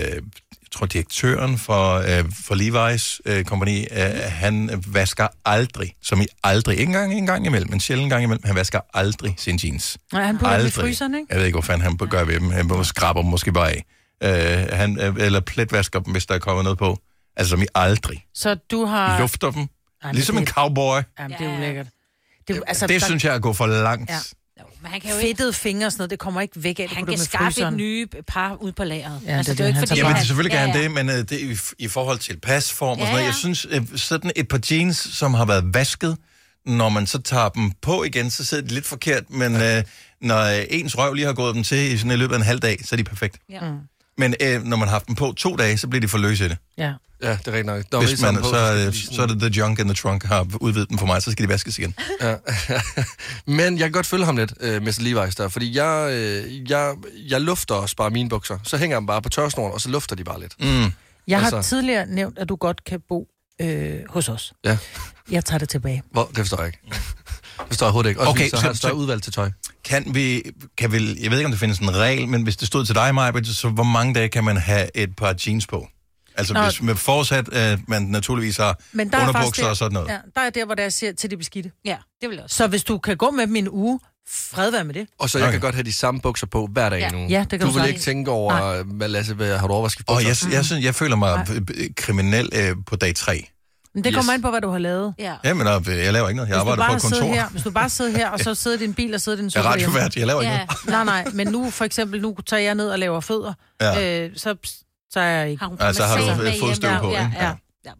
[0.73, 3.97] tror direktøren for, øh, for Levi's øh, kompagni, øh,
[4.27, 8.23] han vasker aldrig, som i aldrig, ikke engang en gang imellem, men sjældent en gang
[8.23, 9.97] imellem, han vasker aldrig sin jeans.
[10.13, 10.73] Nej, han putter dem i Aldrig.
[10.83, 11.27] fryseren, ikke?
[11.29, 12.51] Jeg ved ikke, hvor fanden han gør ved dem.
[12.51, 13.83] Han må- skraber dem måske bare af.
[14.23, 16.97] Øh, han, øh, eller pletvasker dem, hvis der er kommet noget på.
[17.37, 18.25] Altså som i aldrig.
[18.35, 19.19] Så du har...
[19.19, 19.67] Lufter dem.
[20.03, 20.99] Ej, Ligesom det- en cowboy.
[21.19, 21.87] Jamen, det er ulækkert.
[22.47, 24.09] Det, altså, Det der- synes jeg er at gå for langt.
[24.09, 24.17] Ja.
[24.83, 25.27] Men han kan jo ikke...
[25.37, 27.73] Fedtede fingre og sådan noget, det kommer ikke væk af, Han han kan skaffe et
[27.73, 29.21] nye par ud på lageret.
[29.25, 29.99] Ja, altså, det det, er er jo det, ikke han fordi...
[29.99, 30.83] Jamen, han- selvfølgelig kan ja, han ja.
[30.83, 31.31] det, men øh, det,
[31.79, 33.21] i, i forhold til pasform og Ja, sådan noget.
[33.21, 33.25] ja.
[33.27, 36.17] Jeg synes, øh, sådan et par jeans, som har været vasket,
[36.65, 39.83] når man så tager dem på igen, så sidder de lidt forkert, men øh,
[40.21, 42.45] når øh, ens røv lige har gået dem til i sådan i løbet af en
[42.45, 43.37] halv dag, så er de perfekt.
[43.49, 43.59] Ja.
[44.17, 46.45] Men øh, når man har haft dem på to dage, så bliver de for løse
[46.45, 46.57] i det.
[46.77, 46.93] Ja.
[47.23, 47.83] Ja, det er rigtigt nok.
[47.91, 49.93] Når Hvis vi er man, på, så, øh, så er det The Junk in the
[49.93, 51.95] Trunk har udvidet dem for mig, så skal de vaskes igen.
[52.21, 52.35] Ja.
[53.57, 54.91] Men jeg kan godt følge ham lidt, uh, Mr.
[55.27, 56.93] Levi's der, fordi jeg, øh, jeg,
[57.29, 58.57] jeg lufter også bare mine bukser.
[58.63, 60.53] Så hænger jeg dem bare på tørsnoren, og så lufter de bare lidt.
[60.59, 60.91] Mm.
[61.27, 63.27] Jeg har Altså- tidligere nævnt, at du godt kan bo
[63.61, 64.53] øh, hos os.
[64.65, 64.77] Ja.
[65.31, 66.03] Jeg tager det tilbage.
[66.11, 66.79] Hvor, det forstår jeg ikke.
[67.59, 68.21] Det forstår jeg overhovedet ikke.
[68.21, 69.51] Også Okay, okay, så, så- har jeg større så- udvalg til tøj.
[69.93, 70.43] Kan vi,
[70.77, 72.95] kan vi, jeg ved ikke, om der findes en regel, men hvis det stod til
[72.95, 75.87] dig, Maja, så hvor mange dage kan man have et par jeans på?
[76.35, 76.63] Altså, Nå.
[76.63, 80.07] hvis med forudsat, at man naturligvis har Men der er underbukser der, og sådan noget.
[80.09, 81.71] Ja, der er der, hvor der siger til de beskidte.
[81.85, 82.55] Ja, det vil jeg også.
[82.55, 85.07] Så hvis du kan gå med dem en uge, fred være med det.
[85.19, 85.51] Og så jeg Okay.
[85.51, 87.09] kan godt have de samme bukser på hver dag Ja.
[87.09, 87.27] nu.
[87.29, 90.05] Ja, det kan du du vil ikke tænke over, hvad Lasse, hvad, har du overvasket
[90.09, 90.47] Og bukser?
[90.47, 93.47] jeg, jeg, synes, jeg føler mig øh, kriminel øh, på dag tre.
[93.95, 94.15] Men det Yes.
[94.15, 95.13] kommer an på, hvad du har lavet.
[95.19, 95.33] Ja.
[95.43, 96.49] Jamen, øh, jeg laver ikke noget.
[96.49, 97.33] Jeg Hvis du, arbejder på bare et sidder kontor.
[97.35, 99.45] her, hvis du bare sidder her, og så sidder i din bil og sidder din
[99.45, 99.95] Jeg sofa er derhjemme.
[99.95, 100.65] radiovært, jeg laver ikke ja.
[101.03, 103.99] Nej, nej, men nu for eksempel, nu tager jeg ned og laver fødder, Ja.
[103.99, 104.23] ja.
[104.25, 104.55] øh, så,
[105.11, 105.61] så er jeg ikke.
[105.61, 107.37] Har hun Ja, så har du med fodstøv på, Ja, ikke?
[107.39, 107.51] ja,
[107.85, 107.91] Ja.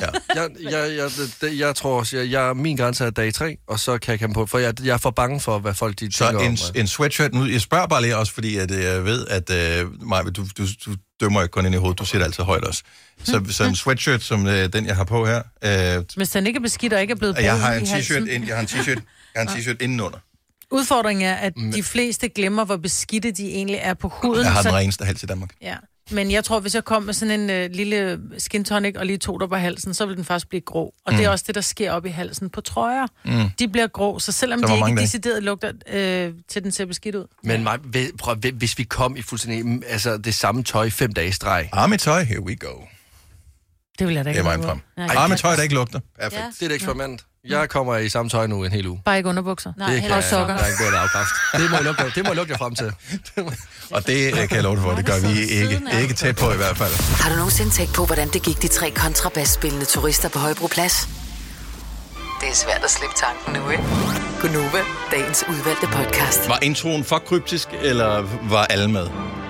[0.00, 0.06] Ja.
[0.34, 0.40] Ja.
[0.42, 3.80] jeg, jeg, jeg, det- jeg tror også, jeg, jeg, min grænse er dag 3, og
[3.80, 6.12] så kan jeg komme på, for jeg, jeg er for bange for, hvad folk de
[6.12, 6.80] Så tænker en, om mig.
[6.80, 10.02] en sweatshirt, nu, jeg spørger bare lige også, fordi at, øh, jeg ved, at øh,
[10.02, 12.64] Maja, du, du, du dømmer ikke kun ind i hovedet, du siger det altid højt
[12.64, 12.82] også.
[13.24, 15.42] Så, så en sweatshirt, som øh, den, jeg har på her,
[15.98, 18.46] øh, Hvis den ikke er beskidt og ikke er blevet jeg har en t-shirt, ind,
[18.46, 19.00] jeg har en t-shirt,
[19.34, 20.18] jeg har en t-shirt indenunder.
[20.70, 24.44] Udfordringen er, at de fleste glemmer, hvor beskidte de egentlig er på huden.
[24.44, 25.50] Jeg har den så- reneste hals i Danmark.
[25.62, 25.76] Ja.
[26.10, 29.18] Men jeg tror, hvis jeg kom med sådan en øh, lille skin tonic og lige
[29.18, 30.94] tog der på halsen, så vil den først blive grå.
[31.04, 31.16] Og mm.
[31.16, 33.06] det er også det, der sker op i halsen på trøjer.
[33.24, 33.50] Mm.
[33.58, 37.14] De bliver grå, så selvom Så de ikke decideret lugter øh, til den ser beskidt
[37.14, 37.24] ud.
[37.42, 40.90] Men mig, ved- prøv, ved- hvis vi kom i fuldstændig mm, altså, det samme tøj
[40.90, 41.68] fem dage i streg.
[41.72, 42.80] Army tøj, here we go.
[43.98, 44.78] Det vil jeg da Det ikke er vejen frem.
[44.96, 45.10] noget.
[45.16, 46.00] Army tøj, der ikke lugter.
[46.20, 46.42] Perfekt.
[46.42, 46.46] Ja.
[46.60, 47.24] Det er et eksperiment.
[47.48, 49.00] Jeg kommer i samme tøj nu en hel uge.
[49.04, 49.72] Bare ikke underbukser.
[49.76, 50.54] Nej, det heller ikke jeg, sokker.
[50.54, 51.30] jeg ikke afkræft.
[51.52, 52.92] Det må jeg lukke, det må jeg lukke jer frem til.
[53.90, 55.80] Og det øh, kan jeg love dig for, det gør vi ikke.
[56.02, 57.20] Ikke tæt på i hvert fald.
[57.22, 61.08] Har du nogensinde tænkt på, hvordan det gik de tre kontrabasspillende turister på Højbroplads?
[62.40, 63.84] Det er svært at slippe tanken nu, ikke?
[64.40, 64.80] Gunova,
[65.10, 66.48] dagens udvalgte podcast.
[66.48, 69.08] Var introen for kryptisk, eller var alle med?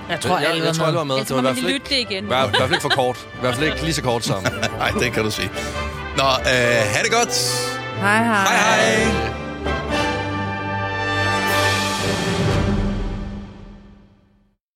[0.09, 1.15] Jeg tror, jeg, alle jeg tror, alle var med.
[1.15, 2.23] Jeg Det var i man hvert fald lytte ikke, det igen.
[2.23, 3.17] i hvert i hvert fald ikke for kort.
[3.35, 4.53] I hvert fald ikke lige så kort sammen.
[4.79, 5.49] Nej, det kan du sige.
[6.17, 6.47] Nå, øh,
[6.93, 7.33] ha' det godt.
[7.99, 9.96] 嗨嗨。